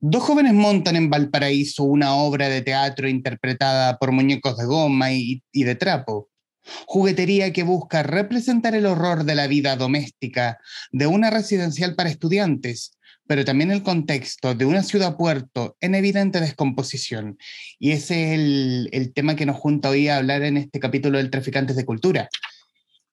Dos 0.00 0.22
jóvenes 0.22 0.52
montan 0.52 0.94
en 0.96 1.08
Valparaíso 1.08 1.82
una 1.84 2.14
obra 2.16 2.50
de 2.50 2.60
teatro 2.60 3.08
interpretada 3.08 3.96
por 3.96 4.12
muñecos 4.12 4.58
de 4.58 4.66
goma 4.66 5.12
y, 5.12 5.42
de 5.52 5.74
trapo. 5.74 6.28
Juguetería 6.86 7.52
que 7.52 7.62
busca 7.62 8.02
representar 8.02 8.74
el 8.74 8.84
horror 8.84 9.24
de 9.24 9.34
la 9.34 9.46
vida 9.46 9.74
doméstica 9.76 10.58
de 10.92 11.06
una 11.06 11.30
residencial 11.30 11.94
para 11.94 12.10
estudiantes, 12.10 12.98
pero 13.26 13.44
también 13.46 13.70
el 13.70 13.82
contexto 13.82 14.54
de 14.54 14.66
una 14.66 14.82
ciudad-puerto 14.82 15.76
en 15.80 15.94
evidente 15.94 16.40
descomposición. 16.40 17.38
Y 17.78 17.92
ese 17.92 18.34
es 18.34 18.40
el, 18.92 19.12
tema 19.14 19.34
que 19.34 19.46
nos 19.46 19.56
junta 19.56 19.88
hoy 19.88 20.08
a 20.08 20.18
hablar 20.18 20.42
en 20.42 20.58
este 20.58 20.78
capítulo 20.78 21.16
del 21.16 21.30
Traficantes 21.30 21.74
de 21.74 21.86
Cultura. 21.86 22.28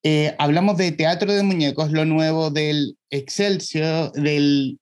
Eh, 0.03 0.35
hablamos 0.37 0.75
de 0.75 0.91
teatro 0.91 1.31
de 1.31 1.43
muñecos, 1.43 1.93
lo 1.93 2.03
nuevo 2.03 2.51
del 2.51 2.97
Excelsior, 3.09 4.11
del, 4.11 4.79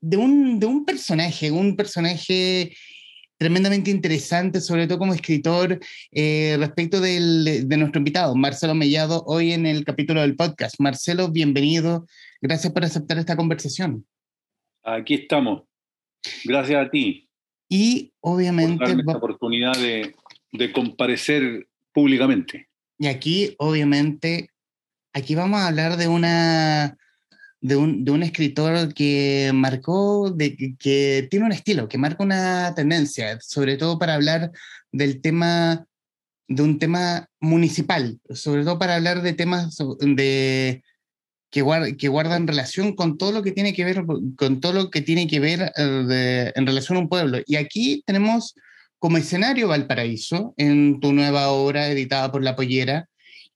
de, 0.00 0.16
un, 0.16 0.58
de 0.60 0.66
un 0.66 0.84
personaje, 0.84 1.50
un 1.50 1.76
personaje 1.76 2.74
tremendamente 3.38 3.90
interesante, 3.90 4.60
sobre 4.60 4.86
todo 4.86 4.98
como 4.98 5.14
escritor, 5.14 5.78
eh, 6.10 6.56
respecto 6.58 7.00
del, 7.00 7.68
de 7.68 7.76
nuestro 7.76 7.98
invitado, 7.98 8.34
Marcelo 8.34 8.74
Mellado, 8.74 9.22
hoy 9.26 9.52
en 9.52 9.64
el 9.64 9.84
capítulo 9.84 10.20
del 10.20 10.34
podcast. 10.34 10.80
Marcelo, 10.80 11.30
bienvenido. 11.30 12.06
Gracias 12.42 12.72
por 12.72 12.84
aceptar 12.84 13.16
esta 13.18 13.36
conversación. 13.36 14.04
Aquí 14.82 15.14
estamos. 15.14 15.62
Gracias 16.44 16.86
a 16.86 16.90
ti. 16.90 17.28
Y 17.68 18.12
obviamente... 18.20 18.84
Por 18.84 18.98
esta 18.98 19.16
oportunidad 19.16 19.76
de, 19.76 20.14
de 20.52 20.72
comparecer 20.72 21.68
públicamente. 21.92 22.68
Y 22.98 23.06
aquí, 23.06 23.54
obviamente, 23.58 24.50
aquí 25.12 25.36
vamos 25.36 25.60
a 25.60 25.68
hablar 25.68 25.96
de 25.96 26.08
una 26.08 26.96
de 27.60 27.76
un, 27.76 28.04
de 28.04 28.10
un 28.10 28.22
escritor 28.22 28.94
que 28.94 29.50
marcó, 29.54 30.30
de, 30.30 30.76
que 30.78 31.26
tiene 31.30 31.46
un 31.46 31.52
estilo, 31.52 31.88
que 31.88 31.98
marca 31.98 32.22
una 32.22 32.74
tendencia, 32.74 33.38
sobre 33.40 33.76
todo 33.76 33.98
para 33.98 34.14
hablar 34.14 34.52
del 34.92 35.20
tema, 35.20 35.86
de 36.46 36.62
un 36.62 36.78
tema 36.78 37.28
municipal, 37.40 38.20
sobre 38.30 38.64
todo 38.64 38.78
para 38.78 38.96
hablar 38.96 39.22
de 39.22 39.32
temas 39.32 39.76
de, 40.00 40.82
que, 41.50 41.96
que 41.98 42.08
guardan 42.08 42.46
relación 42.46 42.94
con 42.94 43.18
todo 43.18 43.32
lo 43.32 43.42
que 43.42 43.52
tiene 43.52 43.74
que 43.74 43.84
ver, 43.84 44.04
con 44.36 44.60
todo 44.60 44.72
lo 44.72 44.90
que 44.90 45.02
tiene 45.02 45.26
que 45.26 45.40
ver 45.40 45.72
eh, 45.76 46.52
en 46.54 46.66
relación 46.66 46.96
a 46.96 47.00
un 47.00 47.08
pueblo. 47.08 47.40
Y 47.46 47.56
aquí 47.56 48.02
tenemos 48.06 48.54
como 48.98 49.16
escenario 49.16 49.68
Valparaíso, 49.68 50.54
en 50.56 51.00
tu 51.00 51.12
nueva 51.12 51.48
obra 51.50 51.88
editada 51.88 52.32
por 52.32 52.42
La 52.42 52.56
Pollera, 52.56 53.08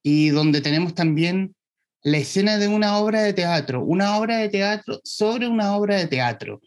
y 0.02 0.30
donde 0.30 0.60
tenemos 0.60 0.94
también 0.94 1.54
la 2.02 2.18
escena 2.18 2.58
de 2.58 2.68
una 2.68 2.98
obra 2.98 3.22
de 3.22 3.32
teatro, 3.32 3.82
una 3.84 4.16
obra 4.16 4.38
de 4.38 4.48
teatro 4.48 5.00
sobre 5.04 5.46
una 5.46 5.76
obra 5.76 5.96
de 5.96 6.08
teatro. 6.08 6.60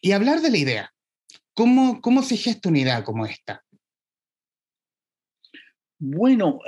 Y 0.00 0.12
hablar 0.12 0.40
de 0.40 0.50
la 0.50 0.56
idea. 0.56 0.94
¿Cómo, 1.52 2.00
cómo 2.00 2.22
se 2.22 2.36
gesta 2.36 2.70
una 2.70 2.78
idea 2.78 3.04
como 3.04 3.26
esta? 3.26 3.62
Bueno, 5.98 6.60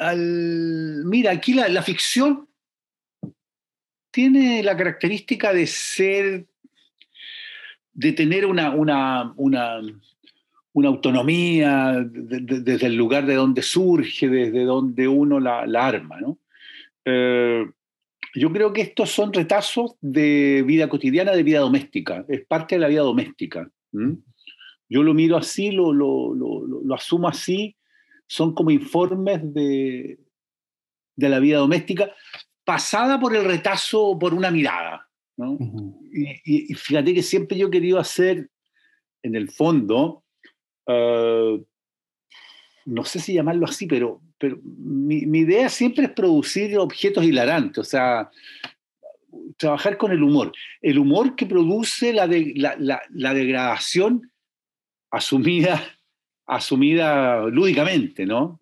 mira, 1.07 1.31
aquí 1.31 1.55
la, 1.55 1.69
la 1.69 1.83
ficción 1.83 2.47
tiene 4.11 4.63
la 4.63 4.77
característica 4.77 5.55
de 5.55 5.67
ser, 5.67 6.47
de 7.95 8.13
tener 8.13 8.45
una, 8.45 8.75
una, 8.75 9.33
una, 9.37 9.81
una 10.75 10.89
autonomía 10.89 12.05
desde 12.05 12.87
el 12.87 12.97
lugar 12.97 13.25
de 13.25 13.37
donde 13.37 13.63
surge, 13.63 14.29
desde 14.29 14.65
donde 14.65 15.09
uno 15.09 15.41
la, 15.41 15.67
la 15.67 15.87
arma, 15.87 16.21
¿no? 16.21 16.39
Eh, 17.05 17.65
yo 18.35 18.53
creo 18.53 18.73
que 18.73 18.83
estos 18.83 19.11
son 19.11 19.33
retazos 19.33 19.97
de 20.01 20.63
vida 20.67 20.89
cotidiana, 20.89 21.33
de 21.33 21.43
vida 21.43 21.61
doméstica, 21.61 22.25
es 22.29 22.47
parte 22.47 22.77
de 22.77 22.81
la 22.81 22.89
vida 22.89 23.03
doméstica. 23.03 23.71
Yo 24.89 25.03
lo 25.03 25.13
miro 25.13 25.37
así, 25.37 25.71
lo, 25.71 25.93
lo, 25.93 26.35
lo, 26.35 26.95
asumo 26.95 27.29
así, 27.29 27.77
son 28.27 28.55
como 28.55 28.71
informes 28.71 29.41
de, 29.53 30.19
de, 31.17 31.29
la 31.29 31.41
vida 31.41 31.59
doméstica, 31.59 32.15
pasada 32.65 33.21
por 33.21 33.37
el 33.37 33.45
retazo, 33.45 34.19
por 34.19 34.33
una 34.33 34.51
mirada. 34.51 35.09
y, 36.13 36.75
fíjate 36.75 37.15
que 37.15 37.23
siempre 37.23 37.59
yo 37.59 37.69
he 37.69 37.71
querido 37.71 37.99
hacer, 37.99 38.49
en 39.23 39.37
el 39.37 39.51
fondo, 39.51 40.25
uh, 40.87 41.65
no 42.85 43.05
sé 43.05 43.21
si 43.21 43.35
llamarlo 43.35 43.67
así, 43.67 43.87
pero, 43.87 44.21
pero 44.43 44.59
mi, 44.65 45.39
idea 45.39 45.69
siempre 45.69 46.07
es 46.07 46.11
producir 46.11 46.77
objetos 46.77 47.23
hilarantes, 47.23 47.79
o 47.79 47.85
sea, 47.85 48.29
trabajar 49.57 49.97
con 49.97 50.11
el 50.11 50.21
humor. 50.21 50.51
El 50.81 50.99
humor 50.99 51.37
que 51.37 51.47
produce 51.47 52.13
la, 52.13 52.27
de, 52.27 52.53
la, 52.57 53.35
degradación 53.35 54.33
asumida, 55.13 55.81
asumida 56.47 57.47
lúdicamente, 57.47 58.27
¿no? 58.27 58.59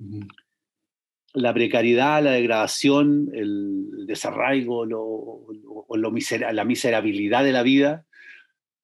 La 1.33 1.55
precariedad, 1.55 2.23
la 2.23 2.33
degradación, 2.33 3.31
el 3.33 4.07
desarraigo 4.07 4.85
lo, 4.85 5.01
o 5.03 5.97
lo 5.97 6.13
la 6.53 6.65
miserabilidad 6.65 7.43
de 7.43 7.53
la 7.53 7.63
vida 7.63 8.05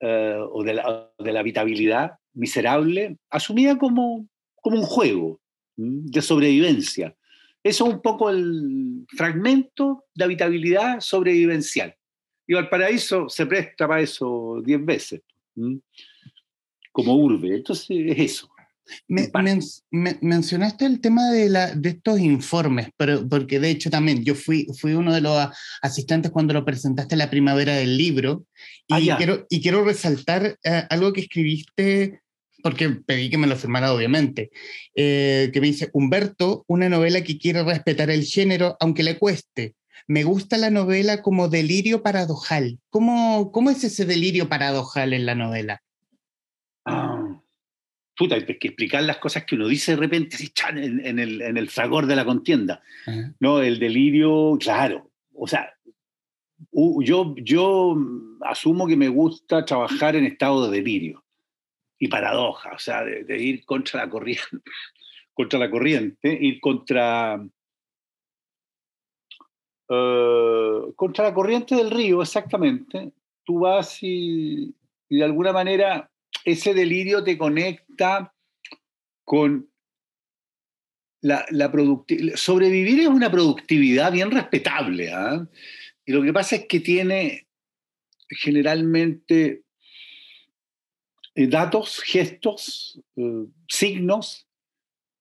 eh, 0.01 0.39
o 0.51 0.65
de 0.65 0.73
la, 0.73 1.11
de 1.19 1.33
la 1.33 1.41
habitabilidad 1.41 2.13
miserable, 2.33 3.19
asumida 3.29 3.77
como 3.77 4.27
como 4.67 4.81
un 4.81 4.87
juego 4.87 5.41
de 5.77 6.23
sobrevivencia. 6.23 7.15
Eso 7.63 7.87
es 7.87 7.95
un 7.95 8.01
poco 8.01 8.31
el 8.31 9.05
fragmento 9.09 10.05
de 10.15 10.25
habitabilidad 10.25 11.01
sobrevivencial. 11.01 11.95
Y 12.47 12.55
Valparaíso 12.55 13.29
se 13.29 13.45
presta 13.47 13.89
para 13.89 14.03
eso 14.03 14.63
diez 14.65 14.85
veces, 14.85 15.23
como 16.93 17.17
urbe. 17.17 17.57
Entonces 17.57 17.89
es 17.91 18.19
eso. 18.19 18.49
mencionaste 19.91 20.87
el 20.87 21.01
tema 21.01 21.29
de, 21.33 21.49
la, 21.49 21.75
de 21.75 21.89
estos 21.89 22.21
informes, 22.21 22.91
pero, 22.97 23.29
porque 23.29 23.59
de 23.59 23.71
hecho 23.71 23.91
también 23.91 24.25
yo 24.25 24.37
fui, 24.37 24.69
fui 24.79 24.93
uno 24.93 25.13
de 25.13 25.23
los 25.23 25.49
asistentes 25.83 26.31
cuando 26.31 26.55
lo 26.55 26.65
presentaste 26.65 27.17
en 27.17 27.19
la 27.19 27.31
primavera 27.31 27.75
del 27.75 27.97
libro 27.97 28.47
y, 28.87 29.11
ah, 29.11 29.17
quiero, 29.17 29.45
y 29.51 29.61
quiero 29.61 29.85
resaltar 29.85 30.57
eh, 30.63 30.85
algo 30.89 31.13
que 31.13 31.23
escribiste 31.23 32.21
porque 32.67 32.89
pedí 32.89 33.31
que 33.31 33.39
me 33.39 33.47
lo 33.47 33.55
firmara 33.55 33.93
obviamente, 33.93 34.51
eh, 34.97 35.51
que 35.53 35.61
me 35.61 35.69
dice, 35.69 35.89
Humberto, 35.93 36.65
una 36.67 36.89
novela 36.89 37.23
que 37.23 37.39
quiere 37.39 37.63
respetar 37.63 38.11
el 38.11 38.25
género, 38.25 38.77
aunque 38.81 39.05
le 39.05 39.19
cueste. 39.19 39.77
Me 40.09 40.25
gusta 40.25 40.59
la 40.59 40.69
novela 40.69 41.23
como 41.23 41.49
delirio 41.49 42.03
paradojal. 42.03 42.81
¿Cómo, 42.91 43.53
cómo 43.53 43.71
es 43.71 43.85
ese 43.85 44.05
delirio 44.05 44.49
paradojal 44.49 45.13
en 45.13 45.27
la 45.27 45.37
novela? 45.37 45.81
Ah, 46.85 47.41
puta, 48.17 48.35
hay 48.35 48.45
que 48.45 48.67
explicar 48.67 49.05
las 49.05 49.19
cosas 49.19 49.45
que 49.45 49.55
uno 49.55 49.69
dice 49.69 49.93
de 49.93 49.99
repente 49.99 50.37
en, 50.71 51.07
en, 51.07 51.21
el, 51.21 51.43
en 51.43 51.57
el 51.57 51.69
fragor 51.69 52.07
de 52.07 52.17
la 52.17 52.25
contienda. 52.25 52.83
No, 53.39 53.63
el 53.63 53.79
delirio, 53.79 54.59
claro. 54.59 55.13
O 55.35 55.47
sea, 55.47 55.73
yo, 56.73 57.33
yo 57.37 57.97
asumo 58.41 58.89
que 58.89 58.97
me 58.97 59.09
gusta 59.09 59.65
trabajar 59.65 60.17
en 60.17 60.25
estado 60.25 60.69
de 60.69 60.79
delirio 60.79 61.23
y 61.99 62.09
paradoja, 62.09 62.73
o 62.75 62.79
sea, 62.79 63.05
de, 63.05 63.43
ir 63.43 63.65
contra 63.65 64.05
la 64.05 64.11
corriente, 64.11 64.47
contra 65.35 65.59
la 65.59 65.71
corriente, 65.71 66.39
ir 66.41 66.61
contra, 66.61 67.43
eh, 69.89 70.81
contra 70.95 71.25
la 71.25 71.35
corriente 71.35 71.75
del 71.75 71.91
río, 71.91 72.23
exactamente. 72.23 73.13
Tú 73.45 73.61
vas 73.61 73.99
y, 74.03 74.75
de 75.09 75.25
alguna 75.25 75.53
manera 75.53 76.11
ese 76.45 76.75
delirio 76.75 77.25
te 77.25 77.39
conecta 77.39 78.33
con 79.25 79.69
la, 81.23 81.45
la 81.51 81.71
productividad. 81.73 82.37
Sobrevivir 82.37 83.01
es 83.01 83.07
una 83.09 83.31
productividad 83.31 84.13
bien 84.13 84.31
respetable. 84.31 85.13
¿ah? 85.13 85.47
Y 86.05 86.13
lo 86.13 86.23
que 86.23 86.33
pasa 86.33 86.57
es 86.57 86.67
que 86.67 86.81
tiene 86.81 87.47
generalmente 88.29 89.66
eh, 91.37 91.47
datos, 91.49 92.01
gestos, 92.01 92.99
eh, 93.15 93.45
signos 93.69 94.47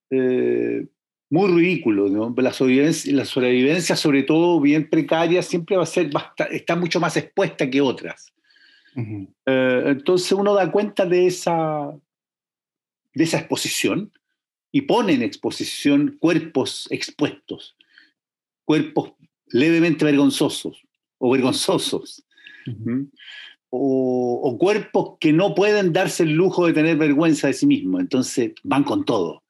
eh, 0.08 0.86
muy 1.28 1.52
ridículos. 1.52 2.10
La, 2.38 2.54
sobrevivencia, 2.54 3.12
la, 3.12 3.26
sobrevivencia, 3.26 3.96
sobre 3.96 4.22
todo 4.22 4.58
bien 4.58 4.88
precaria, 4.88 5.42
siempre 5.42 5.76
va 5.76 5.82
a 5.82 5.86
ser 5.86 6.08
está 6.50 6.74
mucho 6.74 7.00
más 7.00 7.18
expuesta 7.18 7.68
que 7.68 7.82
otras. 7.82 8.32
entonces 9.44 10.32
uno 10.32 10.54
da 10.54 10.72
cuenta 10.72 11.04
de 11.04 11.26
esa, 11.26 11.92
de 13.12 13.24
esa 13.24 13.38
exposición 13.40 14.10
y 14.72 14.82
pone 14.82 15.12
en 15.12 15.22
exposición 15.22 16.16
cuerpos 16.18 16.88
expuestos, 16.90 17.76
cuerpos 18.64 19.12
levemente 19.48 20.06
vergonzosos 20.06 20.80
o 21.18 21.30
vergonzosos 21.30 22.24
o, 23.70 24.56
cuerpos 24.58 25.16
que 25.20 25.32
no 25.32 25.54
pueden 25.54 25.92
darse 25.92 26.22
el 26.22 26.32
lujo 26.32 26.66
de 26.66 26.72
tener 26.72 26.96
vergüenza 26.96 27.48
de 27.48 27.52
sí 27.52 27.66
mismos, 27.66 28.00
entonces 28.00 28.52
van 28.62 28.84
con 28.84 29.04
todo. 29.04 29.42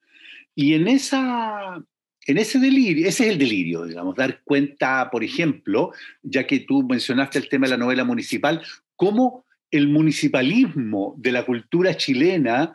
Y 0.55 0.75
en, 0.75 0.89
esa, 0.89 1.83
en 2.27 2.39
ese 2.39 2.59
delirio, 2.59 3.07
ese 3.07 3.25
es 3.25 3.33
el 3.33 3.39
delirio, 3.39 3.85
digamos, 3.85 4.17
dar 4.17 4.43
cuenta, 4.43 5.11
por 5.11 5.23
ejemplo, 5.23 5.93
ya 6.23 6.47
que 6.47 6.61
tú 6.61 6.83
mencionaste 6.83 7.39
el 7.39 7.49
tema 7.49 7.67
de 7.67 7.73
la 7.73 7.85
novela 7.85 8.05
municipal, 8.05 8.63
cómo 8.97 9.45
el 9.71 9.89
municipalismo 9.89 11.15
de 11.19 11.33
la 11.33 11.45
cultura 11.45 11.97
chilena 11.97 12.75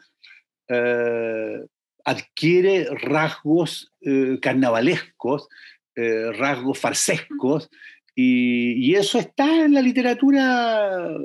eh, 0.68 1.60
adquiere 2.06 2.88
rasgos 3.02 3.92
eh, 4.02 4.38
carnavalescos, 4.42 5.48
eh, 5.96 6.32
rasgos 6.34 6.80
farsescos, 6.80 7.70
y, 8.16 8.94
eso 8.96 9.20
está 9.20 9.66
en 9.66 9.74
la 9.74 9.82
literatura, 9.82 11.18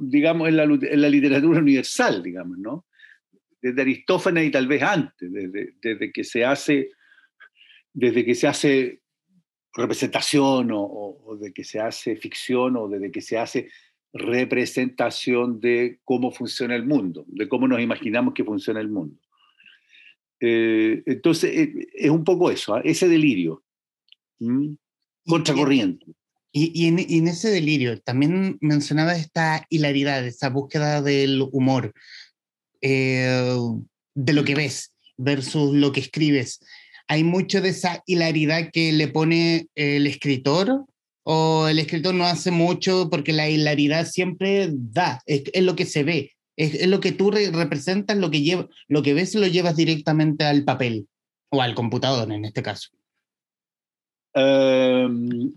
digamos, 0.00 0.48
en 0.48 0.56
la, 0.56 1.08
literatura 1.08 1.60
universal, 1.60 2.22
digamos, 2.22 2.58
¿no? 2.58 2.86
Desde 3.60 3.82
Aristófanes 3.82 4.46
y 4.46 4.50
tal 4.50 4.66
vez 4.66 4.82
antes, 4.82 5.30
desde, 5.32 6.12
que 6.12 6.24
se 6.24 6.44
hace, 6.44 6.90
desde 7.92 8.24
que 8.24 8.34
se 8.34 8.48
hace 8.48 9.02
representación 9.72 10.72
o, 10.72 10.82
o, 10.82 11.36
de 11.36 11.52
que 11.52 11.64
se 11.64 11.80
hace 11.80 12.16
ficción 12.16 12.76
o 12.76 12.88
desde 12.88 13.10
que 13.10 13.20
se 13.20 13.38
hace 13.38 13.68
representación 14.12 15.60
de 15.60 16.00
cómo 16.04 16.30
funciona 16.30 16.74
el 16.74 16.86
mundo, 16.86 17.24
de 17.28 17.48
cómo 17.48 17.68
nos 17.68 17.80
imaginamos 17.80 18.34
que 18.34 18.44
funciona 18.44 18.80
el 18.80 18.88
mundo. 18.88 19.20
Eh, 20.40 21.02
entonces, 21.06 21.56
eh, 21.56 21.88
es 21.94 22.10
un 22.10 22.24
poco 22.24 22.50
eso, 22.50 22.74
¿ah? 22.74 22.80
ese 22.84 23.08
delirio, 23.08 23.62
contracorriente. 25.26 26.06
Y, 26.52 26.86
en, 26.86 27.28
ese 27.28 27.50
delirio, 27.50 28.00
también 28.00 28.56
mencionaba 28.62 29.14
esta 29.14 29.66
hilaridad, 29.68 30.26
esa 30.26 30.48
búsqueda 30.48 31.02
del 31.02 31.46
humor, 31.52 31.92
eh, 32.80 33.54
de 34.14 34.32
lo 34.32 34.42
que 34.42 34.54
ves 34.54 34.94
versus 35.18 35.74
lo 35.74 35.92
que 35.92 36.00
escribes. 36.00 36.60
Hay 37.08 37.24
mucho 37.24 37.60
de 37.60 37.68
esa 37.68 38.02
hilaridad 38.06 38.70
que 38.72 38.92
le 38.92 39.08
pone 39.08 39.68
el 39.74 40.06
escritor 40.06 40.86
o 41.24 41.68
el 41.68 41.78
escritor 41.78 42.14
no 42.14 42.24
hace 42.24 42.50
mucho 42.50 43.08
porque 43.10 43.32
la 43.32 43.50
hilaridad 43.50 44.06
siempre 44.06 44.70
da, 44.72 45.22
es, 45.26 45.42
lo 45.62 45.76
que 45.76 45.84
se 45.84 46.04
ve, 46.04 46.32
es, 46.56 46.86
lo 46.86 47.00
que 47.00 47.12
tú 47.12 47.30
representas, 47.30 48.16
lo 48.16 48.30
que, 48.30 48.42
lleva, 48.42 48.68
lo 48.88 49.02
que 49.02 49.12
ves 49.12 49.34
lo 49.34 49.46
llevas 49.46 49.76
directamente 49.76 50.44
al 50.44 50.64
papel 50.64 51.06
o 51.50 51.60
al 51.60 51.74
computador 51.74 52.32
en 52.32 52.44
este 52.44 52.62
caso. 52.62 52.95
Em, 54.38 55.50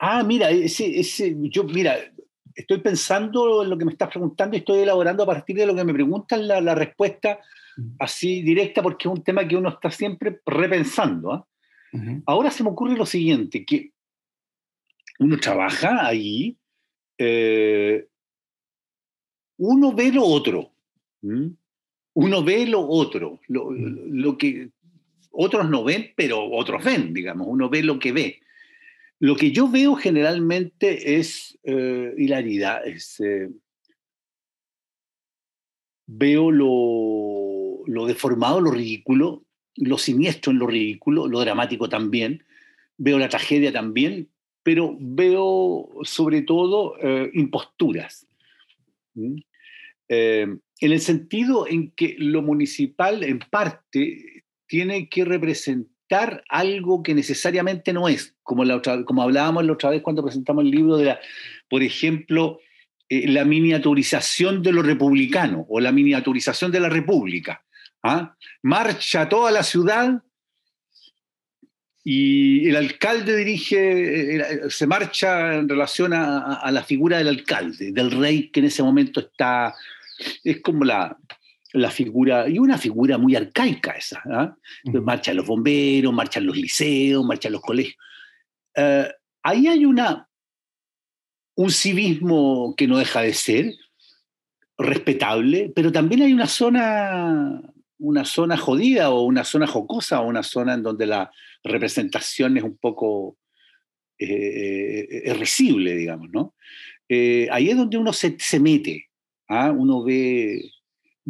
ah, 0.00 0.24
mira, 0.24 0.50
ese, 0.50 0.98
ese, 0.98 1.36
yo, 1.38 1.62
mira, 1.62 1.96
estoy 2.54 2.78
pensando 2.80 3.62
en 3.62 3.70
lo 3.70 3.78
que 3.78 3.84
me 3.84 3.92
estás 3.92 4.08
preguntando 4.08 4.56
y 4.56 4.60
estoy 4.60 4.80
elaborando 4.80 5.22
a 5.22 5.26
partir 5.26 5.56
de 5.56 5.66
lo 5.66 5.74
que 5.76 5.84
me 5.84 5.94
preguntan 5.94 6.48
la, 6.48 6.60
la 6.60 6.74
respuesta 6.74 7.38
así 7.98 8.42
directa 8.42 8.82
porque 8.82 9.08
es 9.08 9.14
un 9.14 9.22
tema 9.22 9.46
que 9.46 9.56
uno 9.56 9.68
está 9.68 9.90
siempre 9.90 10.40
repensando. 10.44 11.32
¿ah? 11.32 11.46
Ahora 12.26 12.50
se 12.50 12.62
me 12.62 12.70
ocurre 12.70 12.96
lo 12.96 13.06
siguiente, 13.06 13.64
que 13.64 13.92
uno 15.20 15.38
trabaja 15.38 16.06
ahí, 16.06 16.56
eh, 17.16 18.06
uno 19.58 19.92
ve 19.92 20.12
lo 20.12 20.24
otro. 20.24 20.72
Uno 22.14 22.42
ve 22.42 22.66
lo 22.66 22.86
otro, 22.86 23.40
lo, 23.48 24.36
que 24.36 24.70
otros 25.40 25.70
no 25.70 25.84
ven, 25.84 26.12
pero 26.16 26.50
otros 26.50 26.82
ven, 26.82 27.14
digamos, 27.14 27.46
uno 27.48 27.70
ve 27.70 27.84
lo 27.84 28.00
que 28.00 28.10
ve. 28.10 28.40
Lo 29.20 29.36
que 29.36 29.52
yo 29.52 29.68
veo 29.68 29.94
generalmente 29.94 31.16
es 31.18 31.56
eh, 31.62 32.12
hilaridad, 32.18 32.82
eh, 32.84 33.48
veo 36.06 36.50
lo, 36.50 38.06
deformado, 38.06 38.60
lo 38.60 38.72
ridículo, 38.72 39.44
lo 39.76 39.96
siniestro 39.96 40.50
en 40.50 40.58
lo 40.58 40.66
ridículo, 40.66 41.28
lo 41.28 41.38
dramático 41.38 41.88
también, 41.88 42.42
veo 42.96 43.16
la 43.16 43.28
tragedia 43.28 43.72
también, 43.72 44.28
pero 44.64 44.96
veo 44.98 45.88
sobre 46.02 46.42
todo 46.42 46.96
eh, 47.00 47.30
imposturas. 47.34 48.26
Eh, 50.08 50.46
en 50.80 50.92
el 50.92 51.00
sentido 51.00 51.68
en 51.68 51.92
que 51.92 52.16
lo 52.18 52.42
municipal, 52.42 53.22
en 53.22 53.38
parte, 53.38 54.37
tiene 54.68 55.08
que 55.08 55.24
representar 55.24 56.44
algo 56.48 57.02
que 57.02 57.14
necesariamente 57.14 57.92
no 57.92 58.08
es, 58.08 58.34
como, 58.42 58.62
hablábamos 59.22 59.64
la 59.64 59.72
otra 59.72 59.90
vez 59.90 60.02
cuando 60.02 60.22
presentamos 60.22 60.64
el 60.64 60.70
libro 60.70 60.96
de 60.96 61.06
la, 61.06 61.20
por 61.68 61.82
ejemplo, 61.82 62.60
eh, 63.08 63.26
la 63.28 63.44
miniaturización 63.44 64.62
de 64.62 64.72
lo 64.72 64.82
republicano 64.82 65.66
o 65.68 65.80
la 65.80 65.92
miniaturización 65.92 66.70
de 66.70 66.80
la 66.80 66.88
república. 66.88 67.64
¿ah? 68.02 68.36
Marcha 68.62 69.28
toda 69.28 69.50
la 69.50 69.62
ciudad 69.62 70.22
y 72.04 72.68
el 72.68 72.76
alcalde 72.76 73.36
dirige, 73.36 74.36
eh, 74.36 74.70
se 74.70 74.86
marcha 74.86 75.56
en 75.56 75.68
relación 75.68 76.14
a, 76.14 76.70
la 76.70 76.82
figura 76.82 77.18
del 77.18 77.28
alcalde, 77.28 77.92
del 77.92 78.12
rey 78.12 78.50
que 78.50 78.60
en 78.60 78.66
ese 78.66 78.82
momento 78.82 79.20
está, 79.20 79.74
es 80.42 80.62
como 80.62 80.84
la, 80.84 81.18
la 81.72 81.90
figura, 81.90 82.48
y 82.48 82.58
una 82.58 82.78
figura 82.78 83.18
muy 83.18 83.36
arcaica 83.36 83.92
esa. 83.92 84.22
¿ah? 84.30 84.56
Marchan 84.84 85.36
los 85.36 85.46
bomberos, 85.46 86.12
marchan 86.12 86.46
los 86.46 86.56
liceos, 86.56 87.24
marchan 87.24 87.52
los 87.52 87.60
colegios. 87.60 87.96
Eh, 88.74 89.08
ahí 89.42 89.66
hay 89.66 89.84
una, 89.84 90.28
un 91.56 91.70
civismo 91.70 92.74
que 92.76 92.86
no 92.86 92.98
deja 92.98 93.22
de 93.22 93.34
ser 93.34 93.74
respetable, 94.78 95.72
pero 95.74 95.92
también 95.92 96.22
hay 96.22 96.32
una 96.32 96.46
zona, 96.46 97.60
una 97.98 98.24
zona 98.24 98.56
jodida 98.56 99.10
o 99.10 99.22
una 99.22 99.44
zona 99.44 99.66
jocosa 99.66 100.20
o 100.20 100.28
una 100.28 100.42
zona 100.42 100.74
en 100.74 100.82
donde 100.82 101.06
la, 101.06 101.30
representación 101.64 102.56
es 102.56 102.62
un 102.62 102.76
poco 102.76 103.36
eh, 104.18 105.32
risible, 105.38 105.94
digamos, 105.94 106.30
¿no? 106.30 106.54
Eh, 107.08 107.48
ahí 107.50 107.70
es 107.70 107.76
donde 107.76 107.96
uno 107.96 108.12
se, 108.12 108.36
se 108.38 108.60
mete, 108.60 109.08
¿ah? 109.48 109.72
uno 109.72 110.02
ve, 110.02 110.70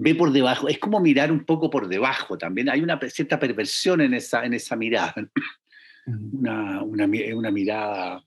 ve 0.00 0.14
por 0.14 0.30
debajo, 0.30 0.68
es 0.68 0.78
como 0.78 1.00
mirar 1.00 1.32
un 1.32 1.44
poco 1.44 1.68
por 1.68 1.88
debajo 1.88 2.38
también, 2.38 2.68
hay 2.68 2.80
una 2.80 3.00
cierta 3.10 3.38
perversión 3.38 4.00
en 4.00 4.14
esa, 4.14 4.44
en 4.44 4.54
esa 4.54 4.76
mirada, 4.76 5.14
una, 6.06 6.82
una, 6.82 7.08
una 7.34 7.50
mirada, 7.50 8.22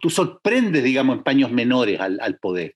tú 0.00 0.10
sorprendes, 0.10 0.82
digamos, 0.82 1.18
en 1.18 1.22
paños 1.22 1.52
menores 1.52 2.00
al, 2.00 2.18
al 2.20 2.38
poder. 2.38 2.74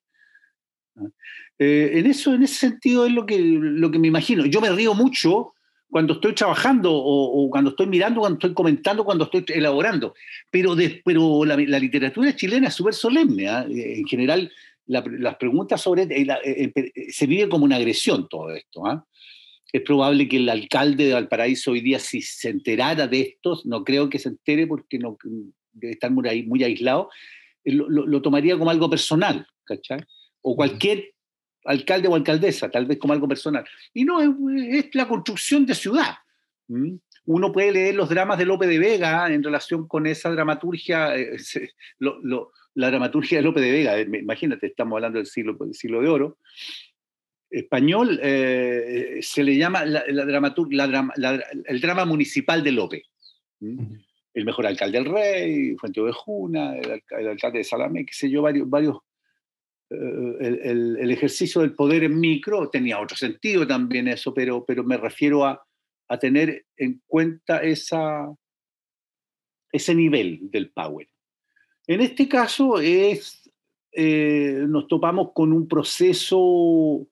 Eh, 1.59 1.93
en, 1.94 2.06
eso, 2.06 2.35
en 2.35 2.44
ese 2.44 2.55
sentido 2.55 3.06
es 3.06 3.12
lo 3.12 3.26
que, 3.26 3.38
lo 3.41 3.91
que 3.91 3.99
me 3.99 4.09
imagino. 4.09 4.47
Yo 4.47 4.61
me 4.61 4.70
río 4.70 4.94
mucho 4.94 5.55
cuando 5.88 6.15
estoy 6.15 6.35
trabajando 6.35 6.93
o, 6.93 7.49
cuando 7.50 7.70
estoy 7.70 7.87
mirando, 7.87 8.20
cuando 8.20 8.38
estoy 8.38 8.55
comentando, 8.55 9.05
cuando 9.05 9.25
estoy 9.25 9.44
elaborando. 9.49 10.15
Pero, 10.50 10.77
pero 11.05 11.44
la, 11.44 11.56
literatura 11.56 12.34
chilena 12.37 12.69
es 12.69 12.75
súper 12.75 12.94
solemne. 12.94 13.49
¿ah? 13.49 13.67
Eh, 13.69 13.99
en 13.99 14.06
general, 14.06 14.51
las 14.86 15.36
preguntas 15.36 15.81
sobre... 15.81 16.03
Eh, 16.03 16.72
eh, 16.74 16.93
se 17.10 17.26
vive 17.26 17.48
como 17.48 17.64
una 17.64 17.76
agresión 17.76 18.29
todo 18.29 18.50
esto. 18.50 18.86
¿ah? 18.86 19.06
Es 19.72 19.82
probable 19.82 20.29
que 20.29 20.36
el 20.36 20.48
alcalde 20.48 21.06
de 21.06 21.14
Valparaíso 21.14 21.72
hoy 21.72 21.81
día, 21.81 21.98
si 21.98 22.22
se 22.22 22.50
enterara 22.50 23.06
de 23.06 23.20
esto, 23.20 23.60
no 23.64 23.84
creo 23.84 24.08
que 24.08 24.19
se 24.19 24.29
entere 24.29 24.67
porque 24.67 24.98
no, 24.98 25.17
debe 25.72 25.94
estar 25.94 26.10
muy, 26.10 26.43
muy 26.44 26.62
aislado, 26.62 27.10
lo, 27.64 27.88
lo, 27.88 28.22
tomaría 28.22 28.58
como 28.58 28.70
algo 28.70 28.91
personal, 28.91 29.46
¿cachai? 29.64 30.00
O 30.43 30.55
cualquier 30.55 31.14
alcalde 31.64 32.08
o 32.08 32.14
alcaldesa, 32.14 32.70
tal 32.70 32.86
vez 32.86 32.98
como 32.98 33.12
algo 33.12 33.29
personal. 33.29 33.64
Y 33.93 34.05
no, 34.05 34.20
es, 34.20 34.94
la 34.94 35.08
construcción 35.08 35.67
de 35.67 35.74
ciudad. 35.74 36.14
Uno 37.26 37.53
puede 37.53 37.72
leer 37.72 37.94
los 37.94 38.08
dramas 38.08 38.38
de 38.38 38.44
Lope 38.44 38.67
de 38.67 38.79
Vega 38.79 39.32
en 39.32 39.43
relación 39.43 39.88
con 39.88 40.06
esa 40.06 40.31
dramaturgia, 40.31 41.17
eh, 41.17 41.36
la 42.75 42.89
dramaturgia 42.89 43.39
de 43.39 43.45
Lope 43.45 43.61
de 43.61 43.71
Vega, 43.71 43.99
eh, 43.99 44.09
imagínate, 44.21 44.67
estamos 44.67 44.97
hablando 44.97 45.19
del 45.19 45.27
siglo, 45.27 45.55
del 45.55 45.75
siglo 45.75 46.01
de 46.01 46.09
oro. 46.09 46.39
Español 47.51 48.19
eh, 48.23 49.19
se 49.23 49.45
le 49.45 49.57
llama 49.57 49.85
la, 49.85 50.01
el 50.01 51.81
drama 51.81 52.05
municipal 52.05 52.65
de 52.65 52.73
Lope. 52.73 53.05
El 53.61 54.45
mejor 54.45 54.67
alcalde 54.67 54.99
del 54.99 55.13
rey, 55.13 55.77
Fuente 55.77 56.01
de 56.01 56.13
Juna, 56.13 56.77
el, 56.77 57.03
alcalde 57.29 57.59
de 57.59 57.65
Salamé, 57.65 58.05
qué 58.05 58.13
sé 58.13 58.29
yo, 58.29 58.43
varios, 58.43 58.69
varios 58.69 58.99
eh, 59.91 60.97
el, 60.99 61.11
ejercicio 61.13 61.61
del 61.61 61.75
poder 61.75 62.03
en 62.03 62.19
micro 62.19 62.69
tenía 62.69 63.01
otro 63.01 63.17
sentido 63.17 63.67
también 63.67 64.09
eso, 64.09 64.35
pero, 64.35 64.65
pero 64.65 64.83
me 64.83 64.97
refiero 64.97 65.45
a, 65.45 65.65
a 66.09 66.19
tener 66.19 66.67
en 66.77 67.01
cuenta 67.07 67.63
esa, 67.63 68.35
ese 69.71 69.95
nivel 69.95 70.41
del 70.51 70.71
power. 70.71 71.07
En 71.86 72.00
este 72.00 72.29
caso 72.29 72.81
es, 72.81 73.50
eh, 73.93 74.64
nos 74.69 74.88
topamos 74.88 75.32
con 75.34 75.53
un 75.53 75.69
proceso 75.69 77.06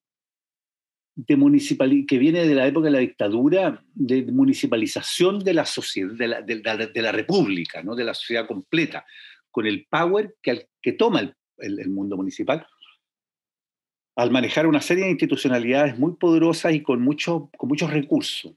de 1.14 2.06
que 2.06 2.18
viene 2.18 2.46
de 2.46 2.54
la 2.54 2.66
época 2.66 2.86
de 2.86 2.92
la 2.92 2.98
dictadura, 3.00 3.84
de 3.94 4.22
municipalización 4.32 5.40
de 5.40 5.54
la 5.54 5.66
sociedad, 5.66 6.14
de 6.14 7.02
la, 7.02 7.12
república, 7.12 7.82
¿no? 7.82 7.94
de 7.94 8.04
la 8.04 8.14
sociedad 8.14 8.46
completa, 8.46 9.04
con 9.50 9.66
el 9.66 9.86
power 9.90 10.36
que, 10.40 10.92
toma 10.92 11.36
el 11.58 11.90
mundo 11.90 12.16
municipal, 12.16 12.66
al 14.16 14.30
manejar 14.30 14.66
una 14.66 14.80
serie 14.80 15.04
de 15.04 15.10
institucionalidades 15.10 15.98
muy 15.98 16.14
poderosas 16.16 16.74
y 16.74 16.82
con 16.82 17.00
muchos 17.00 17.50
recursos. 17.90 18.52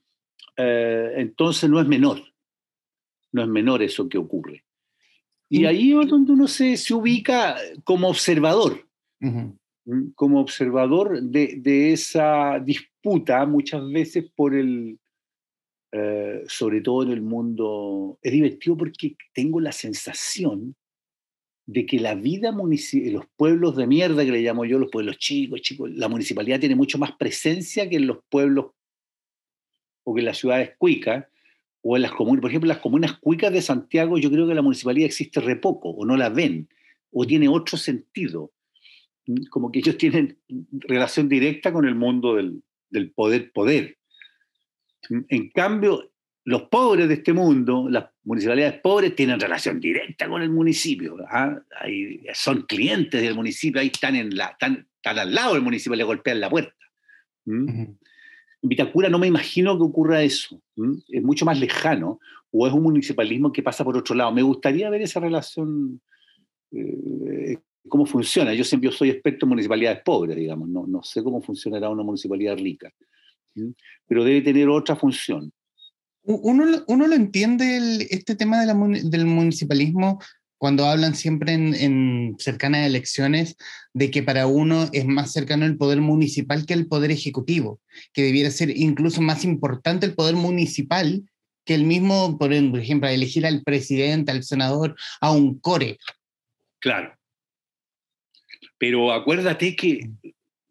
Eh, 0.58 1.14
entonces 1.18 1.70
no 1.70 1.80
es 1.80 1.88
menor, 1.88 2.22
no 3.32 3.42
es 3.42 3.48
menor 3.48 3.82
eso 3.82 4.10
que 4.10 4.18
ocurre. 4.18 4.64
Y 5.56 5.66
ahí 5.66 5.98
es 5.98 6.08
donde 6.10 6.34
uno 6.34 6.48
se, 6.48 6.76
se 6.76 6.94
ubica 6.94 7.56
como 7.86 8.10
observador, 8.10 8.86
como 10.16 10.42
observador 10.42 11.22
de, 11.22 11.94
esa 11.94 12.60
disputa 12.60 13.46
muchas 13.46 13.90
veces 13.90 14.30
por 14.36 14.54
el, 14.54 15.00
eh, 15.94 16.44
sobre 16.48 16.82
todo 16.82 17.04
en 17.04 17.12
el 17.12 17.22
mundo, 17.22 18.20
es 18.22 18.34
divertido 18.34 18.76
porque 18.76 19.16
tengo 19.34 19.62
la 19.62 19.72
sensación 19.72 20.76
de 21.66 21.86
que 21.86 22.00
la 22.00 22.16
vida 22.16 22.52
municipal, 22.52 23.14
los 23.14 23.26
pueblos 23.38 23.78
de 23.78 23.88
mierda 23.88 24.26
que 24.26 24.32
le 24.32 24.42
llamo 24.42 24.66
yo, 24.66 24.78
los 24.78 24.92
pueblos 24.92 25.18
chicos, 25.18 25.62
chicos, 25.62 25.90
la 25.92 26.10
municipalidad 26.10 26.60
tiene 26.60 26.76
mucho 26.76 26.98
más 26.98 27.14
presencia 27.14 27.90
que 27.90 27.96
en 27.96 28.08
los 28.08 28.18
pueblos 28.30 28.72
o 30.04 30.14
que 30.14 30.20
en 30.20 30.26
las 30.26 30.38
ciudades 30.38 30.76
cuicas 30.78 31.26
o 31.88 31.96
en 31.96 32.02
las 32.02 32.14
comunas. 32.14 32.42
Por 32.42 32.50
ejemplo, 32.50 32.68
las 32.68 32.80
comunas 32.80 33.14
cuicas 33.20 33.54
de 33.54 33.62
Santiago, 33.62 34.18
yo 34.18 34.32
creo 34.32 34.48
que 34.48 34.56
la 34.56 34.64
municipalidad 34.64 35.06
existe 35.06 35.40
re 35.40 35.56
poco 35.56 35.90
o 35.90 36.04
no 36.04 36.18
la 36.18 36.30
ven 36.30 36.68
o 37.12 37.28
tiene 37.28 37.48
otro 37.48 37.78
sentido. 37.78 38.52
Como 39.52 39.72
que 39.72 39.80
ellos 39.80 39.96
tienen 39.96 40.40
relación 40.72 41.30
directa 41.30 41.72
con 41.72 41.86
el 41.86 41.94
mundo 41.94 42.36
del, 42.36 42.64
del 42.90 43.12
poder 43.12 43.52
poder. 43.52 44.00
En 45.30 45.50
cambio, 45.52 46.12
los 46.44 46.64
pobres 46.64 47.08
de 47.08 47.14
este 47.14 47.34
mundo, 47.34 47.88
las 47.88 48.06
municipalidades 48.24 48.82
pobres, 48.82 49.16
tienen 49.16 49.40
relación 49.40 49.80
directa 49.80 50.28
con 50.28 50.42
el 50.42 50.50
municipio. 50.50 51.18
¿ah? 51.30 51.62
son 52.34 52.64
clientes 52.64 53.22
del 53.22 53.36
municipio, 53.36 53.80
ahí 53.80 53.92
están, 53.94 54.16
en 54.16 54.36
la, 54.36 54.48
están, 54.48 54.88
al 55.04 55.36
lado 55.36 55.54
del 55.54 55.62
municipio, 55.62 55.96
le 55.96 56.04
golpean 56.04 56.40
la 56.40 56.50
puerta. 56.50 56.74
En 57.46 58.00
Vitacura 58.68 59.10
no 59.10 59.20
me 59.20 59.28
imagino 59.28 59.78
que 59.78 59.84
ocurra 59.84 60.24
eso. 60.24 60.60
Es 61.10 61.24
mucho 61.24 61.46
más 61.46 61.60
lejano, 61.60 62.20
o 62.52 62.68
es 62.68 62.74
un 62.74 62.84
municipalismo 62.84 63.52
que 63.52 63.64
pasa 63.64 63.84
por 63.84 63.98
otro 63.98 64.16
lado. 64.16 64.32
Me 64.32 64.42
gustaría 64.42 64.90
ver 64.90 65.02
esa 65.02 65.20
relación, 65.20 66.02
eh, 66.72 67.58
cómo 67.88 68.06
funciona. 68.06 68.54
Yo 68.54 68.64
siempre 68.64 68.92
soy 68.92 69.10
experto 69.10 69.46
en 69.46 69.50
municipalidades 69.50 70.02
pobres, 70.04 70.36
digamos, 70.36 70.70
no, 70.70 71.04
sé 71.04 71.24
cómo 71.24 71.42
funcionará 71.42 71.90
una 71.90 72.04
municipalidad 72.04 72.58
rica, 72.58 72.92
pero 74.08 74.24
debe 74.24 74.42
tener 74.42 74.70
otra 74.70 74.96
función. 74.96 75.52
Uno, 76.24 76.84
uno 76.88 77.08
lo 77.08 77.14
entiende 77.14 78.08
este 78.10 78.36
tema 78.36 78.66
del 78.66 79.26
municipalismo 79.26 80.20
cuando 80.66 80.88
hablan 80.88 81.14
siempre 81.14 81.54
en, 81.54 81.76
en 81.76 82.36
cercanas 82.40 82.88
elecciones 82.88 83.56
de 83.94 84.10
que 84.10 84.24
para 84.24 84.48
uno 84.48 84.90
es 84.94 85.06
más 85.06 85.32
cercano 85.32 85.64
el 85.64 85.78
poder 85.78 86.02
municipal 86.02 86.66
que 86.66 86.74
el 86.74 86.88
poder 86.88 87.12
ejecutivo, 87.12 87.80
que 88.14 88.24
debiera 88.24 88.50
ser 88.50 88.76
incluso 88.76 89.22
más 89.22 89.46
importante 89.46 90.08
el 90.08 90.16
poder 90.16 90.34
municipal 90.34 91.22
que 91.66 91.76
el 91.76 91.84
mismo, 91.84 92.40
por 92.40 92.52
ejemplo, 92.52 93.08
elegir 93.08 93.46
al 93.46 93.62
presidente, 93.62 94.32
al 94.32 94.42
senador, 94.42 94.96
a 95.22 95.32
un 95.32 95.60
core. 95.60 96.00
Claro. 96.80 97.16
Pero 98.80 99.14
acuérdate 99.14 99.76
que 99.76 100.10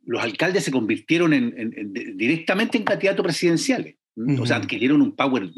los 0.06 0.20
alcaldes 0.20 0.64
se 0.64 0.72
convirtieron 0.72 1.34
en, 1.34 1.92
directamente 2.16 2.78
en 2.78 2.84
candidatos 2.84 3.22
presidenciales. 3.22 3.94
O 4.40 4.44
sea, 4.44 4.56
adquirieron 4.56 5.02
un 5.02 5.14
power. 5.14 5.50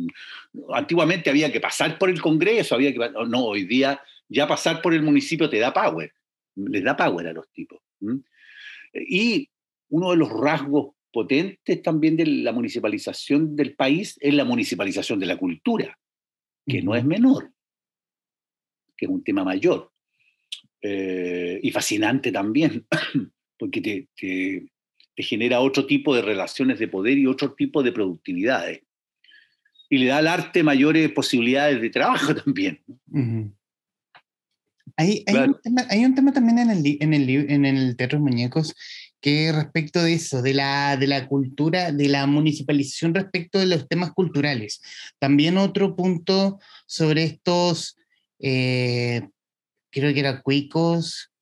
Antiguamente 0.74 1.30
había 1.30 1.50
que 1.50 1.60
pasar 1.60 1.96
por 1.96 2.10
el 2.10 2.20
Congreso, 2.20 2.74
había 2.74 2.92
que. 2.92 2.98
No, 3.28 3.46
hoy 3.46 3.64
día 3.64 3.98
ya 4.28 4.46
pasar 4.46 4.82
por 4.82 4.94
el 4.94 5.02
municipio 5.02 5.48
te 5.48 5.58
da 5.58 5.72
power. 5.72 6.12
Les 6.56 6.82
da 6.82 6.96
power 6.96 7.26
a 7.28 7.32
los 7.32 7.50
tipos. 7.52 7.80
Y 8.92 9.48
uno 9.88 10.10
de 10.10 10.16
los 10.16 10.30
rasgos 10.30 10.94
potentes 11.12 11.82
también 11.82 12.16
de 12.16 12.26
la 12.26 12.52
municipalización 12.52 13.56
del 13.56 13.74
país 13.74 14.18
es 14.20 14.34
la 14.34 14.44
municipalización 14.44 15.18
de 15.18 15.26
la 15.26 15.36
cultura, 15.36 15.98
que 16.66 16.82
no 16.82 16.94
es 16.94 17.04
menor, 17.04 17.52
que 18.96 19.06
es 19.06 19.10
un 19.10 19.24
tema 19.24 19.44
mayor. 19.44 19.92
Eh, 20.82 21.58
y 21.62 21.70
fascinante 21.70 22.30
también, 22.30 22.86
porque 23.58 23.80
te, 23.80 24.08
te 25.16 25.22
genera 25.22 25.60
otro 25.60 25.86
tipo 25.86 26.14
de 26.14 26.22
relaciones 26.22 26.78
de 26.78 26.88
poder 26.88 27.16
y 27.16 27.26
otro 27.26 27.54
tipo 27.54 27.82
de 27.82 27.92
productividades. 27.92 28.82
Y 29.88 29.98
le 29.98 30.06
da 30.06 30.18
al 30.18 30.26
arte 30.26 30.62
mayores 30.62 31.10
posibilidades 31.12 31.80
de 31.80 31.90
trabajo 31.90 32.34
también. 32.44 32.82
Hay, 34.96 35.24
un 36.04 36.14
tema, 36.14 36.32
también 36.32 36.58
en 36.58 36.70
el, 36.70 36.96
en 37.00 37.14
el, 37.14 37.28
en 37.50 37.64
el 37.64 37.96
Teatro 37.96 38.20
Muñecos 38.20 38.74
que 39.20 39.50
respecto 39.50 40.02
de 40.02 40.14
eso, 40.14 40.40
de 40.42 40.54
la, 40.54 40.96
de 40.96 41.06
la 41.06 41.26
cultura, 41.26 41.90
de 41.90 42.08
la 42.08 42.26
municipalización 42.26 43.14
respecto 43.14 43.58
de 43.58 43.66
los 43.66 43.88
temas 43.88 44.12
culturales. 44.12 44.80
También 45.18 45.58
otro 45.58 45.96
punto 45.96 46.60
sobre 46.86 47.24
estos, 47.24 47.96
eh, 48.38 49.28
creo 49.90 50.14
que 50.14 50.20
era 50.20 50.42
cuicos, 50.42 51.32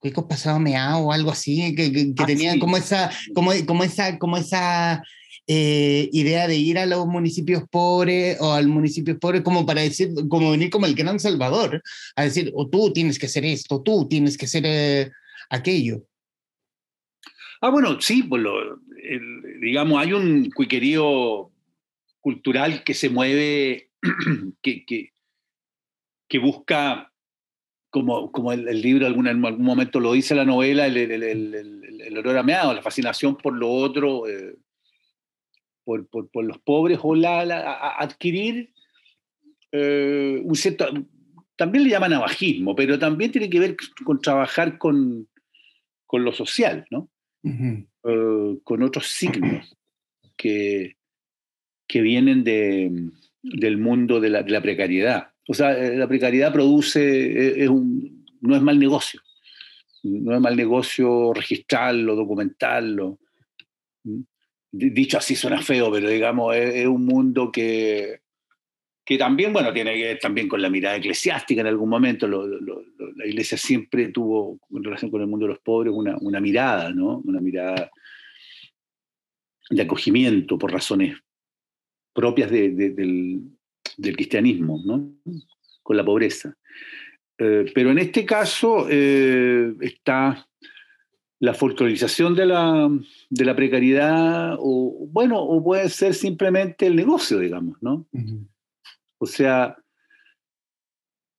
Cuicos 0.00 0.26
pasado 0.26 0.60
meado 0.60 1.06
o 1.06 1.12
algo 1.12 1.32
así, 1.32 1.74
que, 1.74 1.92
que, 1.92 2.14
ah, 2.18 2.24
tenían 2.24 2.60
como 2.60 2.76
esa, 2.76 3.10
como, 3.34 3.50
como 3.66 3.82
esa, 3.82 4.16
como 4.16 4.36
esa 4.36 5.02
eh, 5.50 6.10
idea 6.12 6.46
de 6.46 6.56
ir 6.56 6.78
a 6.78 6.84
los 6.84 7.06
municipios 7.06 7.62
pobres 7.70 8.36
o 8.38 8.52
al 8.52 8.68
municipio 8.68 9.18
pobre 9.18 9.42
como 9.42 9.64
para 9.64 9.80
decir, 9.80 10.10
como 10.28 10.50
venir 10.50 10.68
como 10.68 10.84
el 10.84 10.94
gran 10.94 11.18
salvador, 11.18 11.82
a 12.16 12.24
decir, 12.24 12.52
o 12.54 12.68
tú 12.68 12.92
tienes 12.92 13.18
que 13.18 13.24
hacer 13.24 13.46
esto, 13.46 13.80
tú 13.80 14.06
tienes 14.06 14.36
que 14.36 14.44
hacer 14.44 14.64
eh, 14.66 15.10
aquello. 15.48 16.04
Ah, 17.62 17.70
bueno, 17.70 17.98
sí, 17.98 18.24
pues 18.24 18.42
digamos, 19.62 19.98
hay 19.98 20.12
un 20.12 20.50
cuiquerío 20.50 21.50
cultural 22.20 22.84
que 22.84 22.92
se 22.92 23.08
mueve, 23.08 23.90
que, 24.62 24.84
que, 24.84 25.12
que 26.28 26.38
busca 26.38 27.10
como, 27.88 28.30
como 28.32 28.52
el, 28.52 28.82
libro 28.82 29.06
algún, 29.06 29.28
en 29.28 29.42
algún 29.46 29.64
momento 29.64 29.98
lo 29.98 30.12
dice 30.12 30.34
la 30.34 30.44
novela, 30.44 30.86
el, 30.86 30.98
el, 30.98 31.22
el, 31.22 32.02
el 32.02 32.18
olor 32.18 32.36
ameado, 32.36 32.74
la 32.74 32.82
fascinación 32.82 33.34
por 33.34 33.54
lo 33.54 33.70
otro, 33.70 34.28
eh, 34.28 34.54
por, 35.88 36.06
por, 36.06 36.28
por, 36.28 36.44
los 36.44 36.58
pobres, 36.58 36.98
o 37.02 37.14
la, 37.14 37.94
adquirir 37.98 38.74
eh, 39.72 40.38
un 40.44 40.54
cierto, 40.54 40.86
también 41.56 41.84
le 41.84 41.90
llaman 41.90 42.12
abajismo, 42.12 42.76
pero 42.76 42.98
también 42.98 43.32
tiene 43.32 43.48
que 43.48 43.58
ver 43.58 43.74
con 44.04 44.20
trabajar 44.20 44.76
con, 44.76 45.26
con 46.04 46.24
lo 46.24 46.32
social, 46.32 46.84
¿no? 46.90 47.08
Eh, 47.42 48.58
con 48.64 48.82
otros 48.82 49.06
signos 49.06 49.78
que, 50.36 50.98
que 51.86 52.02
vienen 52.02 52.44
de, 52.44 52.92
del 53.42 53.78
mundo 53.78 54.20
de 54.20 54.28
la, 54.28 54.42
de 54.42 54.50
la 54.50 54.60
precariedad. 54.60 55.28
O 55.48 55.54
sea, 55.54 55.72
eh, 55.72 55.96
la 55.96 56.06
precariedad 56.06 56.52
produce, 56.52 57.62
es 57.64 57.68
un, 57.70 58.26
no 58.42 58.54
es 58.54 58.60
mal 58.60 58.78
negocio. 58.78 59.22
No 60.02 60.34
es 60.34 60.40
mal 60.42 60.54
negocio 60.54 61.32
registrarlo, 61.32 62.14
documentarlo. 62.14 63.18
Dicho 64.70 65.18
así 65.18 65.34
suena 65.34 65.62
feo, 65.62 65.90
pero 65.90 66.08
digamos, 66.08 66.54
es, 66.54 66.86
un 66.86 67.06
mundo 67.06 67.50
que, 67.50 68.20
que 69.04 69.16
también, 69.16 69.52
bueno, 69.52 69.72
tiene 69.72 69.94
que 69.94 70.04
ver 70.04 70.18
también 70.18 70.48
con 70.48 70.60
la 70.60 70.68
mirada 70.68 70.96
eclesiástica 70.96 71.62
en 71.62 71.68
algún 71.68 71.88
momento. 71.88 72.26
la 72.28 73.26
iglesia 73.26 73.56
siempre 73.56 74.08
tuvo, 74.08 74.58
en 74.70 74.84
relación 74.84 75.10
con 75.10 75.22
el 75.22 75.26
mundo 75.26 75.46
de 75.46 75.52
los 75.52 75.60
pobres, 75.60 75.92
una, 75.94 76.16
una 76.20 76.40
mirada, 76.40 76.90
¿no? 76.92 77.22
Una 77.24 77.40
mirada 77.40 77.90
de 79.70 79.82
acogimiento 79.82 80.58
por 80.58 80.72
razones 80.72 81.16
propias 82.12 82.50
de, 82.50 82.70
del, 82.70 83.42
del 83.96 84.16
cristianismo, 84.16 84.82
¿no? 84.84 85.12
con 85.82 85.96
la 85.96 86.04
pobreza. 86.04 86.54
Eh, 87.38 87.70
pero 87.74 87.90
en 87.92 87.98
este 87.98 88.26
caso 88.26 88.86
eh, 88.90 89.72
está 89.80 90.47
la 91.40 91.54
folclorización 91.54 92.34
de 92.34 92.46
la, 92.46 92.90
de 93.30 93.44
la, 93.44 93.54
precariedad, 93.54 94.56
o 94.58 95.06
bueno, 95.10 95.40
o 95.40 95.62
puede 95.62 95.88
ser 95.88 96.14
simplemente 96.14 96.86
el 96.86 96.96
negocio, 96.96 97.38
digamos, 97.38 97.80
¿no? 97.80 98.06
O 99.18 99.26
sea, 99.26 99.76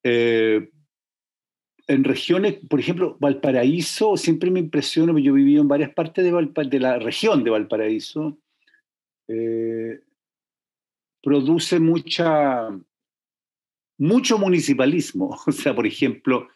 eh, 0.03 0.69
en 1.87 2.03
regiones, 2.03 2.59
por 2.69 2.79
ejemplo, 2.79 3.17
Valparaíso, 3.19 4.15
siempre 4.15 4.51
me 4.51 4.59
impresiona, 4.59 5.11
yo 5.19 5.33
he 5.33 5.35
vivido 5.35 5.61
en 5.61 5.67
varias 5.67 5.93
partes 5.93 6.23
de, 6.23 6.65
de 6.65 6.79
la 6.79 6.99
región 6.99 7.43
de 7.43 7.49
Valparaíso, 7.49 8.37
produce 11.21 11.79
mucha, 11.79 12.69
mucho 13.97 14.37
municipalismo. 14.37 15.37
O 15.47 15.51
sea, 15.51 15.75
por 15.75 15.85
ejemplo, 15.85 16.47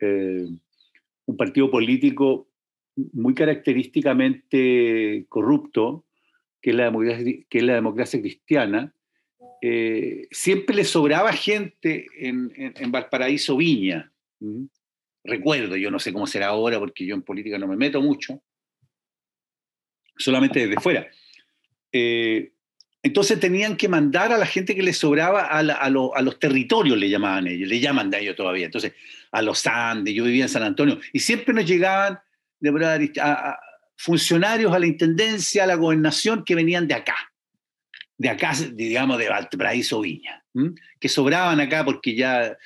eh, 0.00 0.46
un 1.26 1.36
partido 1.36 1.70
político 1.70 2.48
muy 3.12 3.34
característicamente 3.34 5.26
corrupto, 5.28 6.04
que 6.60 6.70
es 6.70 6.76
la 6.76 6.84
democracia, 6.84 7.24
que 7.48 7.58
es 7.58 7.64
la 7.64 7.74
democracia 7.74 8.20
cristiana, 8.20 8.94
eh, 9.62 10.26
siempre 10.30 10.74
le 10.74 10.84
sobraba 10.84 11.32
gente 11.32 12.06
en, 12.18 12.52
en, 12.56 12.90
Valparaíso 12.92 13.56
Viña. 13.56 14.10
Recuerdo, 15.22 15.76
yo 15.76 15.90
no 15.90 15.98
sé 15.98 16.12
cómo 16.12 16.26
será 16.26 16.48
ahora 16.48 16.78
porque 16.78 17.04
yo 17.04 17.14
en 17.14 17.22
política 17.22 17.58
no 17.58 17.66
me 17.66 17.76
meto 17.76 18.00
mucho, 18.00 18.42
solamente 20.16 20.66
desde 20.66 20.80
fuera. 20.80 21.08
Eh, 21.92 22.52
entonces 23.02 23.40
tenían 23.40 23.76
que 23.76 23.88
mandar 23.88 24.32
a 24.32 24.38
la 24.38 24.46
gente 24.46 24.74
que 24.74 24.82
les 24.82 24.98
sobraba 24.98 25.46
a, 25.46 25.90
los 25.90 26.38
territorios, 26.38 26.98
le 26.98 27.08
llamaban 27.08 27.46
ellos, 27.46 27.68
le 27.68 27.80
llaman 27.80 28.10
de 28.10 28.20
ellos 28.20 28.36
todavía. 28.36 28.66
Entonces, 28.66 28.92
a 29.32 29.40
los 29.40 29.66
Andes, 29.66 30.14
yo 30.14 30.24
vivía 30.24 30.44
en 30.44 30.50
San 30.50 30.62
Antonio, 30.62 30.98
y 31.12 31.20
siempre 31.20 31.54
nos 31.54 31.66
llegaban 31.66 32.18
de 32.60 33.12
a, 33.20 33.58
funcionarios 33.96 34.72
a 34.72 34.78
la 34.78 34.86
intendencia, 34.86 35.64
a 35.64 35.66
la 35.66 35.74
gobernación 35.74 36.44
que 36.44 36.54
venían 36.54 36.86
de 36.86 36.94
acá, 36.94 37.16
de 38.16 38.28
acá, 38.28 38.52
digamos, 38.72 39.18
de 39.18 39.28
Valparaíso 39.28 40.00
Viña, 40.00 40.44
que 40.98 41.08
sobraban 41.08 41.60
acá 41.60 41.84
porque 41.84 42.14
ya 42.14 42.56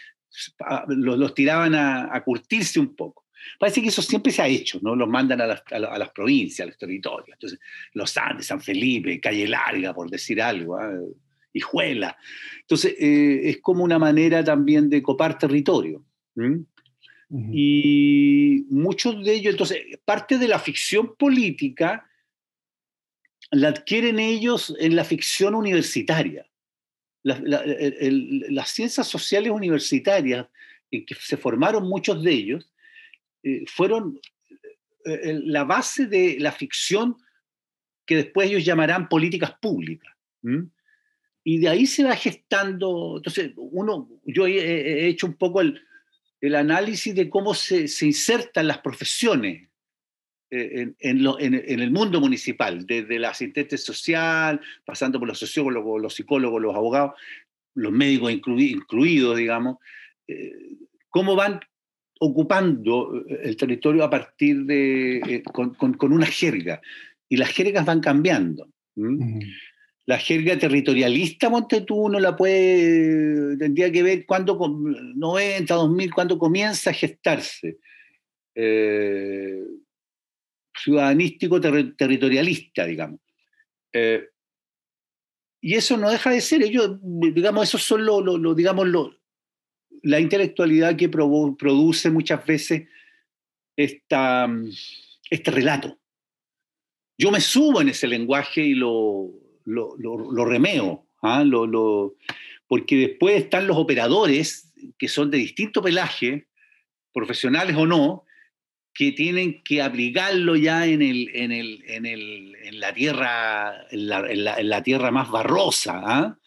los, 0.88 1.34
tiraban 1.34 1.74
a 1.74 2.22
curtirse 2.24 2.78
un 2.78 2.94
poco. 2.94 3.24
Parece 3.58 3.82
que 3.82 3.88
eso 3.88 4.02
siempre 4.02 4.32
se 4.32 4.42
ha 4.42 4.48
hecho, 4.48 4.78
¿no? 4.82 4.94
Los 4.96 5.08
mandan 5.08 5.40
a 5.40 5.46
las, 5.46 5.62
a 5.70 6.12
provincias, 6.12 6.66
a 6.66 6.68
los 6.68 6.78
territorios. 6.78 7.34
Entonces, 7.34 7.58
los 7.92 8.16
Andes, 8.16 8.46
San 8.46 8.60
Felipe, 8.60 9.20
Calle 9.20 9.46
Larga, 9.48 9.94
por 9.94 10.10
decir 10.10 10.40
algo, 10.40 10.76
¿ah? 10.78 10.92
Hijuela. 11.52 12.16
Entonces, 12.62 12.96
eh, 12.98 13.42
es 13.44 13.60
como 13.60 13.84
una 13.84 13.98
manera 13.98 14.42
también 14.42 14.90
de 14.90 15.02
copar 15.02 15.38
territorio. 15.38 16.04
Y 17.52 18.64
muchos 18.70 19.24
de 19.24 19.34
ellos, 19.34 19.54
entonces, 19.54 19.78
parte 20.04 20.38
de 20.38 20.46
la 20.46 20.60
ficción 20.60 21.16
política 21.16 22.08
la 23.50 23.68
adquieren 23.68 24.20
ellos 24.20 24.74
en 24.78 24.94
la 24.94 25.04
ficción 25.04 25.54
universitaria. 25.54 26.46
las 27.22 28.70
ciencias 28.70 29.08
sociales 29.08 29.50
universitarias, 29.50 30.46
en 30.90 31.04
que 31.04 31.14
se 31.16 31.36
formaron 31.36 31.88
muchos 31.88 32.22
de 32.22 32.30
ellos, 32.30 32.72
eh, 33.42 33.64
fueron 33.66 34.20
eh, 35.04 35.40
la 35.44 35.64
base 35.64 36.06
de 36.06 36.36
la 36.38 36.52
ficción 36.52 37.16
que 38.06 38.16
después 38.16 38.48
ellos 38.48 38.64
llamarán 38.64 39.08
políticas 39.08 39.54
públicas. 39.60 40.12
Y 41.42 41.58
de 41.58 41.68
ahí 41.68 41.86
se 41.86 42.04
va 42.04 42.14
gestando, 42.14 43.16
entonces, 43.16 43.52
uno, 43.56 44.08
yo 44.24 44.46
he, 44.46 45.08
hecho 45.08 45.26
un 45.26 45.34
poco 45.34 45.62
el, 45.62 45.80
el, 46.46 46.54
análisis 46.54 47.14
de 47.14 47.28
cómo 47.28 47.54
se, 47.54 47.88
se 47.88 48.06
insertan 48.06 48.66
las 48.66 48.78
profesiones 48.78 49.68
eh, 50.50 50.92
en, 50.98 51.26
en, 51.38 51.80
el 51.80 51.90
mundo 51.90 52.20
municipal, 52.20 52.86
desde 52.86 53.18
la 53.18 53.30
asistente 53.30 53.78
social, 53.78 54.60
pasando 54.84 55.18
por 55.18 55.28
los 55.28 55.38
sociólogos, 55.38 56.00
los 56.00 56.14
psicólogos, 56.14 56.62
los 56.62 56.74
abogados, 56.74 57.12
los 57.74 57.92
médicos 57.92 58.32
incluidos, 58.32 59.36
digamos, 59.36 59.78
cómo 61.10 61.34
van 61.34 61.60
ocupando 62.20 63.24
eh, 63.28 63.40
el 63.44 63.56
territorio 63.56 64.04
a 64.04 64.10
partir 64.10 64.64
de, 64.64 65.18
eh, 65.18 65.42
con, 65.42 66.12
una 66.12 66.26
jerga. 66.26 66.80
Y 67.28 67.36
las 67.36 67.50
jergas 67.50 67.84
van 67.84 68.00
cambiando. 68.00 68.68
La 70.06 70.18
jerga 70.18 70.58
territorialista, 70.58 71.48
Monte 71.48 71.80
tú, 71.80 72.10
no 72.10 72.20
la 72.20 72.36
puede, 72.36 73.56
tendría 73.56 73.90
que 73.90 74.02
ver 74.02 74.26
cuándo, 74.26 74.58
90, 74.58 75.74
2000, 75.74 76.12
cuándo 76.12 76.38
comienza 76.38 76.90
a 76.90 76.94
gestarse. 76.94 77.78
Eh, 78.54 79.64
ciudadanístico 80.76 81.60
territorialista, 81.60 82.84
digamos. 82.84 83.20
y 85.60 85.74
eso 85.74 85.96
no 85.96 86.10
deja 86.10 86.30
de 86.30 86.40
ser, 86.40 86.62
ellos, 86.62 86.98
digamos, 87.00 87.68
esos 87.68 87.82
son 87.82 88.04
lo, 88.04 88.54
digamos, 88.54 88.86
la 90.02 90.20
intelectualidad 90.20 90.96
que 90.96 91.08
produce 91.08 92.10
muchas 92.10 92.44
veces 92.44 92.88
esta, 93.76 94.48
este 95.30 95.50
relato. 95.50 95.98
Yo 97.16 97.30
me 97.30 97.40
subo 97.40 97.80
en 97.80 97.88
ese 97.90 98.08
lenguaje 98.08 98.62
y 98.62 98.74
lo, 98.74 99.32
lo, 99.64 100.44
remeo, 100.44 101.06
¿ah? 101.22 101.44
lo, 101.44 102.14
porque 102.66 102.96
después 102.96 103.42
están 103.42 103.66
los 103.66 103.76
operadores 103.76 104.72
que 104.98 105.08
son 105.08 105.30
de 105.30 105.38
distinto 105.38 105.82
pelaje, 105.82 106.48
profesionales 107.12 107.76
o 107.76 107.86
no, 107.86 108.24
que 108.92 109.12
tienen 109.12 109.62
que 109.62 109.82
aplicarlo 109.82 110.54
ya 110.56 110.86
en, 110.86 111.02
el, 111.02 111.30
en, 111.34 111.52
el, 111.52 111.82
en, 111.88 112.06
el, 112.06 112.56
en 112.62 112.80
la, 112.80 112.94
tierra, 112.94 113.86
en 113.90 114.68
la, 114.68 114.82
tierra 114.82 115.10
más 115.10 115.30
barrosa. 115.30 116.00
¿ah? 116.04 116.38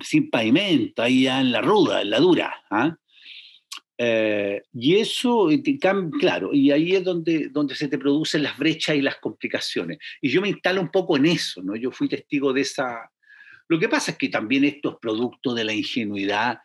sin 0.00 0.30
pavimento, 0.30 1.02
ahí 1.02 1.24
ya 1.24 1.40
en 1.40 1.52
la 1.52 1.60
ruda, 1.60 2.02
en 2.02 2.10
la 2.10 2.18
dura. 2.20 2.54
¿ah? 2.70 2.96
Eh, 4.00 4.62
y 4.72 4.94
eso, 4.96 5.48
claro, 6.20 6.54
y 6.54 6.70
ahí 6.70 6.94
es 6.94 7.02
donde, 7.02 7.48
donde 7.48 7.74
se 7.74 7.88
te 7.88 7.98
producen 7.98 8.44
las 8.44 8.56
brechas 8.56 8.94
y 8.94 9.02
las 9.02 9.16
complicaciones. 9.16 9.98
Y 10.20 10.28
yo 10.28 10.40
me 10.40 10.48
instalo 10.48 10.80
un 10.80 10.90
poco 10.90 11.16
en 11.16 11.26
eso, 11.26 11.62
¿no? 11.62 11.74
Yo 11.74 11.90
fui 11.90 12.08
testigo 12.08 12.52
de 12.52 12.60
esa... 12.60 13.10
Lo 13.66 13.78
que 13.78 13.88
pasa 13.88 14.12
es 14.12 14.18
que 14.18 14.28
también 14.28 14.64
esto 14.64 14.92
es 14.92 14.96
producto 15.02 15.52
de 15.52 15.64
la 15.64 15.74
ingenuidad 15.74 16.58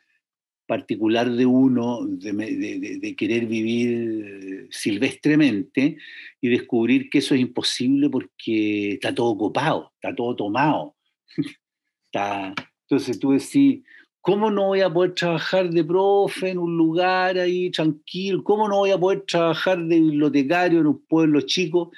particular 0.68 1.30
de 1.30 1.46
uno, 1.46 2.06
de, 2.06 3.00
de 3.02 3.16
querer 3.16 3.48
vivir 3.48 4.68
silvestremente 4.72 5.98
y 6.40 6.50
descubrir 6.50 7.10
que 7.10 7.18
eso 7.18 7.36
es 7.36 7.42
imposible 7.42 8.10
porque 8.10 8.94
está 8.94 9.14
todo 9.14 9.38
copado, 9.38 9.92
está 9.96 10.16
todo 10.16 10.36
tomado. 10.36 10.96
está, 12.06 12.54
entonces 12.88 13.20
tú 13.20 13.32
decís, 13.32 13.84
¿cómo 14.24 14.50
no 14.50 14.68
voy 14.68 14.80
a 14.80 14.90
poder 14.90 15.14
trabajar 15.14 15.70
de 15.70 15.84
profe 15.84 16.52
en 16.52 16.58
un 16.58 16.78
lugar 16.78 17.38
ahí 17.38 17.70
tranquilo? 17.70 18.42
¿Cómo 18.42 18.70
no 18.70 18.78
voy 18.78 18.92
a 18.92 18.98
poder 18.98 19.26
trabajar 19.28 19.78
de 19.78 20.00
bibliotecario 20.00 20.80
en 20.80 20.88
un 20.88 21.06
pueblo 21.06 21.42
chico? 21.42 21.92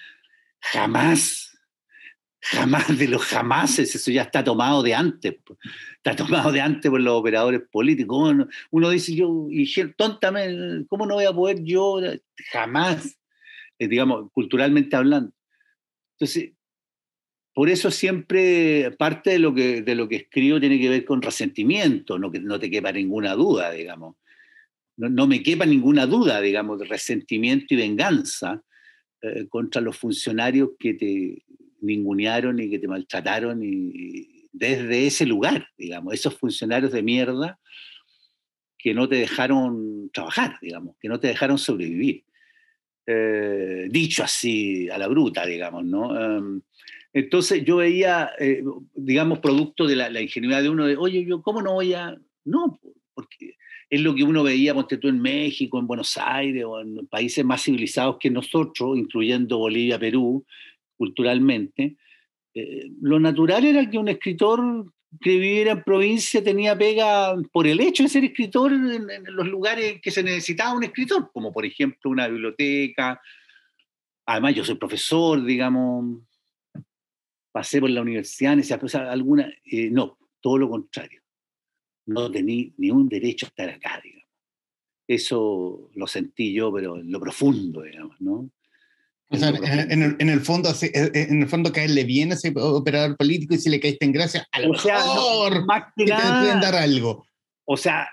Jamás, 0.60 1.56
jamás 2.42 2.98
de 2.98 3.08
los 3.08 3.24
jamases, 3.24 3.94
eso 3.94 4.10
ya 4.10 4.24
está 4.24 4.44
tomado 4.44 4.82
de 4.82 4.96
antes, 4.96 5.36
está 5.98 6.16
tomado 6.16 6.52
de 6.52 6.62
antes 6.62 6.90
por 6.90 7.00
los 7.00 7.14
operadores 7.14 7.62
políticos. 7.72 8.48
Uno, 8.72 8.90
dice, 8.90 9.14
yo, 9.14 9.46
y 9.52 9.72
tontamente, 9.96 10.88
¿cómo 10.88 11.06
no 11.06 11.14
voy 11.14 11.26
a 11.26 11.34
poder 11.34 11.64
yo? 11.64 12.02
Jamás, 12.52 13.20
eh, 13.78 13.88
digamos, 13.88 14.32
culturalmente 14.32 14.96
hablando. 14.96 15.32
Entonces, 16.14 16.54
por 17.56 17.70
eso 17.70 17.90
siempre 17.90 18.92
parte 19.00 19.30
de 19.30 19.40
lo 19.40 19.56
que, 19.56 19.82
de 19.82 19.96
lo 19.96 20.10
que 20.10 20.18
escribo 20.18 20.60
tiene 20.60 20.78
que 20.78 20.90
ver 20.90 21.06
con 21.06 21.22
resentimiento, 21.22 22.20
no 22.20 22.30
no 22.30 22.60
te 22.60 22.70
quepa 22.70 22.92
ninguna 22.92 23.34
duda, 23.34 23.72
digamos. 23.72 24.18
No, 24.98 25.26
me 25.26 25.42
quepa 25.42 25.66
ninguna 25.66 26.06
duda, 26.06 26.42
digamos, 26.42 26.80
de 26.80 26.86
resentimiento 26.86 27.74
y 27.74 27.78
venganza 27.78 28.62
eh, 29.22 29.48
contra 29.48 29.82
los 29.82 29.98
funcionarios 29.98 30.72
que 30.78 30.96
te 30.96 31.44
ningunearon 31.80 32.60
y 32.60 32.70
que 32.70 32.80
te 32.80 32.90
maltrataron 32.90 33.64
y, 33.64 34.50
desde 34.52 35.08
ese 35.08 35.26
lugar, 35.26 35.70
digamos, 35.78 36.14
esos 36.14 36.38
funcionarios 36.38 36.92
de 36.92 37.04
mierda 37.04 37.58
que 38.78 38.94
no 38.94 39.08
te 39.08 39.16
dejaron 39.16 40.10
trabajar, 40.14 40.58
digamos, 40.62 40.98
que 41.00 41.08
no 41.08 41.22
te 41.22 41.28
dejaron 41.28 41.58
sobrevivir. 41.58 42.26
Eh, 43.08 43.88
dicho 43.90 44.24
así 44.24 44.90
a 44.90 44.98
la 44.98 45.08
bruta, 45.08 45.46
digamos, 45.46 45.86
¿no? 45.86 46.20
Em, 46.20 46.62
entonces 47.16 47.64
yo 47.64 47.78
veía, 47.78 48.32
eh, 48.40 48.62
digamos, 48.94 49.40
producto 49.40 49.88
de 49.88 49.96
la, 49.96 50.22
ingenuidad 50.22 50.62
de 50.62 50.70
uno, 50.70 50.86
de, 50.86 50.98
oye, 50.98 51.24
yo, 51.24 51.42
¿cómo 51.42 51.62
no 51.62 51.76
voy 51.76 51.94
a...? 51.94 52.14
No, 52.44 52.78
porque 53.14 53.56
es 53.90 54.02
lo 54.02 54.14
que 54.14 54.26
uno 54.26 54.44
veía, 54.44 54.74
ponte 54.74 54.98
tú, 54.98 55.08
en 55.08 55.22
México, 55.22 55.80
en 55.80 55.88
Buenos 55.88 56.18
Aires, 56.18 56.66
o 56.68 56.82
en 56.82 57.08
países 57.08 57.46
más 57.46 57.64
civilizados 57.64 58.18
que 58.20 58.30
nosotros, 58.30 58.98
incluyendo 58.98 59.60
Bolivia, 59.60 59.98
Perú, 59.98 60.46
culturalmente. 60.98 61.96
Eh, 62.54 62.92
lo 63.02 63.18
natural 63.18 63.64
era 63.64 63.90
que 63.90 63.98
un 63.98 64.10
escritor 64.10 64.92
que 65.22 65.30
viviera 65.30 65.72
en 65.72 65.84
provincia 65.84 66.44
tenía 66.44 66.78
pega 66.78 67.34
por 67.54 67.66
el 67.66 67.80
hecho 67.80 68.04
de 68.04 68.10
ser 68.10 68.26
escritor 68.26 68.74
en, 68.74 69.10
en 69.10 69.24
los 69.28 69.48
lugares 69.48 70.02
que 70.02 70.12
se 70.12 70.22
necesitaba 70.22 70.76
un 70.76 70.84
escritor, 70.84 71.32
como 71.32 71.54
por 71.54 71.66
ejemplo 71.66 72.12
una 72.12 72.28
biblioteca. 72.28 73.22
Además, 74.26 74.54
yo 74.54 74.66
soy 74.66 74.76
profesor, 74.76 75.46
digamos, 75.46 76.26
pasé 77.56 77.80
por 77.80 77.90
la 77.90 78.02
universidad, 78.02 78.58
cosa 78.78 79.10
alguna, 79.10 79.50
eh, 79.64 79.90
no, 79.90 80.18
todo 80.42 80.58
lo 80.58 80.70
contrario. 80.70 81.22
No 82.06 82.30
tenía 82.30 82.70
ni 82.76 82.92
un 82.92 83.08
derecho 83.08 83.46
a 83.46 83.48
estar 83.48 83.70
acá, 83.70 84.02
digamos. 84.04 84.28
Eso 85.08 85.90
lo 85.96 86.06
sentí 86.06 86.52
yo, 86.52 86.74
pero 86.74 86.98
en 86.98 87.10
lo 87.10 87.18
profundo, 87.18 87.84
digamos, 87.84 88.20
¿no? 88.20 88.52
O 89.30 89.38
sea, 89.38 89.52
en, 89.52 90.04
el, 90.04 90.18
en, 90.20 90.30
el, 90.30 90.42
fondo, 90.42 90.70
eh, 90.70 90.92
eh, 90.94 91.28
en 91.30 91.44
el 91.44 91.48
fondo 91.48 91.72
caerle 91.72 92.04
bien 92.04 92.34
a 92.34 92.36
ese 92.36 92.54
operador 92.58 93.16
político 93.16 93.56
y 93.56 93.58
si 93.58 93.70
le 93.70 93.80
caíste 93.80 94.04
en 94.04 94.12
gracia, 94.12 94.46
a 94.52 94.60
lo 94.60 94.72
o 94.72 94.76
sea, 94.76 94.98
mejor 94.98 95.66
más 95.66 95.94
que, 95.96 96.06
nada, 96.08 96.42
te 96.42 96.46
pueden 96.46 96.60
dar 96.60 96.76
algo. 96.76 97.26
O 97.64 97.78
sea, 97.78 98.10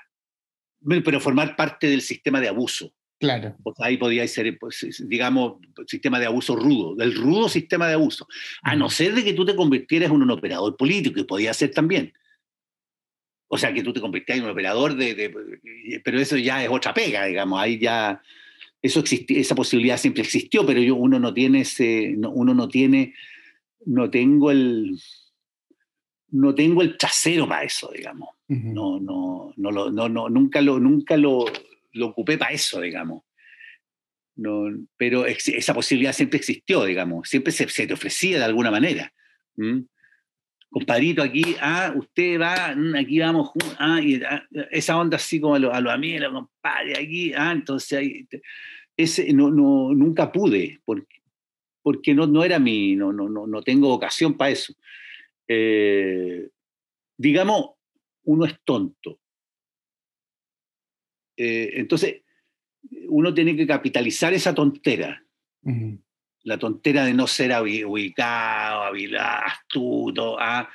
pero 1.05 1.19
formar 1.19 1.57
parte 1.57 1.89
del 1.89 2.03
sistema 2.03 2.41
de 2.41 2.47
abuso. 2.47 2.95
Claro. 3.23 3.55
ahí 3.79 3.99
podía 3.99 4.27
ser, 4.27 4.59
pues, 4.59 4.85
digamos, 5.09 5.61
sistema 5.87 6.19
de 6.19 6.27
abuso 6.27 6.57
rudo, 6.57 6.97
del 6.97 7.15
rudo 7.15 7.49
sistema 7.49 7.87
de 7.87 7.95
abuso. 7.95 8.27
A 8.63 8.75
no 8.75 8.91
ser 8.91 9.15
de 9.15 9.23
que 9.23 9.33
tú 9.33 9.47
te 9.47 9.55
convirtieras 9.55 10.11
en 10.11 10.17
un 10.23 10.31
operador 10.33 10.77
político, 10.77 11.21
y 11.21 11.23
podía 11.23 11.55
ser 11.55 11.71
también. 11.71 12.13
O 13.47 13.57
sea, 13.57 13.73
que 13.73 13.85
tú 13.85 13.93
te 13.93 14.01
convirtieras 14.01 14.41
en 14.41 14.45
un 14.47 14.51
operador 14.51 14.97
de, 14.97 15.33
Pero 16.03 16.19
eso 16.19 16.37
ya 16.37 16.65
es 16.65 16.69
otra 16.69 16.93
pega, 16.93 17.27
digamos. 17.27 17.61
Ahí 17.61 17.79
ya. 17.79 18.21
Eso 18.83 19.05
esa 19.07 19.55
posibilidad 19.55 19.99
siempre 19.99 20.25
existió, 20.25 20.67
pero 20.67 20.81
yo, 20.81 20.97
uno 20.97 21.21
no 21.21 21.33
tiene 21.33 21.61
ese. 21.61 22.17
uno 22.17 22.55
no 22.55 22.67
tiene. 22.67 23.15
No 23.87 24.11
tengo 24.11 24.51
el, 24.51 24.99
no 26.33 26.57
tengo 26.57 26.83
el 26.83 26.97
trasero 26.97 27.49
para 27.49 27.63
eso, 27.63 27.89
digamos. 27.95 28.31
No, 28.49 28.99
no, 28.99 29.55
no, 29.57 29.71
lo, 29.71 29.93
no, 29.93 30.09
no, 30.09 30.29
nunca 30.29 30.61
lo, 30.61 30.81
nunca 30.81 31.17
lo, 31.17 31.45
lo 31.93 32.09
ocupé 32.09 32.39
para 32.39 32.53
eso, 32.53 32.81
digamos. 32.81 33.25
No, 34.35 34.65
pero 34.97 35.27
esa 35.27 35.75
posibilidad 35.75 36.13
siempre 36.13 36.39
existió, 36.39 36.85
digamos, 36.85 37.29
siempre 37.29 37.53
se, 37.53 37.67
te 37.67 37.93
ofrecía 37.93 38.39
de 38.39 38.45
alguna 38.45 38.71
manera. 38.71 39.13
Compadrito, 40.71 41.23
aquí, 41.23 41.55
ah, 41.61 41.93
usted 41.95 42.41
va, 42.41 42.75
mm, 42.75 42.97
aquí 42.97 43.19
vamos, 43.19 43.51
ah, 43.79 44.01
y, 44.03 44.23
ah, 44.23 44.43
esa 44.71 44.97
onda 44.97 45.17
así 45.17 45.39
como 45.39 45.57
a 45.57 45.59
los 45.59 45.83
lo 45.83 45.91
amigos, 45.91 46.33
compadre, 46.33 46.99
aquí, 46.99 47.35
ah, 47.35 47.53
entonces 47.53 48.27
ese, 48.97 49.33
no, 49.35 49.51
no, 49.51 49.93
nunca 49.95 50.33
pude, 50.33 50.81
porque, 50.87 51.21
porque 51.83 52.15
no, 52.15 52.27
no 52.27 52.43
era 52.43 52.59
mi, 52.59 52.97
no, 52.97 53.13
no, 53.13 53.29
no, 53.29 53.47
no 53.47 53.63
tengo 53.63 53.89
vocación 53.89 54.35
para 54.37 54.51
eso. 54.51 54.73
Eh, 55.47 56.49
digamos, 57.19 57.73
uno 58.25 58.47
es 58.47 58.59
tonto. 58.65 59.19
Eh, 61.37 61.73
entonces, 61.75 62.23
uno 63.09 63.33
tiene 63.33 63.57
que 63.57 63.67
capitalizar 63.67 64.33
esa 64.35 64.55
tontera. 64.55 65.25
La 66.45 66.59
tontera 66.59 67.05
de 67.05 67.15
no 67.15 67.27
ser 67.27 67.53
ubicado, 67.53 68.93
astuto, 69.19 70.41
a 70.41 70.69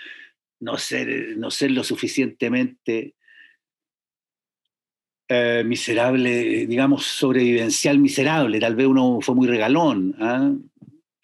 no 0.62 0.78
ser, 0.78 1.38
no 1.38 1.52
ser 1.52 1.72
lo 1.72 1.84
suficientemente 1.84 3.16
eh, 5.30 5.64
miserable, 5.66 6.66
digamos, 6.68 7.06
sobrevivencial 7.06 8.00
miserable. 8.00 8.60
Tal 8.60 8.76
vez 8.76 8.88
uno 8.88 9.20
fue 9.22 9.36
muy 9.36 9.48
regalón. 9.48 10.16
¿ah? 10.20 10.56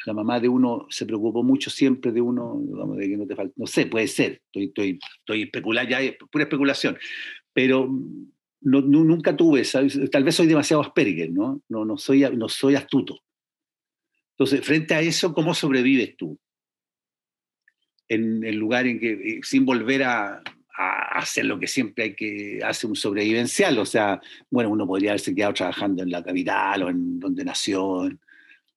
La 0.06 0.14
mamá 0.14 0.42
de 0.42 0.50
uno 0.50 0.88
se 0.90 1.06
preocupó 1.06 1.42
mucho 1.42 1.70
siempre 1.70 2.12
de 2.12 2.20
uno, 2.20 2.60
digamos, 2.62 2.98
de 2.98 3.08
que 3.08 3.18
no 3.18 3.26
te 3.26 3.36
falta. 3.36 3.54
No 3.56 3.66
sé, 3.66 3.86
puede 3.86 4.08
ser. 4.08 4.42
Estoy, 4.48 4.66
estoy, 4.66 5.00
estoy 5.20 5.44
especulando, 5.44 5.92
ya 5.92 6.02
es 6.02 6.18
pura 6.30 6.44
especulación. 6.44 6.98
Pero 7.54 7.90
no, 8.64 8.82
nunca 8.82 9.36
tuve, 9.36 9.64
tal 10.12 10.24
vez 10.24 10.36
soy 10.36 10.48
demasiado 10.48 10.82
Asperger, 10.82 11.32
¿no? 11.32 11.62
No, 11.70 11.86
no, 11.86 11.98
soy, 11.98 12.22
no 12.36 12.50
soy 12.50 12.76
astuto. 12.76 13.20
Entonces, 14.32 14.66
frente 14.66 14.96
a 14.96 15.02
eso, 15.02 15.34
¿cómo 15.34 15.54
sobrevives 15.54 16.18
tú? 16.18 16.40
En 18.08 18.44
el 18.44 18.56
lugar 18.56 18.88
en 18.88 19.00
que, 19.00 19.12
eh, 19.12 19.40
sin 19.44 19.66
volver 19.66 20.04
a, 20.04 20.42
a 20.76 21.20
hacer 21.20 21.46
lo 21.46 21.60
que 21.60 21.68
siempre 21.68 22.06
hay 22.06 22.16
que 22.16 22.60
hacer 22.64 22.90
un 22.90 22.96
sobrevivencial, 22.96 23.78
o 23.78 23.86
sea, 23.86 24.20
bueno, 24.50 24.70
uno 24.70 24.88
podría 24.88 25.12
haberse 25.12 25.36
quedado 25.36 25.54
trabajando 25.54 26.04
en 26.04 26.12
la 26.12 26.24
capital 26.24 26.84
o 26.84 26.90
en 26.90 27.20
donde 27.20 27.46
nació, 27.46 28.06
en 28.06 28.20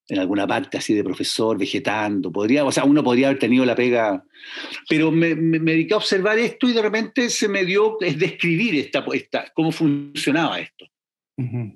alguna 0.08 0.46
parte 0.46 0.78
así 0.78 0.94
de 0.94 1.02
profesor, 1.02 1.58
vegetando, 1.58 2.30
podría, 2.30 2.64
o 2.64 2.70
sea, 2.70 2.84
uno 2.84 3.02
podría 3.02 3.28
haber 3.28 3.38
tenido 3.38 3.64
la 3.64 3.74
pega, 3.74 4.24
pero 4.88 5.10
me, 5.10 5.34
me, 5.34 5.58
dediqué 5.58 5.94
a 5.94 5.98
observar 5.98 6.38
esto 6.38 6.68
y 6.68 6.72
de 6.72 6.82
repente 6.82 7.28
se 7.28 7.48
me 7.48 7.64
dio, 7.64 8.00
es 8.00 8.18
describir 8.18 8.76
esta, 8.76 9.04
esta, 9.12 9.50
cómo 9.54 9.72
funcionaba 9.72 10.60
esto. 10.60 10.86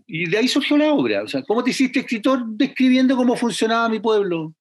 Y 0.06 0.26
de 0.30 0.38
ahí 0.38 0.48
surgió 0.48 0.78
la 0.78 0.92
obra, 0.92 1.22
o 1.22 1.28
sea, 1.28 1.42
¿cómo 1.42 1.62
te 1.62 1.70
hiciste 1.70 2.00
escritor 2.00 2.46
describiendo 2.46 3.14
cómo 3.14 3.36
funcionaba 3.36 3.90
mi 3.90 3.98
pueblo? 3.98 4.54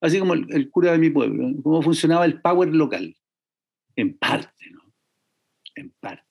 Así 0.00 0.20
como 0.20 0.34
el, 0.34 0.46
el 0.50 0.70
cura 0.70 0.92
de 0.92 0.98
mi 0.98 1.10
pueblo, 1.10 1.50
cómo 1.64 1.82
funcionaba 1.82 2.24
el 2.26 2.40
power 2.40 2.68
local, 2.68 3.16
en 3.96 4.16
parte, 4.16 4.70
¿no? 4.70 4.94
En 5.74 5.90
parte. 5.98 6.22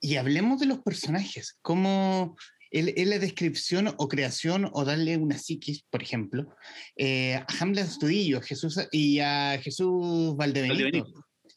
Y 0.00 0.16
hablemos 0.16 0.60
de 0.60 0.66
los 0.66 0.80
personajes, 0.80 1.58
cómo 1.62 2.36
es 2.76 3.08
la 3.08 3.18
descripción 3.18 3.94
o 3.96 4.08
creación 4.08 4.68
o 4.72 4.84
darle 4.84 5.16
una 5.16 5.38
psiquis, 5.38 5.84
por 5.90 6.02
ejemplo, 6.02 6.54
eh, 6.96 7.34
a 7.34 7.46
Hamlet 7.60 7.86
Estudillo 7.86 8.40
Jesús, 8.42 8.78
y 8.92 9.20
a 9.20 9.58
Jesús 9.62 10.36
Valdebenito. 10.36 11.06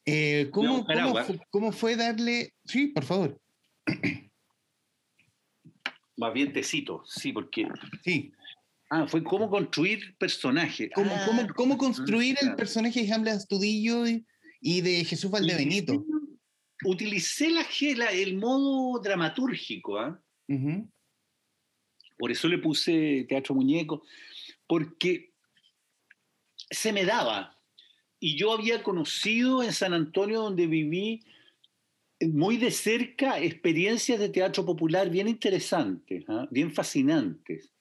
Eh, 0.05 0.49
¿cómo, 0.51 0.86
cómo, 1.49 1.71
fue 1.71 1.95
darle...? 1.95 2.53
Sí, 2.65 2.88
por 2.88 3.03
favor. 3.03 3.39
Más 6.17 6.34
bien 6.34 6.53
te 6.53 6.63
cito, 6.63 7.03
sí, 7.05 7.32
porque... 7.32 7.67
Sí. 8.03 8.32
Ah, 8.89 9.08
fue 9.08 9.23
cómo 9.23 9.49
construir 9.49 10.17
personaje. 10.17 10.89
¿Cómo, 10.89 11.12
ah, 11.13 11.47
cómo, 11.55 11.77
construir 11.77 12.38
el 12.41 12.55
personaje 12.55 13.03
de 13.03 13.13
Hamlet 13.13 13.36
Astudillo 13.36 14.05
y, 14.62 14.82
de 14.82 15.05
Jesús 15.05 15.29
Valdebenito? 15.29 16.03
Utilicé 16.86 17.51
la, 17.51 18.08
el 18.12 18.38
modo 18.38 18.99
dramatúrgico, 18.99 19.99
¿ah? 19.99 20.19
Por 22.19 22.32
eso 22.32 22.49
le 22.49 22.58
puse 22.58 23.25
teatro 23.29 23.55
muñeco, 23.55 24.03
porque 24.67 25.32
se 26.69 26.91
me 26.91 27.05
daba. 27.05 27.58
Y 28.19 28.38
yo 28.38 28.51
había 28.51 28.84
conocido 28.84 29.63
en 29.63 29.71
San 29.71 29.93
Antonio, 29.93 30.41
donde 30.41 30.67
viví, 30.67 31.23
muy 32.19 32.58
de 32.58 32.71
cerca 32.71 33.39
experiencias 33.39 34.19
de 34.19 34.27
teatro 34.27 34.65
popular 34.65 35.10
bien 35.10 35.29
interesantes, 35.29 36.25
¿ah? 36.27 36.45
bien 36.51 36.73
fascinantes. 36.73 37.71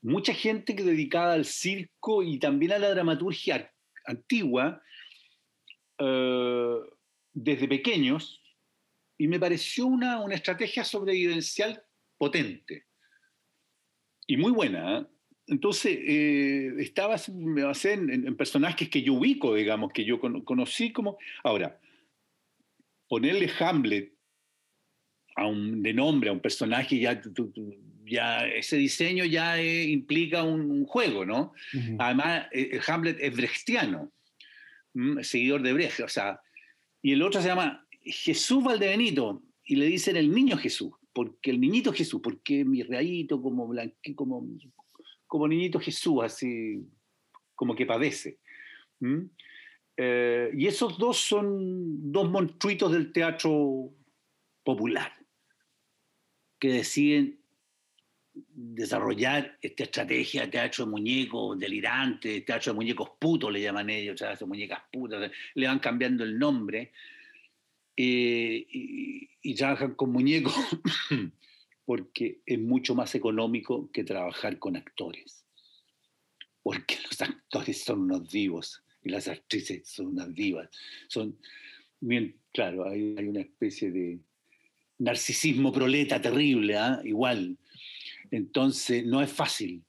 Mucha 0.00 0.32
gente 0.32 0.74
que 0.74 0.82
dedicada 0.82 1.34
al 1.34 1.44
circo 1.44 2.22
y 2.22 2.38
también 2.38 2.72
a 2.72 2.78
la 2.78 2.88
dramaturgia 2.88 3.70
antigua 4.06 4.80
eh, 5.98 6.78
desde 7.34 7.68
pequeños, 7.68 8.40
y 9.18 9.28
me 9.28 9.38
pareció 9.38 9.84
una, 9.84 10.22
una 10.22 10.36
estrategia 10.36 10.84
sobrevivencial 10.84 11.82
potente 12.16 12.86
y 14.26 14.36
muy 14.36 14.52
buena. 14.52 14.98
¿eh? 14.98 15.06
Entonces, 15.48 15.98
eh, 16.00 16.74
estaba, 16.78 17.16
me 17.32 17.62
basé 17.62 17.92
en, 17.92 18.36
personajes 18.36 18.88
que 18.88 19.02
yo 19.02 19.14
ubico, 19.14 19.54
digamos, 19.54 19.92
que 19.92 20.04
yo 20.04 20.20
conocí 20.20 20.92
como... 20.92 21.18
Ahora, 21.44 21.78
ponerle 23.08 23.50
Hamlet 23.60 24.12
a 25.36 25.46
un, 25.46 25.82
de 25.82 25.94
nombre 25.94 26.30
a 26.30 26.32
un 26.32 26.40
personaje, 26.40 26.98
ya, 26.98 27.22
ya 28.04 28.46
ese 28.48 28.76
diseño 28.76 29.24
ya 29.24 29.60
eh, 29.60 29.84
implica 29.84 30.42
un, 30.42 30.84
juego, 30.84 31.24
¿no? 31.24 31.52
Además, 31.98 32.46
Hamlet 32.88 33.18
es 33.20 33.36
brechtiano, 33.36 34.12
seguidor 35.22 35.62
de 35.62 35.72
Brecht, 35.74 36.00
o 36.00 36.08
sea, 36.08 36.40
y 37.02 37.12
el 37.12 37.22
otro 37.22 37.40
se 37.40 37.48
llama 37.48 37.86
Jesús 38.02 38.64
Valdebenito, 38.64 39.42
y 39.62 39.76
le 39.76 39.86
dicen 39.86 40.16
el 40.16 40.32
niño 40.32 40.56
Jesús 40.56 40.92
porque 41.16 41.50
el 41.50 41.58
niñito 41.58 41.94
Jesús, 41.94 42.20
porque 42.22 42.62
mi 42.62 42.82
readito 42.82 43.40
como, 43.40 43.72
como, 44.14 44.46
como 45.26 45.48
niñito 45.48 45.80
Jesús, 45.80 46.22
así 46.22 46.86
como 47.54 47.74
que 47.74 47.86
padece. 47.86 48.38
Eh, 49.96 50.50
y 50.54 50.66
esos 50.66 50.98
dos 50.98 51.16
son 51.16 52.12
dos 52.12 52.28
monstruitos 52.28 52.92
del 52.92 53.12
teatro 53.12 53.94
popular 54.62 55.10
que 56.58 56.68
deciden 56.68 57.40
desarrollar 58.34 59.56
esta 59.62 59.84
estrategia 59.84 60.42
de 60.42 60.48
teatro 60.48 60.84
de 60.84 60.90
muñecos 60.90 61.58
delirantes, 61.58 62.44
teatro 62.44 62.74
de 62.74 62.76
muñecos 62.76 63.12
putos, 63.18 63.50
le 63.50 63.62
llaman 63.62 63.88
ellos, 63.88 64.16
teatro 64.16 64.44
de 64.44 64.50
muñecas 64.50 64.82
putas, 64.92 65.30
le 65.54 65.66
van 65.66 65.78
cambiando 65.78 66.24
el 66.24 66.38
nombre 66.38 66.92
eh, 67.96 68.66
y, 68.70 69.54
trabajan 69.54 69.94
con 69.94 70.12
muñecos 70.12 70.54
porque 71.86 72.40
es 72.44 72.58
mucho 72.58 72.94
más 72.94 73.14
económico 73.14 73.90
que 73.92 74.04
trabajar 74.04 74.58
con 74.58 74.76
actores. 74.76 75.44
Porque 76.62 76.96
los 77.10 77.20
actores 77.20 77.82
son 77.82 78.00
unos 78.02 78.28
divos 78.28 78.82
y 79.02 79.10
las 79.10 79.28
actrices 79.28 79.88
son 79.88 80.08
unas 80.08 80.34
divas. 80.34 80.68
Son, 81.08 81.38
bien, 82.00 82.36
claro, 82.52 82.88
hay, 82.88 83.14
hay 83.16 83.28
una 83.28 83.40
especie 83.40 83.90
de 83.90 84.18
narcisismo 84.98 85.72
proleta 85.72 86.20
terrible, 86.20 86.76
¿ah? 86.76 87.00
igual. 87.04 87.56
Entonces, 88.30 89.06
no 89.06 89.22
es 89.22 89.32
fácil 89.32 89.82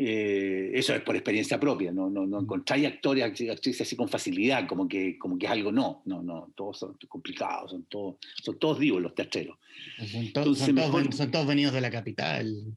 eh, 0.00 0.70
eso 0.74 0.94
es 0.94 1.02
por 1.02 1.16
experiencia 1.16 1.58
propia, 1.58 1.90
no, 1.90 2.08
no, 2.08 2.24
no 2.24 2.40
encontráis 2.40 2.86
actores, 2.86 3.24
actrices 3.24 3.80
así 3.80 3.96
con 3.96 4.08
facilidad, 4.08 4.68
como 4.68 4.86
que, 4.86 5.18
como 5.18 5.36
que 5.36 5.46
es 5.46 5.52
algo 5.52 5.72
no, 5.72 6.02
no, 6.04 6.22
no, 6.22 6.52
todos 6.54 6.78
son 6.78 6.96
complicados, 7.08 7.72
son 7.72 7.82
todos, 7.86 8.16
son 8.40 8.58
todos 8.60 8.78
vivos 8.78 9.02
los 9.02 9.12
teatreros. 9.12 9.58
Son, 9.98 10.54
son, 10.54 11.30
todos, 11.32 11.46
venidos 11.48 11.72
de 11.72 11.80
la 11.80 11.90
capital. 11.90 12.76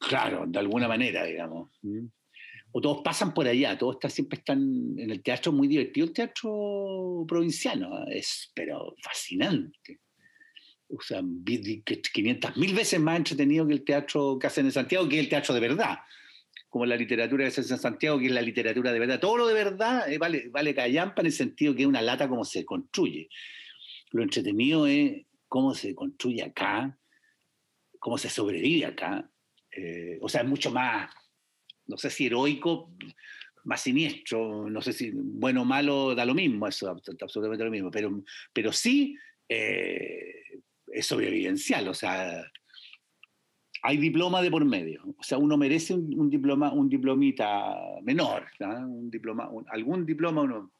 Claro, 0.00 0.46
de 0.48 0.58
alguna 0.58 0.88
manera, 0.88 1.22
digamos. 1.22 1.70
O 2.72 2.80
todos 2.80 3.02
pasan 3.04 3.32
por 3.32 3.46
allá, 3.46 3.78
todos 3.78 3.94
están, 3.94 4.10
siempre 4.10 4.38
están 4.38 4.60
en 4.98 5.10
el 5.10 5.22
teatro 5.22 5.52
muy 5.52 5.68
divertido, 5.68 6.08
el 6.08 6.12
teatro 6.12 7.24
provinciano, 7.28 8.04
es 8.08 8.50
pero 8.52 8.96
fascinante 9.00 10.00
o 10.88 11.00
sea, 11.00 11.22
500 11.22 12.56
mil 12.56 12.74
veces 12.74 13.00
más 13.00 13.18
entretenido 13.18 13.66
que 13.66 13.72
el 13.72 13.84
teatro 13.84 14.38
que 14.38 14.46
hacen 14.46 14.66
en 14.66 14.72
Santiago, 14.72 15.08
que 15.08 15.16
es 15.16 15.24
el 15.24 15.28
teatro 15.28 15.54
de 15.54 15.60
verdad. 15.60 15.98
Como 16.68 16.86
la 16.86 16.96
literatura 16.96 17.44
que 17.44 17.48
hacen 17.48 17.64
en 17.68 17.78
Santiago, 17.78 18.18
que 18.18 18.26
es 18.26 18.32
la 18.32 18.42
literatura 18.42 18.92
de 18.92 18.98
verdad. 18.98 19.20
Todo 19.20 19.38
lo 19.38 19.46
de 19.46 19.54
verdad 19.54 20.10
eh, 20.10 20.18
vale, 20.18 20.48
vale 20.50 20.74
callampa 20.74 21.22
en 21.22 21.26
el 21.26 21.32
sentido 21.32 21.74
que 21.74 21.82
es 21.82 21.88
una 21.88 22.02
lata 22.02 22.28
como 22.28 22.44
se 22.44 22.64
construye. 22.64 23.28
Lo 24.12 24.22
entretenido 24.22 24.86
es 24.86 25.26
cómo 25.48 25.74
se 25.74 25.94
construye 25.94 26.42
acá, 26.42 26.98
cómo 27.98 28.18
se 28.18 28.30
sobrevive 28.30 28.86
acá. 28.86 29.30
Eh, 29.72 30.18
o 30.20 30.28
sea, 30.28 30.42
es 30.42 30.48
mucho 30.48 30.70
más, 30.70 31.10
no 31.86 31.96
sé 31.96 32.10
si 32.10 32.26
heroico, 32.26 32.92
más 33.64 33.82
siniestro, 33.82 34.70
no 34.70 34.80
sé 34.80 34.92
si 34.92 35.10
bueno 35.12 35.62
o 35.62 35.64
malo 35.64 36.14
da 36.14 36.24
lo 36.24 36.34
mismo, 36.34 36.68
eso 36.68 36.88
absolutamente 36.88 37.64
lo 37.64 37.70
mismo, 37.70 37.90
pero, 37.90 38.22
pero 38.52 38.72
sí 38.72 39.16
eh, 39.48 40.62
es 40.88 41.06
sobrevivencial, 41.06 41.88
o 41.88 41.94
sea, 41.94 42.44
hay 43.82 43.96
diploma 43.98 44.42
de 44.42 44.50
por 44.50 44.64
medio, 44.64 45.02
o 45.18 45.22
sea, 45.22 45.38
uno 45.38 45.56
merece 45.56 45.94
un, 45.94 46.30
diploma, 46.30 46.72
un 46.72 46.88
diplomita 46.88 47.76
menor, 48.02 48.46
un 48.60 49.10
diploma, 49.10 49.50
algún 49.68 50.04
diploma 50.04 50.42
uno. 50.42 50.72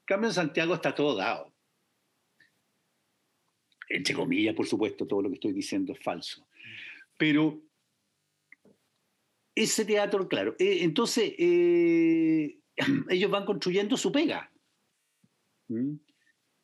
En 0.00 0.04
cambio 0.04 0.28
en 0.28 0.34
Santiago 0.34 0.74
está 0.74 0.94
todo 0.94 1.16
dado. 1.16 1.52
Entre 3.88 4.14
comillas, 4.14 4.54
por 4.54 4.66
supuesto, 4.66 5.06
todo 5.06 5.22
lo 5.22 5.28
que 5.28 5.36
estoy 5.36 5.52
diciendo 5.52 5.92
es 5.92 5.98
falso. 6.00 6.46
Pero 7.18 7.62
ese 9.54 9.84
teatro, 9.84 10.28
claro, 10.28 10.54
eh, 10.58 10.78
entonces 10.82 11.32
eh, 11.38 12.58
ellos 13.08 13.30
van 13.30 13.46
construyendo 13.46 13.96
su 13.96 14.12
pega. 14.12 14.52
¿Mm? 15.68 15.94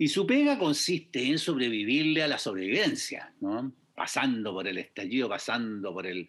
Y 0.02 0.08
su 0.08 0.26
pega 0.26 0.58
consiste 0.58 1.24
en 1.24 1.38
sobrevivirle 1.38 2.24
a 2.24 2.26
la 2.26 2.36
sobrevivencia, 2.36 3.32
¿no? 3.38 3.72
pasando 3.94 4.52
por 4.52 4.66
el 4.66 4.78
estallido, 4.78 5.28
pasando 5.28 5.92
por 5.92 6.08
el, 6.08 6.28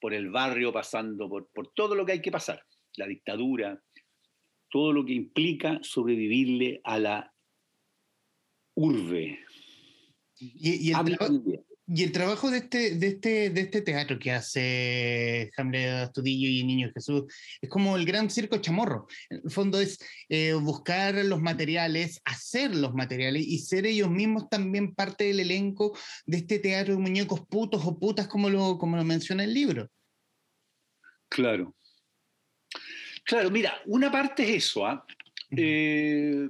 por 0.00 0.12
el 0.12 0.28
barrio, 0.28 0.72
pasando 0.72 1.28
por, 1.28 1.46
por 1.46 1.72
todo 1.72 1.94
lo 1.94 2.04
que 2.04 2.10
hay 2.10 2.20
que 2.20 2.32
pasar, 2.32 2.66
la 2.96 3.06
dictadura, 3.06 3.80
todo 4.68 4.92
lo 4.92 5.04
que 5.04 5.12
implica 5.12 5.78
sobrevivirle 5.84 6.80
a 6.82 6.98
la 6.98 7.32
urbe. 8.74 9.38
Y, 10.40 10.90
y, 10.90 10.92
y 11.86 12.04
el 12.04 12.12
trabajo 12.12 12.50
de 12.50 12.58
este, 12.58 12.94
de 12.94 13.08
este, 13.08 13.50
de 13.50 13.60
este 13.62 13.82
teatro 13.82 14.18
que 14.18 14.30
hace 14.30 15.50
Hamlet 15.56 15.90
Astudillo 15.90 16.48
y 16.48 16.64
Niño 16.64 16.90
Jesús 16.94 17.24
es 17.60 17.68
como 17.68 17.96
el 17.96 18.04
gran 18.04 18.30
circo 18.30 18.58
chamorro. 18.58 19.08
En 19.28 19.42
el 19.44 19.50
fondo 19.50 19.80
es 19.80 19.98
eh, 20.28 20.54
buscar 20.54 21.14
los 21.24 21.40
materiales, 21.40 22.20
hacer 22.24 22.74
los 22.74 22.94
materiales 22.94 23.44
y 23.46 23.58
ser 23.58 23.86
ellos 23.86 24.10
mismos 24.10 24.48
también 24.48 24.94
parte 24.94 25.24
del 25.24 25.40
elenco 25.40 25.96
de 26.24 26.38
este 26.38 26.60
teatro 26.60 26.94
de 26.94 27.00
muñecos 27.00 27.40
putos 27.48 27.82
o 27.84 27.98
putas, 27.98 28.28
como 28.28 28.48
lo, 28.48 28.78
como 28.78 28.96
lo 28.96 29.04
menciona 29.04 29.42
el 29.44 29.52
libro. 29.52 29.90
Claro. 31.28 31.74
Claro, 33.24 33.50
mira, 33.50 33.74
una 33.86 34.10
parte 34.10 34.44
es 34.44 34.64
eso. 34.66 34.86
¿ah? 34.86 35.04
Eh, 35.50 36.48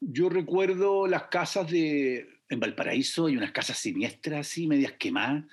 yo 0.00 0.28
recuerdo 0.28 1.06
las 1.06 1.24
casas 1.24 1.70
de, 1.70 2.33
en 2.54 2.60
Valparaíso 2.60 3.26
hay 3.26 3.36
unas 3.36 3.52
casas 3.52 3.78
siniestras 3.78 4.46
así, 4.46 4.66
medias 4.66 4.92
quemadas, 4.92 5.44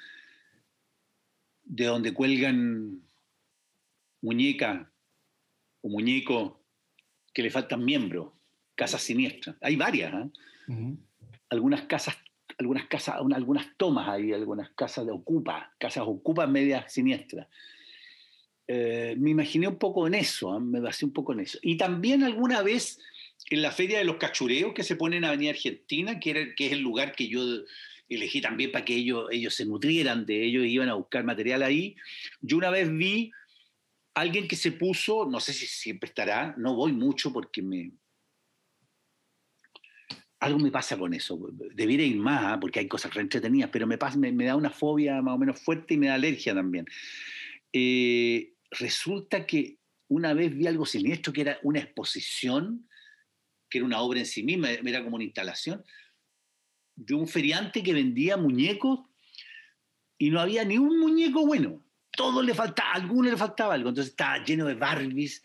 de 1.64 1.86
donde 1.86 2.14
cuelgan 2.14 3.02
muñecas 4.22 4.88
o 5.82 5.90
muñecos 5.90 6.54
que 7.34 7.44
le 7.44 7.50
faltan 7.50 7.84
miembros, 7.84 8.32
casas 8.76 9.02
siniestras. 9.02 9.56
Hay 9.62 9.76
varias, 9.76 10.14
¿eh? 10.14 10.30
Algunas 11.50 11.84
casas, 11.84 12.16
algunas 12.58 12.86
casas, 12.88 13.16
algunas 13.34 13.76
tomas 13.78 14.08
hay, 14.08 14.32
algunas 14.32 14.70
casas 14.72 15.06
de 15.06 15.12
ocupa, 15.12 15.74
casas 15.78 16.04
ocupa 16.08 16.48
medias 16.48 16.92
siniestras. 16.92 17.48
Eh, 18.68 19.16
me 19.18 19.32
imaginé 19.32 19.68
un 19.68 19.78
poco 19.78 20.08
en 20.08 20.14
eso, 20.14 20.56
¿eh? 20.56 20.62
me 20.62 20.80
basé 20.80 21.06
un 21.06 21.12
poco 21.12 21.34
en 21.34 21.42
eso. 21.42 21.60
Y 21.62 21.76
también 21.78 22.24
alguna 22.24 22.62
vez 22.62 23.00
en 23.52 23.62
la 23.62 23.72
Feria 23.72 23.98
de 23.98 24.06
los 24.06 24.16
Cachureos 24.16 24.74
que 24.74 24.82
se 24.82 24.96
pone 24.96 25.18
en 25.18 25.26
Avenida 25.26 25.52
Argentina, 25.52 26.20
que, 26.20 26.56
que 26.56 26.68
es 26.68 26.72
el 26.72 26.80
lugar 26.80 27.14
que 27.14 27.28
yo 27.28 27.42
elegí 28.08 28.40
también 28.40 28.72
para 28.72 28.86
que 28.86 28.96
ellos, 28.96 29.28
ellos 29.30 29.54
se 29.54 29.66
nutrieran 29.66 30.26
de 30.26 30.46
ellos, 30.46 30.66
iban 30.66 30.88
a 30.88 30.94
buscar 30.94 31.26
material 31.26 31.62
ahí. 31.62 31.98
Yo 32.40 32.56
una 32.56 32.70
vez 32.70 32.90
vi 32.90 33.32
alguien 34.14 34.48
que 34.48 34.56
se 34.56 34.72
puso, 34.72 35.28
no 35.30 35.42
sé 35.42 35.52
si 35.52 35.68
siempre 35.68 36.08
estará, 36.08 36.56
no 36.58 36.76
voy 36.76 36.94
mucho 36.94 37.34
porque 37.34 37.62
me... 37.62 37.92
Algo 40.40 40.58
me 40.58 40.72
pasa 40.72 40.98
con 40.98 41.14
eso, 41.14 41.38
debiera 41.76 42.04
ir 42.04 42.16
más, 42.16 42.54
¿ah? 42.54 42.60
porque 42.60 42.80
hay 42.80 42.88
cosas 42.88 43.14
re 43.14 43.22
entretenidas, 43.22 43.70
pero 43.70 43.86
me, 43.86 43.98
pasa, 43.98 44.18
me, 44.18 44.46
da 44.46 44.56
una 44.56 44.72
fobia 44.72 45.22
más 45.22 45.36
o 45.36 45.38
menos 45.38 45.60
fuerte 45.60 45.94
y 45.94 45.98
me 45.98 46.08
da 46.08 46.16
alergia 46.16 46.56
también. 46.56 46.88
Eh, 47.74 48.54
resulta 48.72 49.46
que 49.46 49.78
una 50.08 50.34
vez 50.34 50.56
vi 50.56 50.66
algo 50.68 50.86
siniestro 50.86 51.32
que 51.32 51.42
era 51.42 51.60
una 51.64 51.80
exposición 51.80 52.88
que 53.72 53.78
era 53.80 53.86
una 53.86 54.02
obra 54.02 54.20
en 54.20 54.26
sí 54.28 54.44
misma, 54.44 54.70
era 54.70 55.04
como 55.04 55.16
una 55.16 55.24
instalación, 55.24 55.84
de 56.96 57.16
un 57.16 57.28
feriante 57.28 57.82
que 57.82 57.94
vendía 57.94 58.38
muñecos 58.38 59.00
y 60.18 60.30
no 60.30 60.40
había 60.40 60.64
ni 60.66 60.78
un 60.78 61.00
muñeco 61.00 61.48
bueno. 61.48 61.84
Todo 62.12 62.44
le 62.44 62.54
faltaba, 62.54 62.92
a 62.92 62.96
alguno 62.96 63.32
le 63.32 63.38
faltaba 63.38 63.74
algo. 63.74 63.90
Entonces 63.90 64.12
estaba 64.12 64.44
lleno 64.44 64.66
de 64.66 64.76
Barbies, 64.76 65.42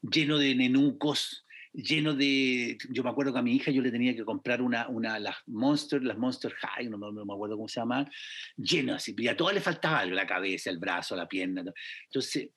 lleno 0.00 0.38
de 0.38 0.54
nenucos, 0.54 1.44
lleno 1.72 2.14
de. 2.14 2.78
Yo 2.90 3.02
me 3.02 3.10
acuerdo 3.10 3.32
que 3.32 3.40
a 3.40 3.42
mi 3.42 3.56
hija 3.56 3.72
yo 3.72 3.82
le 3.82 3.90
tenía 3.90 4.14
que 4.14 4.24
comprar 4.24 4.62
una, 4.62 4.88
una 4.88 5.18
las 5.18 5.36
Monster, 5.46 6.02
las 6.04 6.16
Monster 6.16 6.54
High, 6.54 6.88
no, 6.88 6.98
me 6.98 7.34
acuerdo 7.34 7.56
cómo 7.56 7.68
se 7.68 7.80
llaman, 7.80 8.08
lleno 8.56 8.94
así. 8.94 9.14
Y 9.18 9.26
a 9.26 9.36
todas 9.36 9.54
le 9.54 9.60
faltaba 9.60 9.98
algo, 9.98 10.14
la 10.14 10.26
cabeza, 10.26 10.70
el 10.70 10.78
brazo, 10.78 11.16
la 11.16 11.28
pierna. 11.28 11.64
Entonces, 12.04 12.50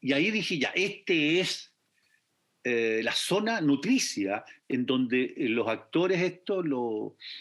y 0.00 0.12
ahí 0.12 0.32
dije 0.32 0.58
ya, 0.58 0.72
este 0.74 1.40
es 1.40 1.75
eh, 2.68 3.00
la 3.04 3.12
zona 3.12 3.60
nutricia 3.60 4.44
en 4.68 4.86
donde 4.86 5.34
eh, 5.36 5.48
los 5.48 5.68
actores 5.68 6.20
estos, 6.20 6.64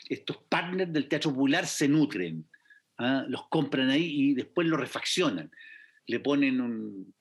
estos 0.08 0.38
partners 0.38 0.94
del 0.94 1.08
teatro 1.08 1.32
popular 1.32 1.66
se 1.66 1.88
nutren, 1.88 2.46
¿ah? 3.00 3.26
los 3.28 3.48
compran 3.48 3.90
ahí 3.90 4.06
y 4.06 4.34
después 4.36 4.68
los 4.68 4.80
refaccionan, 4.80 5.50
le 6.06 6.20
ponen 6.20 6.62
un, 6.62 7.12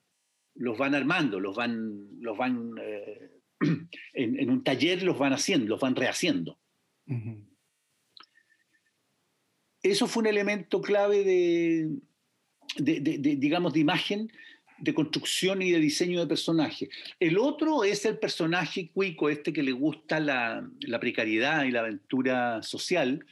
los 0.56 0.76
van 0.76 0.94
armando, 0.94 1.40
los 1.40 1.56
van, 1.56 2.20
los 2.20 2.36
van 2.36 2.74
eh, 2.78 3.40
en, 4.12 4.50
un 4.50 4.62
taller 4.62 5.02
los 5.02 5.18
van 5.18 5.32
haciendo, 5.32 5.70
los 5.70 5.80
van 5.80 5.96
rehaciendo. 5.96 6.58
Eso 9.82 10.06
fue 10.08 10.20
un 10.20 10.26
elemento 10.26 10.82
clave 10.82 11.24
de, 11.24 11.88
de, 12.76 13.18
digamos, 13.38 13.72
de 13.72 13.80
imagen 13.80 14.30
de 14.84 14.92
construcción 14.92 15.62
y 15.62 15.70
de 15.70 15.80
diseño 15.80 16.20
de 16.20 16.26
personaje. 16.26 16.90
El 17.18 17.38
otro 17.38 17.84
es 17.84 18.04
el 18.04 18.18
personaje 18.18 18.90
cuico, 18.92 19.30
este 19.30 19.52
que 19.52 19.62
le 19.62 19.72
gusta 19.72 20.20
la, 20.20 20.68
precariedad 21.00 21.64
y 21.64 21.70
la 21.70 21.80
aventura 21.80 22.62
social, 22.62 23.24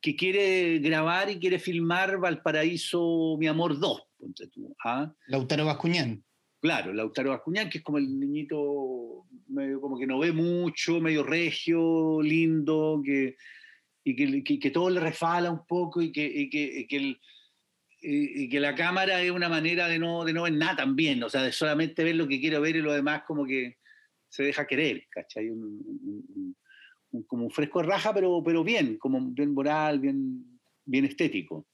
que 0.00 0.16
quiere 0.16 0.80
grabar 0.80 1.30
y 1.30 1.38
quiere 1.38 1.60
filmar 1.60 2.18
Valparaíso, 2.18 3.36
mi 3.38 3.46
amor 3.46 3.78
2, 3.78 4.02
ponte 4.18 4.48
tú. 4.48 4.74
¿ah? 4.84 5.12
Lautaro 5.28 5.64
Bascuñán. 5.64 6.24
Claro, 6.60 6.92
Lautaro 6.92 7.30
Bascuñán, 7.30 7.70
que 7.70 7.78
es 7.78 7.84
como 7.84 7.98
el 7.98 8.18
niñito 8.18 9.24
medio 9.46 9.80
como 9.80 9.96
que 9.98 10.06
no 10.06 10.18
ve 10.18 10.32
mucho, 10.32 11.00
medio 11.00 11.22
regio, 11.22 12.20
lindo, 12.20 13.00
que, 13.04 13.36
y 14.02 14.42
que, 14.42 14.70
todo 14.70 14.90
le 14.90 14.98
refala 14.98 15.48
un 15.48 15.64
poco 15.64 16.02
y 16.02 16.10
que, 16.10 16.24
y 16.24 16.48
que 16.50 16.96
el 16.96 17.20
y, 18.02 18.48
que 18.48 18.60
la 18.60 18.74
cámara 18.74 19.22
es 19.22 19.30
una 19.30 19.48
manera 19.48 19.86
de 19.86 19.98
no, 19.98 20.24
de 20.24 20.32
no 20.32 20.42
ver 20.42 20.52
nada 20.52 20.76
también, 20.76 21.22
o 21.22 21.28
sea, 21.28 21.42
de 21.42 21.52
solamente 21.52 22.02
ver 22.02 22.16
lo 22.16 22.26
que 22.26 22.40
quiero 22.40 22.60
ver 22.60 22.76
y 22.76 22.82
lo 22.82 22.92
demás 22.92 23.22
como 23.24 23.46
que 23.46 23.78
se 24.28 24.42
deja 24.42 24.66
querer, 24.66 25.06
¿cachai? 25.08 25.50
Un, 25.50 26.56
como 27.26 27.44
un 27.44 27.50
fresco 27.50 27.80
de 27.80 27.88
raja, 27.88 28.12
pero, 28.12 28.42
pero 28.44 28.64
bien, 28.64 28.96
como 28.96 29.20
bien 29.30 29.52
moral, 29.52 30.00
bien, 30.00 30.58
bien 30.84 31.04
estético. 31.04 31.66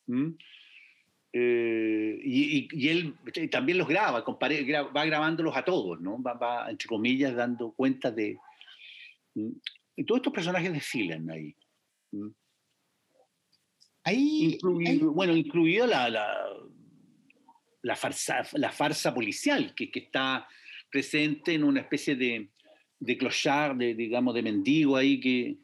Eh, 1.32 2.20
y, 2.22 2.88
él 2.88 3.14
también 3.50 3.78
los 3.78 3.88
graba, 3.88 4.24
va 4.24 5.04
grabándolos 5.06 5.56
a 5.56 5.64
todos, 5.64 6.00
¿no? 6.00 6.20
Va, 6.20 6.68
entre 6.68 6.88
comillas, 6.88 7.34
dando 7.34 7.72
cuenta 7.72 8.10
de... 8.10 8.36
Y 9.34 10.04
todos 10.04 10.18
estos 10.18 10.32
personajes 10.32 10.72
desfilan 10.72 11.30
ahí 11.30 11.54
bueno, 15.12 15.36
incluido 15.36 15.86
la, 15.86 16.08
la, 17.82 17.96
farsa, 17.96 18.42
la 18.54 18.70
farsa 18.70 19.14
policial 19.14 19.74
que, 19.74 19.90
que, 19.90 20.00
está 20.00 20.46
presente 20.90 21.54
en 21.54 21.64
una 21.64 21.80
especie 21.80 22.16
de, 22.16 22.50
de 23.00 23.18
clochard, 23.18 23.76
de, 23.76 23.94
digamos, 23.94 24.34
de 24.34 24.42
mendigo 24.42 24.96
ahí 24.96 25.20
que, 25.20 25.56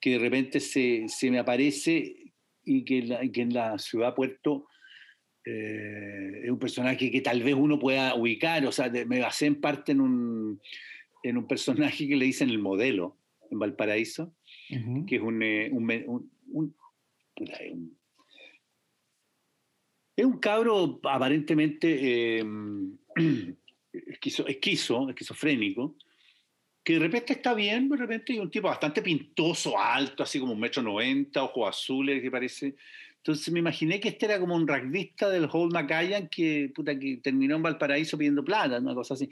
que 0.00 0.10
de 0.10 0.18
repente 0.18 0.60
se, 0.60 1.04
se, 1.08 1.30
me 1.30 1.38
aparece 1.38 2.32
y 2.64 2.84
que, 2.84 3.30
que 3.32 3.40
en 3.40 3.54
la 3.54 3.78
ciudad 3.78 4.14
Puerto 4.14 4.66
eh, 5.44 6.42
es 6.44 6.50
un 6.50 6.58
personaje 6.58 7.10
que 7.10 7.20
tal 7.20 7.42
vez 7.42 7.54
uno 7.54 7.78
pueda 7.78 8.14
ubicar, 8.14 8.64
o 8.66 8.72
sea, 8.72 8.90
me 9.06 9.20
basé 9.20 9.46
en 9.46 9.60
parte 9.60 9.92
en 9.92 10.00
un, 10.00 10.60
en 11.22 11.38
un 11.38 11.46
personaje 11.46 12.06
que 12.06 12.16
le 12.16 12.26
dicen 12.26 12.50
el 12.50 12.58
modelo 12.58 13.16
en 13.50 13.58
Valparaíso, 13.58 14.34
que 15.06 15.16
es 15.16 15.22
un, 15.22 15.42
eh, 15.42 15.70
un 15.72 16.74
es 20.18 20.24
un 20.24 20.38
cabro 20.40 21.00
aparentemente 21.04 22.38
eh, 22.40 22.44
esquizo, 23.92 24.48
esquizofrénico, 24.48 25.96
que 26.82 26.94
de 26.94 26.98
repente 26.98 27.34
está 27.34 27.54
bien, 27.54 27.88
de 27.88 27.96
repente 27.96 28.32
hay 28.32 28.40
un 28.40 28.50
tipo 28.50 28.66
bastante 28.66 29.00
pintoso, 29.00 29.78
alto, 29.78 30.24
así 30.24 30.40
como 30.40 30.54
un 30.54 30.60
metro 30.60 30.82
noventa, 30.82 31.44
ojos 31.44 31.68
azules, 31.68 32.20
que 32.20 32.30
parece, 32.30 32.74
Entonces 33.18 33.52
me 33.52 33.60
imaginé 33.60 34.00
que 34.00 34.08
este 34.08 34.26
era 34.26 34.40
como 34.40 34.56
un 34.56 34.66
rugbyista 34.66 35.30
del 35.30 35.48
Hall 35.52 35.70
Macallan 35.70 36.28
que, 36.28 36.72
puta, 36.74 36.98
que 36.98 37.18
terminó 37.18 37.56
en 37.56 37.62
Valparaíso 37.62 38.18
pidiendo 38.18 38.44
plata, 38.44 38.78
una 38.78 38.94
cosa 38.94 39.14
así. 39.14 39.28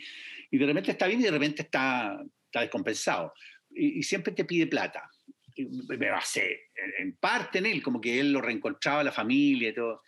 Y 0.50 0.58
de 0.58 0.66
repente 0.66 0.92
está 0.92 1.08
bien 1.08 1.20
y 1.20 1.24
de 1.24 1.30
repente 1.32 1.62
está, 1.62 2.22
está 2.44 2.60
descompensado. 2.60 3.32
Y, 3.70 4.02
siempre 4.04 4.32
te 4.32 4.44
pide 4.44 4.68
plata. 4.68 5.10
Me 5.56 6.10
basé 6.10 6.60
en 6.98 7.16
parte 7.16 7.58
en 7.58 7.66
él, 7.66 7.82
como 7.82 8.00
que 8.00 8.20
él 8.20 8.32
lo 8.32 8.40
reencontraba 8.40 9.04
la 9.04 9.12
familia 9.12 9.70
y 9.70 9.74
todo. 9.74 10.02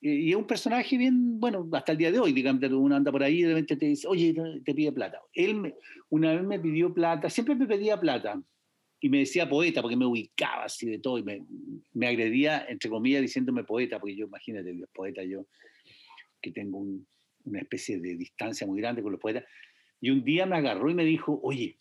Y, 0.00 0.30
es 0.30 0.36
un 0.36 0.46
personaje 0.46 0.96
bien, 0.96 1.38
bueno, 1.38 1.68
hasta 1.72 1.92
el 1.92 1.98
día 1.98 2.10
de 2.10 2.18
hoy, 2.18 2.32
digamos, 2.32 2.62
uno 2.70 2.96
anda 2.96 3.12
por 3.12 3.22
ahí 3.22 3.40
y 3.40 3.42
de 3.42 3.48
repente 3.48 3.76
te 3.76 3.86
dice, 3.86 4.08
oye, 4.08 4.34
te 4.64 4.74
pide 4.74 4.92
plata. 4.92 5.20
Él 5.34 5.74
una 6.08 6.32
vez 6.34 6.42
me 6.42 6.58
pidió 6.58 6.92
plata, 6.92 7.28
siempre 7.28 7.54
me 7.54 7.66
pedía 7.66 7.98
plata 8.00 8.40
y 9.00 9.08
me 9.08 9.18
decía 9.18 9.48
poeta 9.48 9.82
porque 9.82 9.96
me 9.96 10.06
ubicaba 10.06 10.64
así 10.64 10.86
de 10.86 10.98
todo 10.98 11.18
y 11.18 11.22
me, 11.22 11.44
me 11.92 12.06
agredía, 12.08 12.64
entre 12.68 12.90
comillas, 12.90 13.22
diciéndome 13.22 13.64
poeta, 13.64 13.98
porque 13.98 14.16
yo, 14.16 14.26
imagínate, 14.26 14.72
Dios, 14.72 14.88
poeta 14.92 15.22
yo, 15.24 15.46
que 16.40 16.52
tengo 16.52 16.84
una 17.44 17.60
especie 17.60 17.98
de 17.98 18.16
distancia 18.16 18.66
muy 18.66 18.80
grande 18.80 19.02
con 19.02 19.12
los 19.12 19.20
poetas. 19.20 19.44
Y 20.00 20.10
un 20.10 20.24
día 20.24 20.46
me 20.46 20.56
agarró 20.56 20.90
y 20.90 20.94
me 20.94 21.04
dijo, 21.04 21.40
oye, 21.42 21.76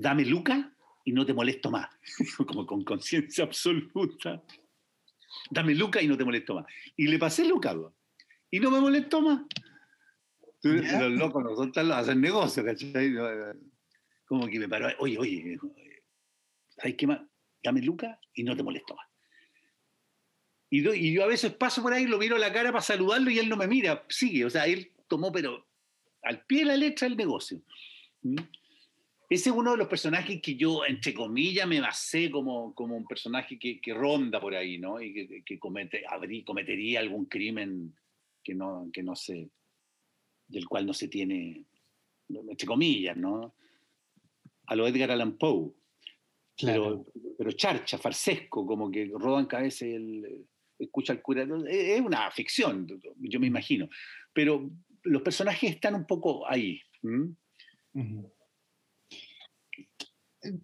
dame 0.00 0.24
Luca 0.24 0.72
y 1.04 1.12
no 1.12 1.26
te 1.26 1.34
molesto 1.34 1.70
más, 1.70 1.88
como 2.46 2.66
con 2.66 2.84
conciencia 2.84 3.44
absoluta. 3.44 4.42
Dame 5.50 5.74
Luca 5.74 6.00
y 6.02 6.08
no 6.08 6.16
te 6.16 6.24
molesto 6.24 6.54
más. 6.54 6.66
Y 6.96 7.06
le 7.06 7.18
pasé 7.18 7.44
Luca, 7.44 7.76
y 8.50 8.60
no 8.60 8.70
me 8.70 8.80
molestó 8.80 9.20
más. 9.20 9.42
Los 10.62 11.12
locos 11.12 11.42
nosotros 11.42 11.90
hacen 11.90 12.20
negocio, 12.20 12.64
¿cachai? 12.64 13.14
como 14.26 14.46
que 14.46 14.58
me 14.58 14.68
paró, 14.68 14.88
oye, 14.98 15.18
oye, 15.18 15.58
¿sabes 16.76 16.94
qué 16.96 17.06
más? 17.06 17.20
Dame 17.62 17.82
Luca 17.82 18.18
y 18.34 18.44
no 18.44 18.56
te 18.56 18.62
molesto 18.62 18.94
más. 18.94 19.06
Y, 20.70 21.12
yo 21.12 21.24
a 21.24 21.26
veces 21.26 21.52
paso 21.54 21.82
por 21.82 21.92
ahí, 21.92 22.06
lo 22.06 22.18
miro 22.18 22.36
a 22.36 22.38
la 22.38 22.52
cara 22.52 22.70
para 22.70 22.82
saludarlo 22.82 23.30
y 23.30 23.38
él 23.38 23.48
no 23.48 23.56
me 23.56 23.66
mira, 23.66 24.04
sigue, 24.08 24.44
o 24.44 24.50
sea, 24.50 24.66
él 24.66 24.92
tomó, 25.08 25.32
pero 25.32 25.66
al 26.22 26.44
pie 26.46 26.60
de 26.60 26.66
la 26.66 26.76
letra 26.76 27.08
el 27.08 27.16
negocio. 27.16 27.60
¿Mm? 28.22 28.36
Ese 29.30 29.50
es 29.50 29.56
uno 29.56 29.70
de 29.72 29.78
los 29.78 29.88
personajes 29.88 30.42
que 30.42 30.56
yo, 30.56 30.84
entre 30.84 31.14
comillas, 31.14 31.66
me 31.66 31.80
basé 31.80 32.30
como, 32.30 32.74
como 32.74 32.96
un 32.96 33.06
personaje 33.06 33.58
que, 33.58 33.94
ronda 33.94 34.40
por 34.40 34.54
ahí, 34.54 34.76
¿no? 34.76 35.00
Y 35.00 35.14
que, 35.14 35.42
que 35.44 35.58
comete, 35.58 36.02
cometería 36.44 37.00
algún 37.00 37.26
crimen 37.26 37.94
que 38.42 38.54
no, 38.54 38.90
que 38.92 39.02
no 39.02 39.14
se, 39.14 39.48
del 40.48 40.66
cual 40.66 40.84
no 40.84 40.92
se 40.92 41.06
tiene, 41.06 41.64
entre 42.28 42.66
comillas, 42.66 43.16
¿no? 43.16 43.54
a 44.70 44.76
lo 44.76 44.86
Edgar 44.86 45.10
Allan 45.10 45.36
Poe. 45.36 45.72
Pero, 46.62 47.06
pero 47.36 47.52
charcha, 47.52 47.98
farsesco, 47.98 48.66
como 48.66 48.90
que 48.90 49.10
roban 49.12 49.46
cabeza 49.46 49.86
y 49.86 49.94
el, 49.94 50.46
escucha 50.78 51.12
al 51.12 51.22
cura. 51.22 51.46
Es 51.68 52.00
una 52.00 52.30
ficción, 52.30 52.86
yo 53.18 53.40
me 53.40 53.46
imagino. 53.46 53.88
Pero 54.32 54.70
los 55.02 55.22
personajes 55.22 55.70
están 55.70 55.94
un 55.94 56.06
poco 56.06 56.48
ahí. 56.48 56.80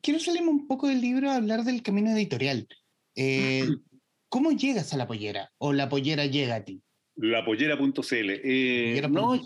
Quiero 0.01 0.21
salirme 0.21 0.49
un 0.49 0.67
poco 0.67 0.89
del 0.89 1.01
libro 1.01 1.31
a 1.31 1.37
hablar 1.37 1.65
del 1.65 1.83
camino 1.83 2.11
editorial. 2.11 2.67
Eh, 3.15 3.67
¿Cómo 4.29 4.53
llegas 4.53 4.93
a 4.93 4.97
la 4.97 5.07
pollera? 5.07 5.51
¿O 5.59 5.73
la 5.73 5.89
pollera 5.89 6.27
llega 6.27 6.57
a 6.57 6.65
ti? 6.65 6.83
Lapollera.cl. 7.17 8.31
Eh, 8.45 9.01
no, 9.11 9.39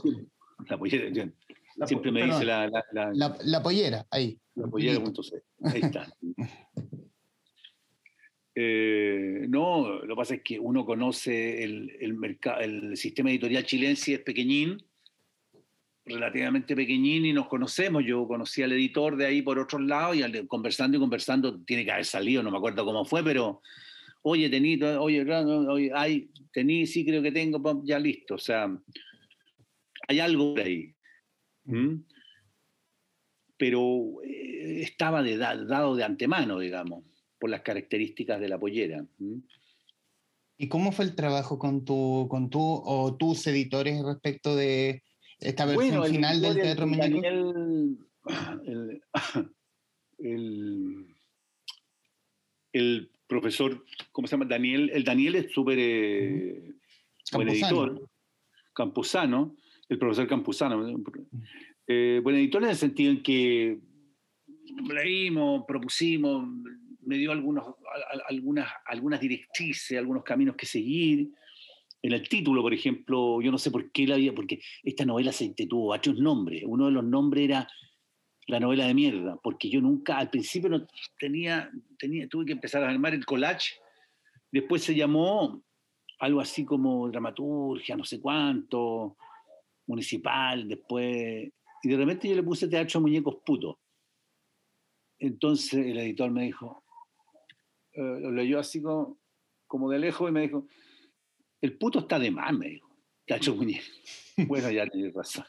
la 0.68 0.78
pollera, 0.78 1.32
siempre 1.86 2.10
me 2.10 2.24
dice 2.24 2.44
la 2.44 2.68
la, 3.12 3.62
pollera, 3.62 4.06
ahí. 4.10 4.38
Ahí 5.62 5.80
está. 5.82 6.12
Eh, 8.62 9.46
no, 9.48 10.00
lo 10.02 10.08
que 10.08 10.16
pasa 10.16 10.34
es 10.34 10.42
que 10.42 10.58
uno 10.58 10.84
conoce 10.84 11.62
el, 11.62 11.88
el, 12.00 12.38
el 12.60 12.96
sistema 12.96 13.30
editorial 13.30 13.64
chilense, 13.64 14.14
es 14.14 14.20
pequeñín, 14.20 14.76
relativamente 16.10 16.76
pequeñín, 16.76 17.24
y 17.26 17.32
nos 17.32 17.48
conocemos. 17.48 18.04
Yo 18.04 18.26
conocí 18.26 18.62
al 18.62 18.72
editor 18.72 19.16
de 19.16 19.26
ahí 19.26 19.42
por 19.42 19.58
otros 19.58 19.82
lados, 19.82 20.16
y 20.16 20.22
al, 20.22 20.46
conversando 20.46 20.96
y 20.96 21.00
conversando, 21.00 21.60
tiene 21.62 21.84
que 21.84 21.92
haber 21.92 22.04
salido, 22.04 22.42
no 22.42 22.50
me 22.50 22.58
acuerdo 22.58 22.84
cómo 22.84 23.04
fue, 23.04 23.22
pero 23.24 23.62
oye, 24.22 24.48
tení, 24.50 24.82
oye, 24.82 25.24
oye 25.24 26.28
tení, 26.52 26.86
sí 26.86 27.04
creo 27.04 27.22
que 27.22 27.32
tengo, 27.32 27.82
ya 27.84 27.98
listo. 27.98 28.34
O 28.34 28.38
sea, 28.38 28.68
hay 30.08 30.20
algo 30.20 30.54
por 30.54 30.64
ahí. 30.64 30.94
Pero 33.56 34.22
eh, 34.24 34.82
estaba 34.82 35.22
dado 35.22 35.96
de 35.96 36.04
antemano, 36.04 36.58
digamos, 36.58 37.04
por 37.38 37.50
las 37.50 37.62
características 37.62 38.40
de 38.40 38.48
la 38.48 38.58
pollera. 38.58 39.04
¿Y 40.56 40.68
cómo 40.68 40.92
fue 40.92 41.06
el 41.06 41.14
trabajo 41.14 41.58
con 41.58 41.84
tu, 41.84 42.26
con 42.28 42.50
tu 42.50 42.60
o 42.60 43.16
tus 43.16 43.46
editores 43.46 44.02
respecto 44.02 44.56
de 44.56 45.02
esta 45.40 45.64
versión 45.66 46.04
final 46.06 46.40
del 46.40 46.54
Teatro 46.54 46.86
Muñeco? 46.86 47.22
el, 50.18 51.06
el, 52.72 53.10
profesor, 53.26 53.84
¿cómo 54.12 54.26
se 54.26 54.32
llama? 54.32 54.44
Daniel, 54.44 54.90
el 54.92 55.04
Daniel 55.04 55.36
es 55.36 55.52
súper 55.52 55.78
eh, 55.80 56.74
buen 57.32 57.48
editor, 57.48 58.08
campusano, 58.74 59.56
el 59.88 59.98
profesor 59.98 60.28
Campuzano. 60.28 61.02
Eh, 61.86 62.20
buen 62.22 62.36
editor 62.36 62.62
en 62.62 62.70
el 62.70 62.76
sentido 62.76 63.10
en 63.10 63.22
que 63.22 63.80
leímos, 64.88 65.64
propusimos, 65.66 66.46
me 67.02 67.18
dio 67.18 67.32
algunos, 67.32 67.74
algunas, 68.28 68.68
algunas 68.86 69.20
directrices, 69.20 69.98
algunos 69.98 70.22
caminos 70.22 70.54
que 70.56 70.66
seguir. 70.66 71.30
En 72.02 72.12
el 72.12 72.28
título, 72.28 72.62
por 72.62 72.72
ejemplo, 72.72 73.40
yo 73.42 73.50
no 73.50 73.58
sé 73.58 73.70
por 73.70 73.90
qué 73.92 74.06
la 74.06 74.14
había, 74.14 74.34
porque 74.34 74.60
esta 74.82 75.04
novela 75.04 75.32
se 75.32 75.54
tuvo 75.68 75.88
varios 75.88 76.18
nombres. 76.18 76.62
Uno 76.66 76.86
de 76.86 76.92
los 76.92 77.04
nombres 77.04 77.44
era 77.44 77.68
la 78.46 78.58
novela 78.58 78.86
de 78.86 78.94
mierda, 78.94 79.38
porque 79.42 79.68
yo 79.68 79.80
nunca, 79.80 80.18
al 80.18 80.30
principio 80.30 80.70
no 80.70 80.86
tenía, 81.18 81.70
tenía, 81.98 82.26
tuve 82.28 82.46
que 82.46 82.52
empezar 82.52 82.82
a 82.82 82.88
armar 82.88 83.14
el 83.14 83.26
collage. 83.26 83.74
Después 84.50 84.82
se 84.82 84.94
llamó 84.94 85.62
algo 86.18 86.40
así 86.40 86.64
como 86.64 87.08
dramaturgia, 87.08 87.96
no 87.96 88.04
sé 88.04 88.20
cuánto, 88.20 89.16
municipal, 89.86 90.66
después 90.68 91.52
y 91.82 91.88
de 91.88 91.96
repente 91.96 92.28
yo 92.28 92.34
le 92.34 92.42
puse 92.42 92.68
teatro 92.68 93.00
muñecos 93.00 93.36
putos. 93.44 93.76
Entonces 95.18 95.86
el 95.86 95.98
editor 95.98 96.30
me 96.30 96.44
dijo, 96.44 96.84
eh, 97.92 98.20
lo 98.20 98.30
leyó 98.30 98.58
así 98.58 98.82
como, 98.82 99.18
como 99.66 99.90
de 99.90 99.98
lejos 99.98 100.28
y 100.28 100.32
me 100.32 100.42
dijo, 100.42 100.66
el 101.60 101.76
puto 101.76 102.00
está 102.00 102.18
de 102.18 102.30
más, 102.30 102.52
me 102.52 102.68
dijo, 102.68 102.90
teatro 103.26 103.54
muñecos. 103.54 103.90
bueno, 104.36 104.70
ya 104.70 104.86
tienes 104.86 105.12
razón. 105.14 105.46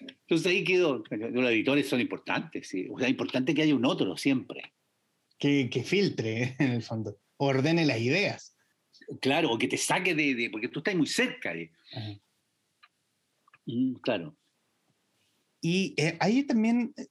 Entonces 0.00 0.46
ahí 0.46 0.64
quedó. 0.64 1.02
Los 1.10 1.50
editores 1.50 1.88
son 1.88 2.00
importantes, 2.00 2.68
¿sí? 2.68 2.86
O 2.90 2.98
sea, 2.98 3.08
es 3.08 3.10
importante 3.10 3.54
que 3.54 3.62
haya 3.62 3.74
un 3.74 3.86
otro 3.86 4.16
siempre. 4.16 4.74
Que, 5.38 5.68
que 5.70 5.82
filtre, 5.82 6.56
en 6.58 6.72
el 6.72 6.82
fondo. 6.82 7.18
Ordene 7.36 7.86
las 7.86 8.00
ideas. 8.00 8.56
Claro, 9.20 9.50
o 9.50 9.58
que 9.58 9.68
te 9.68 9.76
saque 9.76 10.14
de. 10.14 10.48
porque 10.50 10.68
tú 10.68 10.80
estás 10.80 10.94
muy 10.94 11.06
cerca. 11.06 11.54
De, 11.54 11.70
claro. 14.02 14.36
Y 15.60 15.94
eh, 15.96 16.16
ahí 16.20 16.44
también 16.44 16.94
eh, 16.96 17.06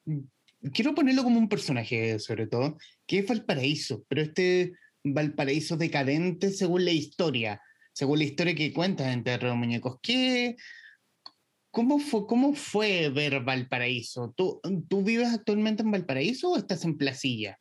quiero 0.74 0.94
ponerlo 0.94 1.24
como 1.24 1.40
un 1.40 1.50
personaje, 1.50 2.20
sobre 2.20 2.48
todo, 2.48 2.78
que 3.06 3.20
es 3.20 3.28
Valparaíso, 3.28 4.06
pero 4.08 4.22
este 4.22 4.74
Valparaíso 5.14 5.78
decadente 5.78 6.52
según 6.52 6.86
la 6.86 6.92
historia, 6.92 7.62
según 7.94 8.20
la 8.20 8.26
historia 8.26 8.56
que 8.56 8.74
cuentas 8.74 9.14
en 9.14 9.24
Teatro 9.24 9.50
de 9.50 9.56
Muñecos. 9.56 9.98
¿Qué, 10.02 10.56
cómo, 11.72 12.00
fue, 12.00 12.28
¿Cómo 12.28 12.54
fue 12.54 13.10
ver 13.10 13.44
Valparaíso? 13.44 14.34
¿Tú, 14.36 14.62
¿Tú 14.90 15.04
vives 15.04 15.34
actualmente 15.34 15.84
en 15.84 15.92
Valparaíso 15.92 16.52
o 16.52 16.58
estás 16.58 16.84
en 16.86 16.98
Placilla? 16.98 17.60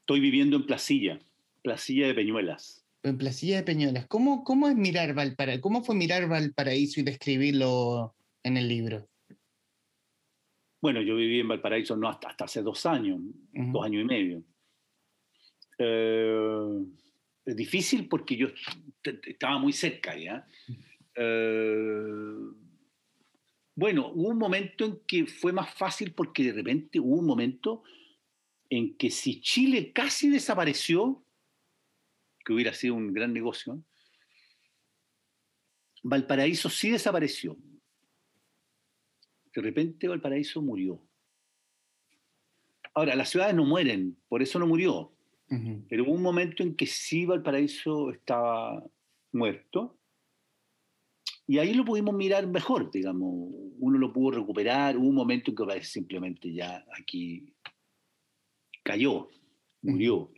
Estoy 0.00 0.20
viviendo 0.20 0.56
en 0.56 0.66
Placilla, 0.66 1.20
Placilla 1.62 2.06
de 2.06 2.14
Peñuelas 2.14 2.82
en 3.02 3.18
Placilla 3.18 3.56
de 3.56 3.62
Peñuelas. 3.64 4.06
¿Cómo, 4.06 4.44
cómo 4.44 4.68
es 4.68 4.76
mirar 4.76 5.14
Valparaíso? 5.14 5.60
¿Cómo 5.60 5.82
fue 5.82 5.94
mirar 5.94 6.28
Valparaíso 6.28 7.00
y 7.00 7.02
describirlo 7.02 8.14
en 8.42 8.56
el 8.56 8.68
libro? 8.68 9.08
Bueno, 10.80 11.00
yo 11.02 11.16
viví 11.16 11.40
en 11.40 11.48
Valparaíso 11.48 11.96
no 11.96 12.08
hasta, 12.08 12.28
hasta 12.28 12.44
hace 12.44 12.62
dos 12.62 12.86
años, 12.86 13.20
dos 13.52 13.84
años 13.84 14.02
y 14.02 14.04
medio. 14.04 14.44
Eh, 15.78 16.84
difícil 17.46 18.08
porque 18.08 18.36
yo 18.36 18.48
estaba 19.24 19.58
muy 19.58 19.72
cerca 19.72 20.16
ya. 20.16 20.46
Eh, 21.14 22.34
bueno, 23.74 24.12
hubo 24.14 24.28
un 24.28 24.38
momento 24.38 24.84
en 24.84 25.00
que 25.06 25.26
fue 25.26 25.52
más 25.52 25.74
fácil 25.74 26.12
porque 26.12 26.44
de 26.44 26.52
repente 26.52 27.00
hubo 27.00 27.18
un 27.18 27.26
momento 27.26 27.82
en 28.68 28.96
que 28.96 29.10
si 29.10 29.40
Chile 29.40 29.92
casi 29.92 30.28
desapareció, 30.28 31.24
que 32.44 32.52
hubiera 32.52 32.74
sido 32.74 32.94
un 32.94 33.12
gran 33.12 33.32
negocio, 33.32 33.82
Valparaíso 36.02 36.68
sí 36.68 36.90
desapareció. 36.90 37.56
De 39.54 39.62
repente 39.62 40.08
Valparaíso 40.08 40.60
murió. 40.60 41.06
Ahora, 42.94 43.14
las 43.14 43.30
ciudades 43.30 43.54
no 43.54 43.64
mueren, 43.64 44.18
por 44.28 44.42
eso 44.42 44.58
no 44.58 44.66
murió. 44.66 45.14
Pero 45.88 46.04
hubo 46.04 46.12
un 46.12 46.22
momento 46.22 46.62
en 46.62 46.74
que 46.74 46.86
sí 46.86 47.26
Valparaíso 47.26 48.10
estaba 48.10 48.82
muerto. 49.32 49.98
Y 51.46 51.58
ahí 51.58 51.74
lo 51.74 51.84
pudimos 51.84 52.14
mirar 52.14 52.46
mejor, 52.46 52.90
digamos. 52.90 53.52
Uno 53.78 53.98
lo 53.98 54.12
pudo 54.12 54.38
recuperar. 54.38 54.96
Hubo 54.96 55.08
un 55.08 55.14
momento 55.14 55.50
en 55.50 55.56
que 55.56 55.84
simplemente 55.84 56.52
ya 56.52 56.84
aquí 56.98 57.52
cayó, 58.82 59.28
murió. 59.82 60.32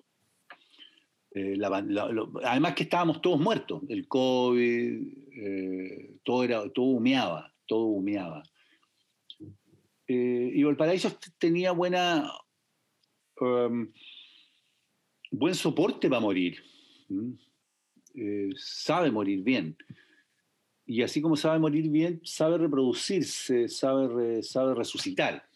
Eh, 1.35 1.59
además 2.45 2.75
que 2.75 2.85
estábamos 2.85 3.21
todos 3.21 3.41
muertos, 3.41 3.83
el 3.89 4.07
COVID, 4.07 5.09
eh, 5.37 6.17
todo, 6.23 6.45
era, 6.45 6.69
todo 6.71 6.87
humeaba, 6.87 7.53
todo 7.67 7.87
humeaba. 7.87 8.43
Eh, 10.07 10.53
y 10.55 10.63
Valparaíso 10.63 11.17
tenía 11.39 11.73
buena, 11.73 12.31
um, 13.41 13.91
buen 15.39 15.55
soporte 15.55 16.09
para 16.09 16.21
morir. 16.21 16.63
sabe 18.57 19.11
morir 19.11 19.43
bien. 19.43 19.77
Y 20.87 21.03
así 21.03 21.23
como 21.23 21.37
sabe 21.37 21.59
morir 21.59 21.89
bien, 21.89 22.21
sabe 22.25 22.59
reproducirse, 22.59 23.69
sabe, 23.69 24.43
sabe 24.43 24.75
resucitar. 24.75 25.49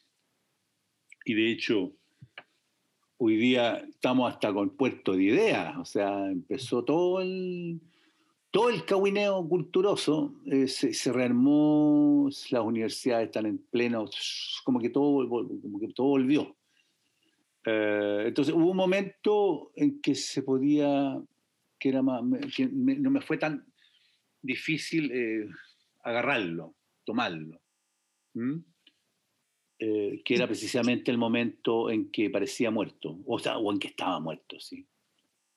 Y 1.24 1.34
de 1.34 1.52
hecho, 1.52 1.92
hoy 3.18 3.36
día 3.36 3.76
estamos 3.76 4.32
hasta 4.32 4.52
con 4.52 4.70
puerto 4.70 5.12
de 5.12 5.24
ideas, 5.24 5.76
o 5.76 5.84
sea, 5.84 6.30
empezó 6.30 6.84
todo 6.84 7.20
el, 7.20 7.80
todo 8.50 8.70
el 8.70 8.84
cahuineo 8.84 9.46
culturoso, 9.46 10.34
eh, 10.46 10.68
se, 10.68 11.12
rearmó, 11.12 12.30
las 12.50 12.62
universidades 12.62 13.26
están 13.26 13.46
en 13.46 13.58
pleno, 13.58 14.08
como 14.64 14.80
que 14.80 14.88
todo, 14.88 15.28
como 15.28 15.78
que 15.78 15.88
todo 15.88 16.06
volvió. 16.06 16.56
Eh, 17.64 18.24
entonces 18.26 18.54
hubo 18.54 18.70
un 18.70 18.76
momento 18.76 19.72
en 19.74 20.00
que 20.00 20.14
se 20.14 20.42
podía, 20.42 21.20
que, 21.78 21.88
era 21.88 22.02
más, 22.02 22.22
no 22.22 23.10
me 23.10 23.20
fue 23.20 23.38
tan 23.38 23.66
difícil 24.42 25.10
eh, 25.12 25.48
agarrarlo, 26.02 26.76
tomarlo. 27.04 27.60
Eh, 29.80 30.22
que 30.24 30.34
era 30.34 30.46
precisamente 30.46 31.10
el 31.10 31.18
momento 31.18 31.90
en 31.90 32.10
que 32.10 32.30
parecía 32.30 32.70
muerto, 32.70 33.20
o, 33.26 33.38
sea, 33.38 33.58
o 33.58 33.72
en 33.72 33.78
que 33.78 33.88
estaba 33.88 34.18
muerto, 34.18 34.58
sí. 34.58 34.88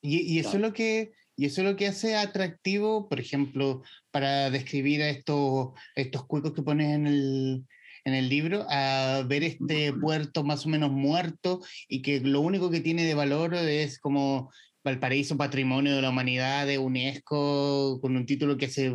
Y, 0.04 0.40
eso 0.40 0.58
es 0.58 0.62
lo 0.62 0.74
que, 0.74 1.14
y 1.36 1.46
eso 1.46 1.62
es 1.62 1.68
lo 1.68 1.76
que 1.76 1.88
hace 1.88 2.16
atractivo, 2.16 3.08
por 3.08 3.20
ejemplo, 3.20 3.84
para 4.10 4.50
describir 4.50 5.02
a 5.02 5.10
estos, 5.10 5.74
estos 5.96 6.26
cuicos 6.26 6.54
que 6.54 6.64
pones 6.64 6.96
en 6.96 7.08
el, 7.08 7.66
en 8.04 8.14
el 8.14 8.30
libro, 8.30 8.66
a 8.70 9.24
ver 9.28 9.44
este 9.44 9.94
puerto 9.94 10.44
más 10.44 10.66
o 10.66 10.70
menos 10.70 10.92
muerto 10.92 11.62
y 11.88 12.02
que 12.02 12.20
lo 12.20 12.42
único 12.42 12.72
que 12.72 12.82
tiene 12.82 13.04
de 13.06 13.14
valor 13.14 13.54
es 13.56 14.00
como 14.00 14.52
Valparaíso 14.84 15.38
Patrimonio 15.38 15.96
de 15.96 16.02
la 16.02 16.10
Humanidad 16.10 16.66
de 16.66 16.80
UNESCO, 16.80 18.00
con 18.02 18.16
un 18.16 18.26
título 18.26 18.58
que 18.58 18.66
hace, 18.66 18.94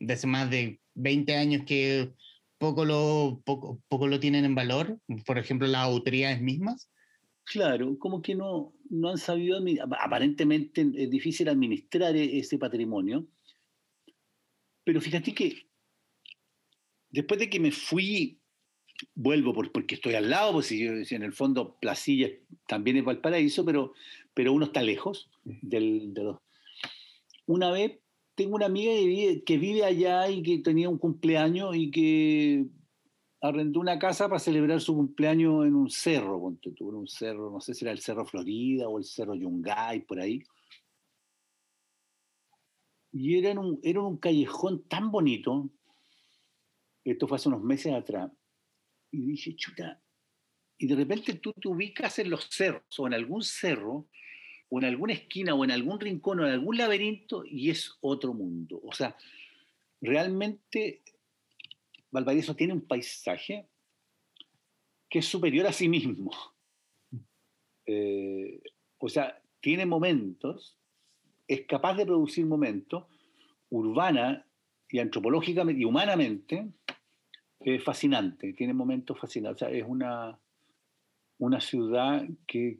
de 0.00 0.12
hace 0.12 0.26
más 0.26 0.50
de 0.50 0.80
20 0.94 1.36
años 1.36 1.62
que 1.64 2.12
poco 2.58 2.84
lo, 2.84 3.40
poco, 3.44 3.80
poco 3.88 4.08
lo 4.08 4.18
tienen 4.18 4.44
en 4.44 4.54
valor, 4.54 4.98
por 5.24 5.38
ejemplo, 5.38 5.68
las 5.68 5.84
autoridades 5.84 6.40
mismas? 6.40 6.90
Claro, 7.44 7.96
como 7.98 8.20
que 8.20 8.34
no, 8.34 8.74
no 8.90 9.10
han 9.10 9.18
sabido, 9.18 9.58
aparentemente 10.00 10.86
es 10.94 11.08
difícil 11.08 11.48
administrar 11.48 12.14
e-, 12.16 12.38
ese 12.38 12.58
patrimonio, 12.58 13.26
pero 14.84 15.00
fíjate 15.00 15.32
que 15.32 15.68
después 17.10 17.40
de 17.40 17.48
que 17.48 17.60
me 17.60 17.70
fui, 17.70 18.40
vuelvo 19.14 19.52
porque 19.52 19.94
estoy 19.94 20.14
al 20.14 20.30
lado, 20.30 20.52
pues 20.54 20.66
si, 20.66 20.84
en 20.84 21.22
el 21.22 21.32
fondo 21.32 21.76
Placilla 21.80 22.30
también 22.66 22.96
es 22.96 23.04
Valparaíso, 23.04 23.64
pero, 23.64 23.92
pero 24.34 24.52
uno 24.52 24.66
está 24.66 24.82
lejos 24.82 25.30
del, 25.44 26.12
de 26.14 26.24
los... 26.24 26.38
Una 27.46 27.70
vez 27.70 27.98
tengo 28.34 28.54
una 28.54 28.66
amiga 28.66 28.92
que 29.44 29.58
vive, 29.58 29.84
allá 29.84 30.28
y 30.30 30.42
que 30.42 30.58
tenía 30.58 30.88
un 30.88 30.98
cumpleaños 30.98 31.74
y 31.74 31.90
que 31.90 32.66
arrendó 33.40 33.80
una 33.80 33.98
casa 33.98 34.28
para 34.28 34.38
celebrar 34.38 34.80
su 34.80 34.94
cumpleaños 34.94 35.66
en 35.66 35.74
un 35.74 35.90
cerro, 35.90 36.40
ponte 36.40 36.70
tú, 36.72 36.88
un 36.88 37.08
cerro, 37.08 37.50
no 37.50 37.60
sé 37.60 37.74
si 37.74 37.84
era 37.84 37.92
el 37.92 37.98
Cerro 37.98 38.24
Florida 38.24 38.88
o 38.88 38.98
el 38.98 39.04
Cerro 39.04 39.34
Yungay, 39.34 40.06
por 40.06 40.20
ahí. 40.20 40.42
Y 43.10 43.38
era 43.38 43.50
en 43.50 43.58
un, 43.58 43.80
era 43.82 44.02
un 44.02 44.18
callejón 44.18 44.84
tan 44.84 45.10
bonito, 45.10 45.68
esto 47.04 47.26
fue 47.26 47.36
hace 47.36 47.48
unos 47.48 47.62
meses 47.62 47.92
atrás, 47.92 48.30
y 49.10 49.22
dije, 49.22 49.56
chuta, 49.56 50.02
y 50.78 50.86
de 50.86 50.94
repente 50.94 51.34
tú 51.34 51.52
te 51.52 51.68
ubicas 51.68 52.18
en 52.18 52.30
los 52.30 52.48
cerros 52.50 52.98
o 52.98 53.06
en 53.06 53.14
algún 53.14 53.42
cerro 53.42 54.08
o 54.68 54.78
en 54.78 54.84
alguna 54.84 55.12
esquina 55.12 55.54
o 55.54 55.64
en 55.64 55.70
algún 55.70 55.98
rincón 55.98 56.40
o 56.40 56.46
en 56.46 56.52
algún 56.52 56.76
laberinto 56.76 57.44
y 57.44 57.70
es 57.70 57.96
otro 58.00 58.32
mundo. 58.32 58.80
O 58.84 58.92
sea, 58.92 59.16
realmente 60.00 61.02
Valparaíso 62.10 62.54
tiene 62.54 62.74
un 62.74 62.86
paisaje 62.86 63.66
que 65.08 65.18
es 65.18 65.26
superior 65.26 65.66
a 65.66 65.72
sí 65.72 65.88
mismo. 65.88 66.30
Eh, 67.90 68.60
o 68.98 69.08
sea, 69.08 69.42
tiene 69.62 69.86
momentos, 69.86 70.76
es 71.46 71.62
capaz 71.66 71.94
de 71.94 72.04
producir 72.04 72.44
momentos 72.44 73.06
urbana 73.70 74.46
y 74.90 74.98
antropológicamente 74.98 75.80
y 75.80 75.86
humanamente 75.86 76.68
es 77.74 77.84
fascinante, 77.84 78.52
tiene 78.52 78.74
momentos 78.74 79.18
fascinantes. 79.18 79.68
Es 79.70 79.84
una, 79.86 80.38
una 81.38 81.60
ciudad 81.60 82.26
que, 82.46 82.78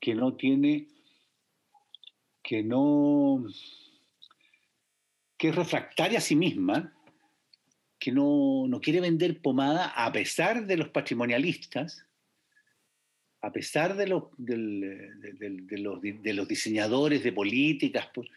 que 0.00 0.14
no 0.14 0.34
tiene, 0.34 0.88
que 2.42 2.62
no, 2.62 3.44
que 5.36 5.48
es 5.48 5.54
refractaria 5.54 6.18
a 6.18 6.22
sí 6.22 6.36
misma, 6.36 6.94
que 8.00 8.12
no, 8.12 8.80
quiere 8.82 9.00
vender 9.00 9.40
pomada 9.40 9.88
a 9.88 10.10
pesar 10.10 10.66
de 10.66 10.76
los 10.78 10.88
patrimonialistas, 10.88 12.06
a 13.42 13.52
pesar 13.52 13.94
de 13.94 14.06
los, 14.06 14.24
de, 14.38 14.56
los, 15.78 16.48
diseñadores 16.48 17.22
de 17.22 17.32
políticas, 17.32 18.08
pues, 18.12 18.28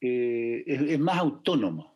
eh, 0.00 0.64
es, 0.66 0.98
más 0.98 1.18
autónomo. 1.18 1.91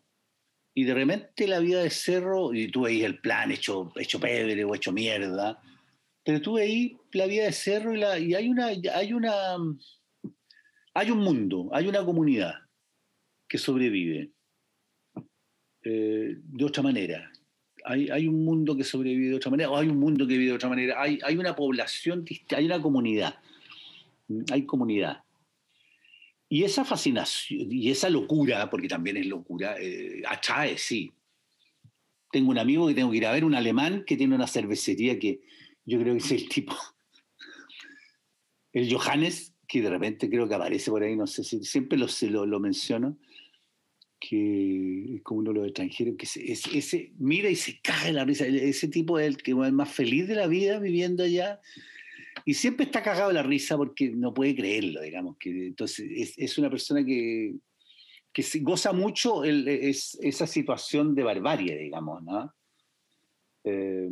Y 0.78 0.84
de 0.84 0.92
repente 0.92 1.48
la 1.48 1.58
vida 1.58 1.82
de 1.82 1.88
Cerro, 1.88 2.52
y 2.52 2.68
tú 2.68 2.82
veis 2.82 3.02
el 3.02 3.18
plan 3.18 3.50
hecho, 3.50 3.92
hecho 3.96 4.20
pebre 4.20 4.62
o 4.62 4.74
hecho 4.74 4.92
mierda, 4.92 5.58
pero 6.22 6.40
tú 6.40 6.58
ahí 6.58 6.98
la 7.12 7.26
vida 7.26 7.44
de 7.44 7.52
cerro 7.52 7.94
y, 7.94 7.98
la, 7.98 8.18
y 8.18 8.34
hay 8.34 8.48
una 8.48 8.66
hay 8.66 9.12
una 9.12 9.56
hay 10.92 11.10
un 11.10 11.18
mundo, 11.18 11.68
hay 11.72 11.86
una 11.86 12.04
comunidad 12.04 12.54
que 13.48 13.58
sobrevive 13.58 14.32
eh, 15.84 16.36
de 16.36 16.64
otra 16.64 16.82
manera. 16.82 17.30
Hay, 17.84 18.08
hay, 18.08 18.26
un 18.26 18.44
mundo 18.44 18.76
que 18.76 18.82
sobrevive 18.82 19.28
de 19.28 19.36
otra 19.36 19.52
manera, 19.52 19.70
o 19.70 19.76
hay 19.76 19.86
un 19.86 20.00
mundo 20.00 20.26
que 20.26 20.36
vive 20.36 20.50
de 20.50 20.56
otra 20.56 20.68
manera. 20.68 21.00
Hay, 21.00 21.20
hay 21.22 21.36
una 21.36 21.54
población, 21.54 22.24
hay 22.50 22.64
una 22.66 22.82
comunidad. 22.82 23.36
Hay 24.50 24.66
comunidad. 24.66 25.22
Y 26.48 26.62
esa 26.62 26.84
fascinación 26.84 27.72
y 27.72 27.90
esa 27.90 28.08
locura, 28.08 28.70
porque 28.70 28.88
también 28.88 29.16
es 29.16 29.26
locura, 29.26 29.76
eh, 29.80 30.22
atrae, 30.26 30.78
sí. 30.78 31.12
Tengo 32.30 32.50
un 32.50 32.58
amigo 32.58 32.86
que 32.86 32.94
tengo 32.94 33.10
que 33.10 33.16
ir 33.16 33.26
a 33.26 33.32
ver, 33.32 33.44
un 33.44 33.54
alemán 33.54 34.04
que 34.06 34.16
tiene 34.16 34.34
una 34.34 34.46
cervecería 34.46 35.18
que, 35.18 35.40
yo 35.84 35.98
creo 35.98 36.14
que 36.14 36.20
es 36.20 36.32
el 36.32 36.48
tipo, 36.48 36.76
el 38.72 38.92
Johannes, 38.92 39.54
que 39.66 39.80
de 39.80 39.90
repente 39.90 40.30
creo 40.30 40.48
que 40.48 40.54
aparece 40.54 40.90
por 40.90 41.02
ahí, 41.02 41.16
no 41.16 41.26
sé 41.26 41.42
si 41.42 41.64
siempre 41.64 41.98
lo, 41.98 42.06
lo, 42.30 42.46
lo 42.46 42.60
menciono, 42.60 43.18
que 44.20 45.16
es 45.16 45.22
como 45.22 45.40
uno 45.40 45.52
de 45.52 45.58
los 45.58 45.66
extranjeros, 45.66 46.16
que 46.16 46.26
ese, 46.52 47.12
mira 47.18 47.50
y 47.50 47.56
se 47.56 47.80
cae 47.80 48.12
la 48.12 48.24
risa, 48.24 48.46
ese 48.46 48.88
tipo 48.88 49.18
es 49.18 49.26
el 49.26 49.36
que 49.38 49.52
es 49.52 49.72
más 49.72 49.90
feliz 49.90 50.28
de 50.28 50.36
la 50.36 50.46
vida 50.46 50.78
viviendo 50.78 51.24
allá 51.24 51.60
y 52.48 52.54
siempre 52.54 52.86
está 52.86 53.02
cagado 53.02 53.32
la 53.32 53.42
risa 53.42 53.76
porque 53.76 54.08
no 54.10 54.32
puede 54.32 54.54
creerlo, 54.54 55.02
digamos, 55.02 55.36
que 55.36 55.66
entonces 55.66 56.34
es, 56.36 56.58
una 56.58 56.70
persona 56.70 57.04
que, 57.04 57.56
que 58.32 58.44
goza 58.60 58.92
mucho 58.92 59.42
esa 59.42 60.46
situación 60.46 61.16
de 61.16 61.24
barbarie, 61.24 61.76
digamos, 61.76 62.22
¿no? 62.22 62.54
Eh, 63.64 64.08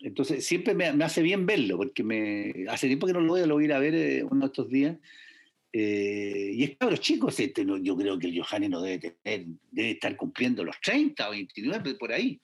entonces, 0.00 0.44
siempre 0.44 0.74
me, 0.74 0.88
hace 0.88 1.22
bien 1.22 1.46
verlo, 1.46 1.78
porque 1.78 2.02
me, 2.02 2.66
hace 2.68 2.86
tiempo 2.86 3.06
que 3.06 3.14
no 3.14 3.20
lo 3.20 3.28
voy 3.28 3.40
a, 3.40 3.46
lo 3.46 3.60
ir 3.62 3.72
a 3.72 3.78
ver 3.78 3.94
eh, 3.94 4.24
uno 4.24 4.40
de 4.40 4.46
estos 4.46 4.68
días. 4.68 4.98
Eh, 5.72 6.52
y 6.54 6.64
es 6.64 6.76
claro, 6.76 6.98
chicos, 6.98 7.40
este, 7.40 7.64
yo 7.82 7.96
creo 7.96 8.18
que 8.18 8.26
el 8.26 8.38
Johannes 8.38 8.68
no 8.68 8.82
debe 8.82 8.98
tener, 9.22 9.46
debe 9.70 9.90
estar 9.92 10.14
cumpliendo 10.16 10.62
los 10.64 10.78
30 10.82 11.26
o 11.26 11.30
29 11.30 11.94
por 11.94 12.12
ahí. 12.12 12.38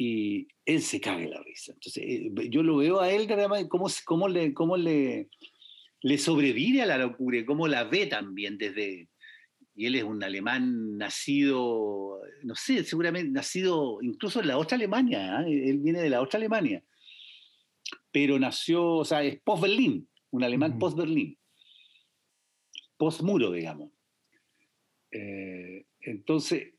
Y 0.00 0.46
él 0.64 0.80
se 0.80 1.00
caga 1.00 1.22
en 1.22 1.30
la 1.30 1.42
risa. 1.42 1.72
Entonces, 1.72 2.02
eh, 2.06 2.30
yo 2.50 2.62
lo 2.62 2.76
veo 2.76 3.00
a 3.00 3.10
él, 3.10 3.28
cómo, 3.68 3.88
cómo, 4.04 4.28
le, 4.28 4.54
cómo 4.54 4.76
le, 4.76 5.28
le 6.02 6.18
sobrevive 6.18 6.82
a 6.82 6.86
la 6.86 6.98
locura, 6.98 7.44
cómo 7.44 7.66
la 7.66 7.84
ve 7.84 8.06
también 8.06 8.58
desde, 8.58 9.08
y 9.78 9.86
él 9.86 9.94
es 9.94 10.02
un 10.02 10.24
alemán 10.24 10.96
nacido, 10.98 12.20
no 12.42 12.54
sé, 12.56 12.82
seguramente 12.82 13.30
nacido 13.30 13.98
incluso 14.02 14.40
en 14.40 14.48
la 14.48 14.58
otra 14.58 14.76
Alemania, 14.76 15.42
¿eh? 15.42 15.70
él 15.70 15.78
viene 15.78 16.00
de 16.00 16.10
la 16.10 16.20
otra 16.20 16.38
Alemania. 16.38 16.82
pero 18.10 18.40
nació, 18.40 18.84
o 18.84 19.04
sea, 19.04 19.22
es 19.22 19.40
post-Berlín, 19.40 20.08
un 20.30 20.42
alemán 20.42 20.80
post-Berlín, 20.80 21.38
post-muro, 22.96 23.52
digamos. 23.52 23.90
Eh, 25.12 25.86
entonces, 26.00 26.74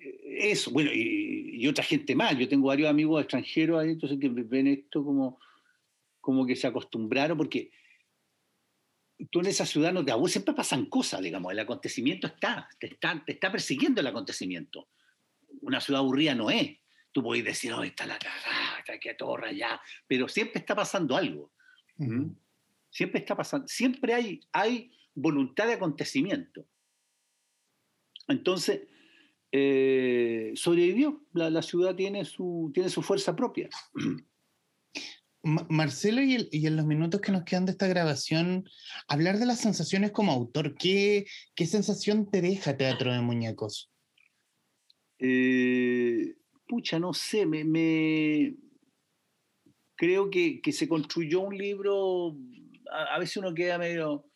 eso, 0.00 0.70
bueno, 0.70 0.90
y, 0.92 1.66
otra 1.68 1.84
gente 1.84 2.14
más. 2.14 2.36
Yo 2.38 2.48
tengo 2.48 2.68
varios 2.68 2.88
amigos 2.88 3.20
extranjeros 3.20 3.80
ahí, 3.80 3.90
entonces 3.90 4.18
que 4.18 4.28
ven 4.28 4.66
esto 4.66 5.04
como, 5.04 5.38
como 6.20 6.46
que 6.46 6.56
se 6.56 6.66
acostumbraron, 6.66 7.36
porque 7.36 7.70
tú 9.30 9.40
en 9.40 9.46
esa 9.46 9.66
ciudad 9.66 9.92
no 9.92 10.04
te 10.04 10.12
aburres, 10.12 10.32
siempre 10.32 10.54
pasan 10.54 10.86
cosas, 10.86 11.20
digamos, 11.20 11.52
el 11.52 11.58
acontecimiento 11.58 12.26
está, 12.26 12.68
te 12.78 12.86
está, 12.86 13.22
te 13.24 13.32
está 13.32 13.52
persiguiendo 13.52 14.00
el 14.00 14.06
acontecimiento. 14.06 14.88
Una 15.60 15.80
ciudad 15.80 16.00
aburrida 16.00 16.34
no 16.34 16.50
es. 16.50 16.78
Tú 17.12 17.22
puedes 17.22 17.44
decir, 17.44 17.72
oh, 17.72 17.82
está 17.82 18.06
la 18.06 18.18
cagada, 18.18 18.78
está 18.78 18.94
aquí 18.94 19.08
a 19.08 19.16
todo 19.16 19.36
rayado, 19.36 19.80
pero 20.06 20.28
siempre 20.28 20.60
está 20.60 20.74
pasando 20.74 21.16
algo. 21.16 21.52
Siempre 22.88 23.20
está 23.20 23.36
pasando, 23.36 23.68
siempre 23.68 24.14
hay, 24.14 24.40
hay 24.52 24.90
voluntad 25.14 25.66
de 25.66 25.74
acontecimiento. 25.74 26.64
Entonces, 28.28 28.82
eh, 29.52 30.52
sobrevivió. 30.54 31.24
La, 31.32 31.62
ciudad 31.62 31.94
tiene 31.94 32.24
su, 32.24 32.70
tiene 32.72 32.88
su 32.88 33.02
fuerza 33.02 33.34
propia. 33.34 33.68
Marcelo, 35.42 36.20
y, 36.22 36.66
en 36.66 36.76
los 36.76 36.84
minutos 36.84 37.20
que 37.22 37.32
nos 37.32 37.44
quedan 37.44 37.64
de 37.64 37.72
esta 37.72 37.86
grabación, 37.86 38.68
hablar 39.08 39.38
de 39.38 39.46
las 39.46 39.60
sensaciones 39.60 40.12
como 40.12 40.32
autor, 40.32 40.74
¿qué, 40.76 41.26
qué 41.54 41.66
sensación 41.66 42.30
te 42.30 42.42
deja 42.42 42.76
Teatro 42.76 43.12
de 43.12 43.20
Muñecos? 43.20 43.90
Eh, 45.18 46.34
pucha, 46.66 46.98
no 46.98 47.14
sé, 47.14 47.46
me, 47.46 48.54
creo 49.96 50.30
que, 50.30 50.60
se 50.72 50.88
construyó 50.88 51.40
un 51.40 51.58
libro, 51.58 52.34
a, 52.90 53.18
veces 53.18 53.36
uno 53.36 53.52
queda 53.52 53.76
medio 53.76 54.29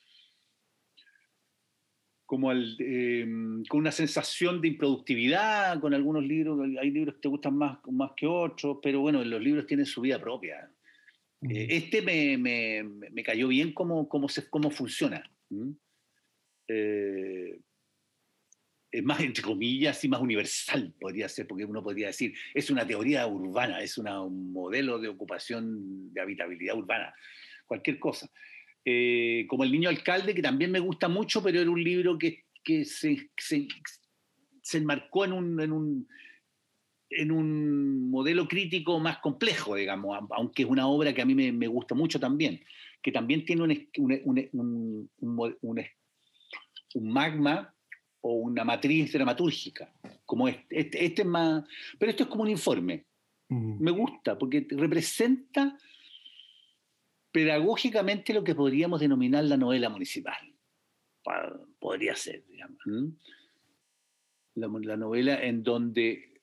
como 2.27 2.53
em, 2.53 3.65
con 3.67 3.81
una 3.81 3.93
sensación 3.93 4.61
de 4.61 4.69
improductividad 4.69 5.79
con 5.81 5.93
algunos 5.93 6.25
libros, 6.25 6.59
hay 6.81 6.91
libros 6.91 7.17
que 7.17 7.21
te 7.23 7.29
gustan 7.29 7.57
más, 7.57 7.79
más 7.91 8.13
que 8.17 8.27
otros, 8.27 8.79
pero 8.83 9.01
bueno, 9.01 9.23
los 9.23 9.43
libros 9.43 9.67
tienen 9.67 9.87
su 9.87 10.01
vida 10.01 10.21
propia. 10.21 10.71
Eh, 11.43 11.67
este 11.71 12.01
me, 12.03 13.23
cayó 13.23 13.49
bien 13.49 13.73
cómo, 13.73 14.09
cómo, 14.09 14.29
se, 14.29 14.49
cómo 14.49 14.71
funciona. 14.71 15.31
Eh, 16.69 17.59
es 18.91 19.03
más, 19.03 19.21
entre 19.21 19.43
comillas, 19.43 20.03
y 20.05 20.09
más 20.09 20.21
universal 20.21 20.95
podría 21.01 21.29
ser, 21.29 21.47
porque 21.47 21.65
uno 21.65 21.83
podría 21.83 22.07
decir, 22.07 22.33
es 22.55 22.71
una 22.71 22.87
teoría 22.87 23.27
urbana, 23.27 23.83
es 23.83 23.99
un 23.99 24.53
modelo 24.53 24.99
de 24.99 25.09
ocupación 25.09 26.13
de 26.15 26.21
habitabilidad 26.21 26.77
urbana, 26.77 27.13
cualquier 27.67 27.99
cosa. 27.99 28.31
Eh, 28.85 29.47
como 29.49 29.65
El 29.65 29.73
Niño 29.73 29.89
Alcalde, 29.89 30.35
que 30.35 30.43
también 30.43 30.71
me 30.71 30.79
gusta 30.79 31.09
mucho, 31.09 31.43
pero 31.43 31.59
era 31.59 31.71
un 31.71 31.83
libro 31.83 32.19
que, 32.19 32.45
que 32.63 32.85
se, 32.85 33.31
se, 33.37 33.67
se, 34.63 34.79
enmarcó 34.79 35.25
en 35.25 35.33
un, 35.33 35.61
en 35.61 35.73
un, 35.73 36.09
en 37.09 37.33
un 37.33 38.11
modelo 38.11 38.47
crítico 38.47 39.01
más 39.01 39.19
complejo, 39.19 39.77
digamos, 39.77 40.19
aunque 40.31 40.65
es 40.65 40.69
una 40.69 40.87
obra 40.87 41.15
que 41.15 41.23
a 41.23 41.25
mí 41.25 41.35
me, 41.35 41.51
me 41.51 41.67
gusta 41.67 41.95
mucho 41.95 42.21
también, 42.21 42.63
que 43.01 43.11
también 43.11 43.47
tiene 43.47 43.63
un, 43.63 43.89
un, 45.23 45.59
un, 45.63 47.11
magma 47.11 47.75
o 48.21 48.35
una 48.35 48.65
matriz 48.65 49.13
dramatúrgica, 49.15 49.95
como 50.27 50.47
este, 50.47 50.81
este, 50.81 51.05
este, 51.07 51.23
es 51.23 51.29
más, 51.29 51.65
pero 51.99 52.11
esto 52.11 52.25
es 52.25 52.29
como 52.29 52.43
un 52.43 52.51
informe, 52.51 53.07
mm. 53.49 53.83
me 53.83 53.91
gusta, 53.93 54.37
porque 54.39 54.67
representa 54.71 55.79
pedagógicamente 57.35 58.33
lo 58.33 58.45
que 58.45 58.55
podríamos 58.55 59.01
denominar 59.01 59.43
la 59.43 59.57
novela 59.57 59.89
municipal. 59.89 60.37
Podría 61.81 62.15
ser, 62.15 62.47
digamos. 62.47 62.79
La, 64.55 64.97
novela 64.97 65.43
en 65.43 65.65
donde 65.65 66.41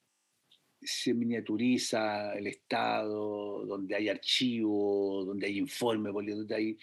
se 0.82 1.14
miniaturiza 1.14 2.34
el 2.34 2.46
Estado, 2.46 3.64
donde 3.64 3.96
hay 3.96 4.10
archivo, 4.10 5.24
donde 5.24 5.46
hay 5.46 5.56
informe, 5.56 6.10
donde, 6.10 6.54
hay, 6.54 6.78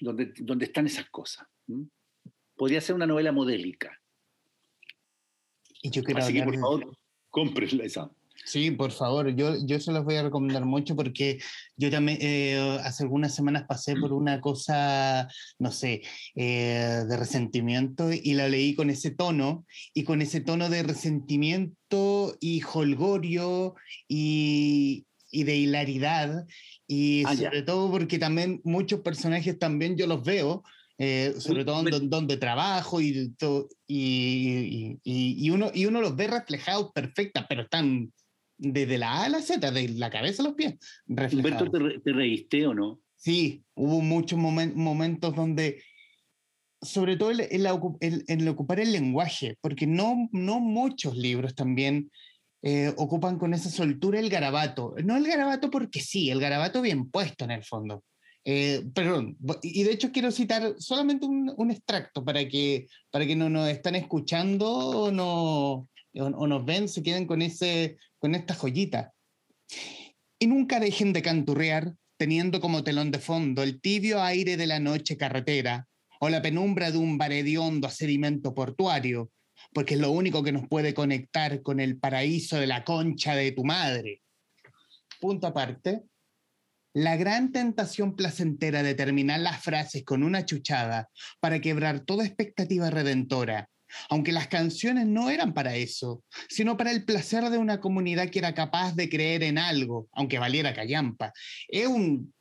donde, 0.00 0.32
donde 0.40 0.64
están 0.64 0.86
esas 0.86 1.08
cosas. 1.10 1.46
Podría 2.56 2.80
ser 2.80 2.96
una 2.96 3.06
novela 3.06 3.30
modélica. 3.30 4.02
Y 5.80 5.90
yo 5.90 6.02
Así 6.16 6.32
que, 6.32 6.42
por 6.42 6.58
favor, 6.58 6.98
cómprenla 7.30 7.84
esa. 7.84 8.10
Sí, 8.44 8.70
por 8.70 8.92
favor, 8.92 9.34
yo, 9.34 9.54
yo 9.64 9.80
se 9.80 9.90
los 9.90 10.04
voy 10.04 10.16
a 10.16 10.22
recomendar 10.22 10.66
mucho 10.66 10.94
porque 10.94 11.38
yo 11.76 11.90
también 11.90 12.18
eh, 12.20 12.78
hace 12.84 13.04
algunas 13.04 13.34
semanas 13.34 13.64
pasé 13.66 13.96
por 13.96 14.12
una 14.12 14.40
cosa, 14.40 15.28
no 15.58 15.70
sé, 15.70 16.02
eh, 16.34 17.04
de 17.08 17.16
resentimiento 17.16 18.12
y 18.12 18.34
la 18.34 18.48
leí 18.48 18.74
con 18.74 18.90
ese 18.90 19.10
tono 19.10 19.64
y 19.94 20.04
con 20.04 20.20
ese 20.20 20.40
tono 20.40 20.68
de 20.68 20.82
resentimiento 20.82 22.36
y 22.38 22.62
holgorio 22.62 23.76
y, 24.08 25.06
y 25.30 25.44
de 25.44 25.56
hilaridad 25.56 26.44
y 26.86 27.24
ah, 27.24 27.34
sobre 27.36 27.62
todo 27.62 27.90
porque 27.90 28.18
también 28.18 28.60
muchos 28.62 29.00
personajes 29.00 29.58
también 29.58 29.96
yo 29.96 30.06
los 30.06 30.22
veo. 30.22 30.62
Eh, 30.96 31.34
sobre 31.38 31.64
todo 31.64 31.82
donde, 31.82 31.98
donde 32.02 32.36
trabajo 32.36 33.00
y, 33.00 33.34
y, 33.88 33.88
y, 33.88 35.00
y, 35.02 35.50
uno, 35.50 35.72
y 35.74 35.86
uno 35.86 36.00
los 36.00 36.14
ve 36.14 36.28
reflejados 36.28 36.92
perfectas, 36.92 37.46
pero 37.48 37.62
están 37.62 38.12
desde 38.56 38.98
la 38.98 39.12
A 39.12 39.24
a 39.24 39.28
la 39.28 39.42
Z, 39.42 39.70
de 39.70 39.88
la 39.88 40.10
cabeza 40.10 40.42
a 40.42 40.46
los 40.46 40.54
pies. 40.54 40.74
Humberto, 41.06 41.70
¿te, 41.70 42.12
reíste 42.12 42.66
o 42.66 42.74
no? 42.74 43.00
Sí, 43.16 43.64
hubo 43.74 44.00
muchos 44.00 44.38
momentos 44.38 45.34
donde, 45.34 45.82
sobre 46.82 47.16
todo 47.16 47.32
en 47.32 47.40
el, 48.00 48.48
ocupar 48.48 48.80
el 48.80 48.92
lenguaje, 48.92 49.56
porque 49.60 49.86
no, 49.86 50.28
no 50.32 50.60
muchos 50.60 51.16
libros 51.16 51.54
también 51.54 52.10
eh, 52.62 52.92
ocupan 52.96 53.38
con 53.38 53.54
esa 53.54 53.70
soltura 53.70 54.20
el 54.20 54.30
garabato. 54.30 54.94
No 55.04 55.16
el 55.16 55.26
garabato 55.26 55.70
porque 55.70 56.00
sí, 56.00 56.30
el 56.30 56.40
garabato 56.40 56.82
bien 56.82 57.10
puesto 57.10 57.44
en 57.44 57.50
el 57.50 57.64
fondo. 57.64 58.02
Eh, 58.46 58.84
perdón, 58.94 59.38
y 59.62 59.84
de 59.84 59.92
hecho 59.92 60.12
quiero 60.12 60.30
citar 60.30 60.74
solamente 60.78 61.24
un, 61.24 61.50
un, 61.56 61.70
extracto 61.70 62.22
para 62.22 62.46
que, 62.46 62.88
para 63.10 63.26
que 63.26 63.34
no 63.34 63.48
nos 63.48 63.70
están 63.70 63.94
escuchando 63.94 64.68
o 64.70 65.10
no, 65.10 65.88
o, 66.14 66.46
nos 66.46 66.64
ven, 66.64 66.88
se 66.88 67.02
queden 67.02 67.26
con, 67.26 67.42
ese, 67.42 67.96
con 68.24 68.34
esta 68.34 68.54
joyita. 68.54 69.12
Y 70.38 70.46
nunca 70.46 70.80
dejen 70.80 71.12
de 71.12 71.20
canturrear 71.20 71.94
teniendo 72.16 72.58
como 72.58 72.82
telón 72.82 73.10
de 73.10 73.18
fondo 73.18 73.62
el 73.62 73.82
tibio 73.82 74.22
aire 74.22 74.56
de 74.56 74.66
la 74.66 74.80
noche 74.80 75.18
carretera 75.18 75.86
o 76.20 76.30
la 76.30 76.40
penumbra 76.40 76.90
de 76.90 76.96
un 76.96 77.20
hondo 77.20 77.86
a 77.86 77.90
sedimento 77.90 78.54
portuario, 78.54 79.30
porque 79.74 79.92
es 79.92 80.00
lo 80.00 80.10
único 80.10 80.42
que 80.42 80.52
nos 80.52 80.66
puede 80.68 80.94
conectar 80.94 81.60
con 81.60 81.80
el 81.80 81.98
paraíso 81.98 82.56
de 82.56 82.66
la 82.66 82.82
concha 82.82 83.36
de 83.36 83.52
tu 83.52 83.62
madre. 83.62 84.22
Punto 85.20 85.46
aparte, 85.46 86.04
la 86.94 87.16
gran 87.16 87.52
tentación 87.52 88.16
placentera 88.16 88.82
de 88.82 88.94
terminar 88.94 89.40
las 89.40 89.62
frases 89.62 90.02
con 90.02 90.22
una 90.22 90.46
chuchada 90.46 91.10
para 91.40 91.60
quebrar 91.60 92.00
toda 92.00 92.24
expectativa 92.24 92.88
redentora 92.88 93.68
aunque 94.08 94.32
las 94.32 94.48
canciones 94.48 95.06
no 95.06 95.30
eran 95.30 95.54
para 95.54 95.76
eso, 95.76 96.22
sino 96.48 96.76
para 96.76 96.90
el 96.90 97.04
placer 97.04 97.44
de 97.50 97.58
una 97.58 97.80
comunidad 97.80 98.30
que 98.30 98.38
era 98.38 98.54
capaz 98.54 98.94
de 98.94 99.08
creer 99.08 99.42
en 99.42 99.58
algo, 99.58 100.08
aunque 100.12 100.38
valiera 100.38 100.74
callampa. 100.74 101.32
Es 101.68 101.86
un... 101.86 102.32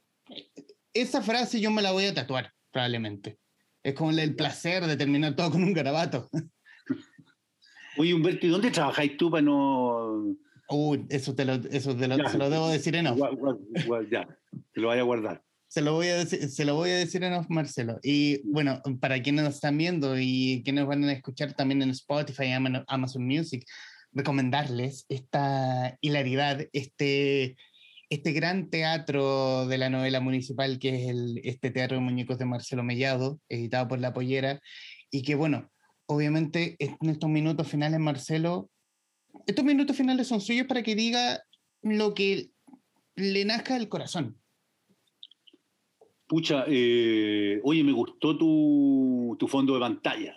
Esa 0.93 1.21
frase 1.21 1.59
yo 1.59 1.71
me 1.71 1.81
la 1.81 1.91
voy 1.91 2.05
a 2.05 2.13
tatuar, 2.13 2.51
probablemente. 2.71 3.39
Es 3.81 3.93
como 3.93 4.11
el 4.11 4.35
placer 4.35 4.85
de 4.85 4.95
terminar 4.95 5.35
todo 5.35 5.51
con 5.51 5.63
un 5.63 5.73
garabato. 5.73 6.29
Oye, 7.97 8.13
Humberto, 8.13 8.47
¿y 8.47 8.49
dónde 8.49 8.71
trabajáis 8.71 9.17
tú 9.17 9.29
para 9.29 9.43
no...? 9.43 10.35
Uy, 10.69 11.05
eso, 11.09 11.35
te 11.35 11.45
lo, 11.45 11.53
eso 11.53 11.95
te 11.95 12.07
lo, 12.07 12.29
se 12.29 12.37
lo 12.37 12.49
debo 12.49 12.69
decir 12.69 12.95
en 12.95 13.07
off. 13.07 13.19
Ya, 14.09 14.27
te 14.71 14.81
lo 14.81 14.87
vaya 14.87 15.01
a 15.01 15.05
guardar. 15.05 15.43
Se 15.73 15.81
lo, 15.81 15.93
voy 15.93 16.05
a 16.09 16.17
decir, 16.17 16.47
se 16.51 16.65
lo 16.65 16.75
voy 16.75 16.91
a 16.91 16.97
decir 16.97 17.23
en 17.23 17.33
off, 17.33 17.47
Marcelo. 17.49 17.97
Y 18.03 18.47
bueno, 18.47 18.79
para 19.01 19.19
quienes 19.23 19.43
nos 19.43 19.55
están 19.55 19.75
viendo 19.75 20.19
y 20.19 20.61
quienes 20.63 20.85
van 20.85 21.03
a 21.05 21.11
escuchar 21.11 21.53
también 21.53 21.81
en 21.81 21.89
Spotify, 21.89 22.51
Amazon 22.85 23.25
Music, 23.25 23.65
recomendarles 24.11 25.07
esta 25.09 25.97
hilaridad, 25.99 26.63
este, 26.73 27.55
este 28.11 28.33
gran 28.33 28.69
teatro 28.69 29.65
de 29.65 29.79
la 29.79 29.89
novela 29.89 30.19
municipal 30.19 30.77
que 30.77 31.09
es 31.09 31.15
este 31.43 31.71
Teatro 31.71 31.97
de 31.97 32.03
Muñecos 32.03 32.37
de 32.37 32.45
Marcelo 32.45 32.83
Mellado, 32.83 33.39
editado 33.49 33.87
por 33.87 33.99
La 33.99 34.13
Pollera, 34.13 34.61
y 35.09 35.23
que 35.23 35.33
bueno, 35.33 35.71
obviamente 36.05 36.75
en 36.77 37.09
estos 37.09 37.31
minutos 37.31 37.67
finales, 37.67 37.99
Marcelo, 37.99 38.69
estos 39.47 39.65
minutos 39.65 39.97
finales 39.97 40.27
son 40.27 40.39
suyos 40.39 40.67
para 40.67 40.83
que 40.83 40.93
diga 40.93 41.41
lo 41.81 42.13
que 42.13 42.51
le 43.15 43.43
nazca 43.43 43.73
del 43.73 43.89
corazón. 43.89 44.37
Pucha, 46.33 46.65
eh, 46.67 47.61
oye, 47.61 47.83
me 47.83 47.91
gustó 47.91 48.35
tu, 48.35 49.37
fondo 49.47 49.75
de 49.75 49.79
pantalla. 49.79 50.35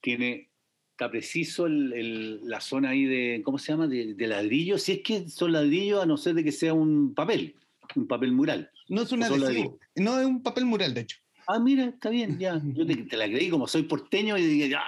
Tiene 0.00 0.48
está 0.92 1.10
preciso 1.10 1.66
la 1.66 2.60
zona 2.60 2.90
ahí 2.90 3.04
de, 3.04 3.42
¿cómo 3.44 3.58
se 3.58 3.72
llama? 3.72 3.88
De, 3.88 4.14
ladrillo. 4.28 4.78
Si 4.78 4.92
es 4.92 5.00
que 5.02 5.28
son 5.28 5.50
ladrillos, 5.50 6.04
a 6.04 6.06
no 6.06 6.16
ser 6.16 6.34
de 6.34 6.44
que 6.44 6.52
sea 6.52 6.72
un 6.72 7.14
papel, 7.14 7.56
un 7.96 8.06
papel 8.06 8.30
mural. 8.30 8.70
No 8.88 9.02
es 9.02 9.10
un 9.10 9.24
adhesivo, 9.24 9.76
no 9.96 10.20
es 10.20 10.26
un 10.26 10.40
papel 10.40 10.66
mural, 10.66 10.94
de 10.94 11.00
hecho. 11.00 11.18
Ah, 11.48 11.58
mira, 11.58 11.86
está 11.86 12.08
bien, 12.08 12.38
ya. 12.38 12.62
Yo 12.64 12.86
te, 12.86 13.16
la 13.16 13.26
creí 13.26 13.50
como 13.50 13.66
soy 13.66 13.82
porteño 13.82 14.38
y 14.38 14.46
dije, 14.46 14.68
ya, 14.68 14.84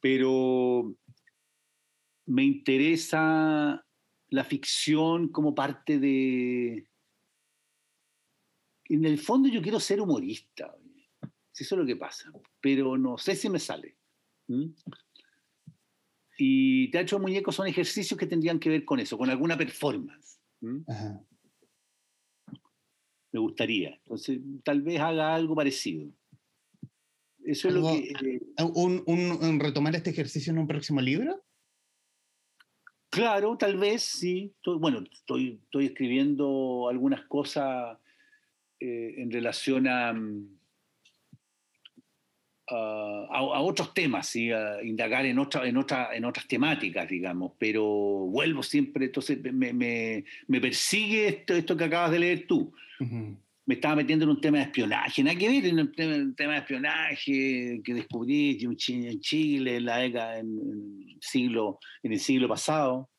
pero 0.00 0.96
me 2.26 2.42
interesa 2.42 3.86
la 4.30 4.42
ficción 4.42 5.28
como 5.28 5.54
parte 5.54 6.00
de... 6.00 6.87
En 8.88 9.04
el 9.04 9.18
fondo 9.18 9.48
yo 9.48 9.60
quiero 9.60 9.80
ser 9.80 10.00
humorista, 10.00 10.74
si 11.52 11.64
eso 11.64 11.74
es 11.74 11.78
lo 11.80 11.86
que 11.86 11.96
pasa, 11.96 12.30
pero 12.60 12.96
no 12.96 13.18
sé 13.18 13.36
si 13.36 13.50
me 13.50 13.58
sale. 13.58 13.96
Y 16.38 16.90
teatro 16.90 17.18
de 17.18 17.22
muñecos 17.22 17.54
son 17.54 17.66
ejercicios 17.66 18.18
que 18.18 18.26
tendrían 18.26 18.58
que 18.58 18.70
ver 18.70 18.84
con 18.84 19.00
eso, 19.00 19.18
con 19.18 19.28
alguna 19.28 19.58
performance. 19.58 20.40
Me 23.32 23.40
gustaría. 23.40 23.94
Entonces, 23.96 24.40
tal 24.64 24.82
vez 24.82 25.00
haga 25.00 25.34
algo 25.34 25.54
parecido. 25.54 26.10
Eso 27.44 27.68
es 27.68 27.74
lo 27.74 27.88
que. 27.88 28.10
Eh, 28.10 28.40
un, 28.74 29.60
retomar 29.60 29.96
este 29.96 30.10
ejercicio 30.10 30.52
en 30.52 30.58
un 30.58 30.66
próximo 30.66 31.00
libro? 31.00 31.44
Claro, 33.10 33.56
tal 33.56 33.78
vez 33.78 34.02
sí. 34.02 34.54
bueno, 34.64 35.02
estoy, 35.10 35.60
estoy 35.64 35.86
escribiendo 35.86 36.88
algunas 36.88 37.26
cosas 37.26 37.98
eh, 38.80 39.14
en 39.18 39.30
relación 39.30 39.86
a, 39.88 40.14
a, 42.70 43.62
otros 43.62 43.94
temas, 43.94 44.28
¿sí? 44.28 44.50
a 44.50 44.82
indagar 44.82 45.26
en, 45.26 45.38
otra, 45.38 45.66
en, 45.66 45.76
otra, 45.76 46.14
en 46.14 46.24
otras 46.24 46.46
temáticas, 46.46 47.08
digamos, 47.08 47.52
pero 47.58 47.84
vuelvo 47.84 48.62
siempre, 48.62 49.06
entonces 49.06 49.40
me, 49.52 49.72
me, 49.72 50.24
me 50.46 50.60
persigue 50.60 51.28
esto, 51.28 51.54
esto 51.54 51.76
que 51.76 51.84
acabas 51.84 52.10
de 52.10 52.18
leer 52.18 52.46
tú 52.46 52.72
me 53.68 53.74
estaba 53.74 53.96
metiendo 53.96 54.24
en 54.24 54.30
un 54.30 54.40
tema 54.40 54.56
de 54.56 54.64
espionaje, 54.64 55.22
nada 55.22 55.38
que 55.38 55.46
ver 55.46 55.66
en 55.66 55.78
un 55.78 55.92
tema, 55.92 56.54
de 56.54 56.58
espionaje 56.58 57.82
que 57.84 57.94
descubrí 57.94 58.58
en 58.62 59.20
Chile 59.20 59.76
en 59.76 59.84
la 59.84 59.98
década, 59.98 60.38
en, 60.38 61.18
siglo, 61.20 61.78
en 62.02 62.12
el 62.14 62.18
siglo 62.18 62.48
pasado. 62.48 63.10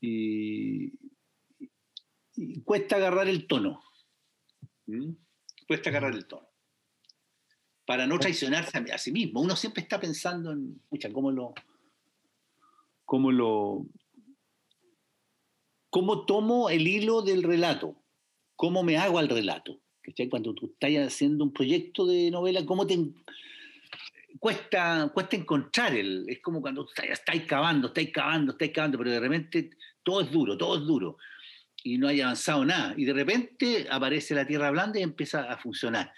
Y, 0.00 0.92
cuesta 2.62 2.96
agarrar 2.96 3.28
el 3.28 3.48
tono. 3.48 3.82
¿Mm? 4.90 5.16
Cuesta 5.66 5.90
agarrar 5.90 6.14
el 6.14 6.26
tono. 6.26 6.48
Para 7.86 8.06
no 8.06 8.18
traicionarse 8.18 8.78
a, 8.78 8.98
sí 8.98 9.12
mismo. 9.12 9.40
Uno 9.40 9.56
siempre 9.56 9.82
está 9.82 9.98
pensando 9.98 10.52
en, 10.52 10.80
escucha, 10.84 11.12
cómo 11.12 11.30
lo, 11.32 11.54
cómo 13.04 13.32
lo, 13.32 13.86
cómo 15.88 16.24
tomo 16.24 16.70
el 16.70 16.86
hilo 16.86 17.22
del 17.22 17.42
relato 17.42 18.00
cómo 18.60 18.82
me 18.82 18.98
hago 18.98 19.18
al 19.18 19.30
relato. 19.30 19.80
Cuando 20.28 20.52
tú 20.52 20.66
estás 20.66 20.90
haciendo 21.06 21.44
un 21.44 21.52
proyecto 21.54 22.06
de 22.06 22.30
novela, 22.30 22.66
cómo 22.66 22.86
te 22.86 22.98
cuesta, 24.38 25.10
cuesta 25.14 25.36
encontrar 25.36 25.96
el. 25.96 26.26
Es 26.28 26.42
como 26.42 26.60
cuando 26.60 26.84
tú 26.84 26.92
estás, 26.94 27.40
cavando, 27.46 27.88
estáis 27.88 28.10
cavando, 28.10 28.52
estáis 28.52 28.72
cavando, 28.72 28.98
pero 28.98 29.12
de 29.12 29.20
repente 29.20 29.70
todo 30.02 30.20
es 30.20 30.30
duro, 30.30 30.58
todo 30.58 30.76
es 30.76 30.82
duro. 30.82 31.16
Y 31.82 31.98
no 31.98 32.08
hay 32.08 32.20
avanzado 32.20 32.64
nada. 32.64 32.94
Y 32.96 33.04
de 33.04 33.12
repente 33.12 33.86
aparece 33.90 34.34
la 34.34 34.46
tierra 34.46 34.70
blanda 34.70 34.98
y 34.98 35.02
empieza 35.02 35.50
a 35.50 35.56
funcionar. 35.56 36.12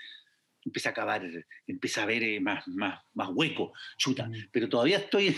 Empieza 0.65 0.91
a 0.91 0.95
cavar, 0.95 1.29
empieza 1.67 2.03
a 2.03 2.07
ver 2.07 2.23
eh, 2.23 2.41
más, 2.41 2.67
más, 2.69 3.01
más 3.15 3.31
hueco, 3.33 3.73
chuta. 3.97 4.29
Mm. 4.29 4.35
Pero 4.53 4.69
todavía 4.69 4.99
estoy 4.99 5.35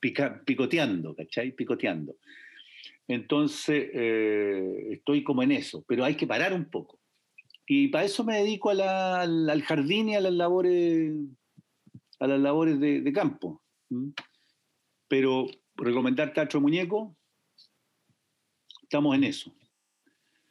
picoteando, 0.44 1.14
¿cachai? 1.14 1.52
Picoteando. 1.52 2.16
Entonces, 3.10 3.90
eh, 3.92 4.88
estoy 4.92 5.24
como 5.24 5.42
en 5.42 5.50
eso, 5.50 5.84
pero 5.88 6.04
hay 6.04 6.14
que 6.14 6.28
parar 6.28 6.52
un 6.52 6.70
poco. 6.70 7.00
Y 7.66 7.88
para 7.88 8.04
eso 8.04 8.24
me 8.24 8.36
dedico 8.36 8.70
al, 8.70 9.62
jardín 9.62 10.08
y 10.08 10.16
a 10.16 10.20
las 10.20 10.32
labores, 10.32 11.12
a 12.18 12.26
las 12.26 12.40
labores 12.40 12.78
de, 12.80 13.12
campo. 13.12 13.62
Pero 15.08 15.46
recomendar 15.76 16.32
Teatro 16.32 16.60
Muñeco, 16.60 17.16
estamos 18.90 19.14
en 19.14 19.22
eso. 19.22 19.52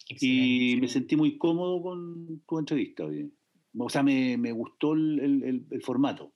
Y 0.07 0.77
me 0.79 0.87
sentí 0.87 1.17
muy 1.17 1.37
cómodo 1.37 1.83
con 1.83 2.41
tu 2.47 2.57
entrevista. 2.57 3.03
O 3.77 3.89
sea, 3.89 4.01
me, 4.01 4.51
gustó 4.53 4.93
el, 4.93 5.67
formato. 5.83 6.33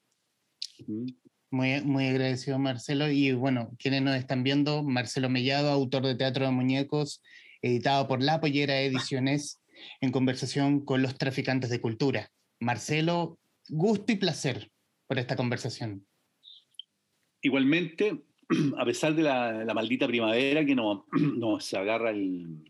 Muy, 1.49 1.81
muy 1.81 2.07
agradecido, 2.07 2.59
Marcelo. 2.59 3.09
Y 3.09 3.31
bueno, 3.31 3.71
quienes 3.79 4.01
nos 4.01 4.17
están 4.17 4.43
viendo, 4.43 4.83
Marcelo 4.83 5.29
Mellado, 5.29 5.69
autor 5.69 6.05
de 6.05 6.15
Teatro 6.15 6.45
de 6.45 6.51
Muñecos, 6.51 7.23
editado 7.61 8.05
por 8.09 8.21
La 8.21 8.41
Pollera 8.41 8.81
Ediciones, 8.81 9.63
en 10.01 10.11
conversación 10.11 10.83
con 10.83 11.01
los 11.01 11.17
traficantes 11.17 11.69
de 11.69 11.79
cultura. 11.79 12.29
Marcelo, 12.59 13.39
gusto 13.69 14.11
y 14.11 14.17
placer 14.17 14.69
por 15.07 15.19
esta 15.19 15.37
conversación. 15.37 16.05
Igualmente, 17.41 18.25
a 18.77 18.85
pesar 18.85 19.15
de 19.15 19.23
la, 19.23 19.71
maldita 19.73 20.07
primavera 20.07 20.65
que 20.65 20.75
nos 20.75 21.03
no 21.37 21.59
se 21.59 21.77
agarra 21.77 22.11
el, 22.11 22.63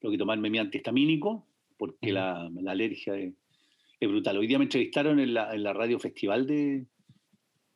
lo 0.00 0.10
que 0.10 0.18
tomarme 0.18 0.50
mi 0.50 0.58
antihistamínico, 0.58 1.46
porque 1.76 2.12
la, 2.12 2.50
alergia 2.66 3.16
es, 3.16 3.34
brutal. 4.00 4.38
Hoy 4.38 4.48
día 4.48 4.58
me 4.58 4.64
entrevistaron 4.64 5.20
en 5.20 5.34
la, 5.34 5.54
en 5.54 5.62
la 5.62 5.72
radio 5.72 5.98
festival 5.98 6.46
de, 6.46 6.86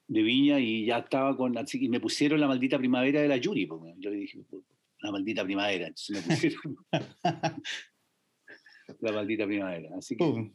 de 0.09 0.23
Viña 0.23 0.59
y 0.61 0.87
ya 0.87 0.99
estaba 0.99 1.37
con. 1.37 1.55
y 1.73 1.89
me 1.89 2.01
pusieron 2.01 2.41
la 2.41 2.49
maldita 2.49 2.79
primavera 2.79 3.21
de 3.21 3.29
la 3.29 3.37
Yuri. 3.37 3.69
yo 3.99 4.11
le 4.11 4.17
dije, 4.17 4.41
la 5.03 5.13
maldita 5.13 5.45
primavera. 5.45 5.87
Entonces 5.87 6.27
me 6.27 6.35
pusieron 6.35 6.77
la 9.01 9.13
maldita 9.13 9.47
primavera. 9.47 9.91
Así 9.97 10.17
que 10.17 10.25
uh, 10.25 10.51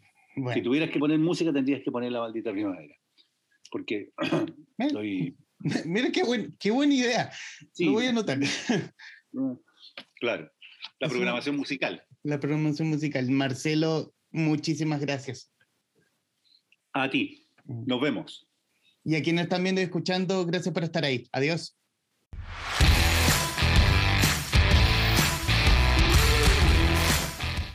si 0.54 0.62
tuvieras 0.62 0.90
que 0.90 1.00
poner 1.00 1.20
música, 1.20 1.54
tendrías 1.54 1.82
que 1.82 1.92
poner 1.92 2.12
la 2.12 2.20
maldita 2.20 2.52
primavera. 2.52 2.96
Porque 3.72 4.12
estoy. 4.78 5.36
Mira 5.86 6.12
qué, 6.12 6.24
buen, 6.24 6.56
qué 6.60 6.72
buena 6.72 6.94
idea. 6.94 7.32
Lo 7.80 7.94
voy 7.94 8.06
a 8.06 8.10
anotar. 8.10 8.40
claro. 10.20 10.52
La 11.00 11.10
programación 11.10 11.58
musical. 11.58 12.04
La 12.24 12.40
programación 12.40 12.90
musical. 12.90 13.30
Marcelo, 13.30 14.14
muchísimas 14.32 15.02
gracias. 15.02 15.52
A 16.94 17.10
ti. 17.10 17.48
Mm. 17.66 17.84
Nos 17.88 18.02
vemos. 18.02 18.48
Y 19.04 19.16
a 19.16 19.24
quienes 19.24 19.44
están 19.44 19.64
viendo 19.64 19.82
y 19.82 19.86
escuchando, 19.86 20.46
gracias 20.46 20.74
por 20.74 20.84
estar 20.84 21.04
ahí. 21.04 21.28
Adiós. 21.32 21.76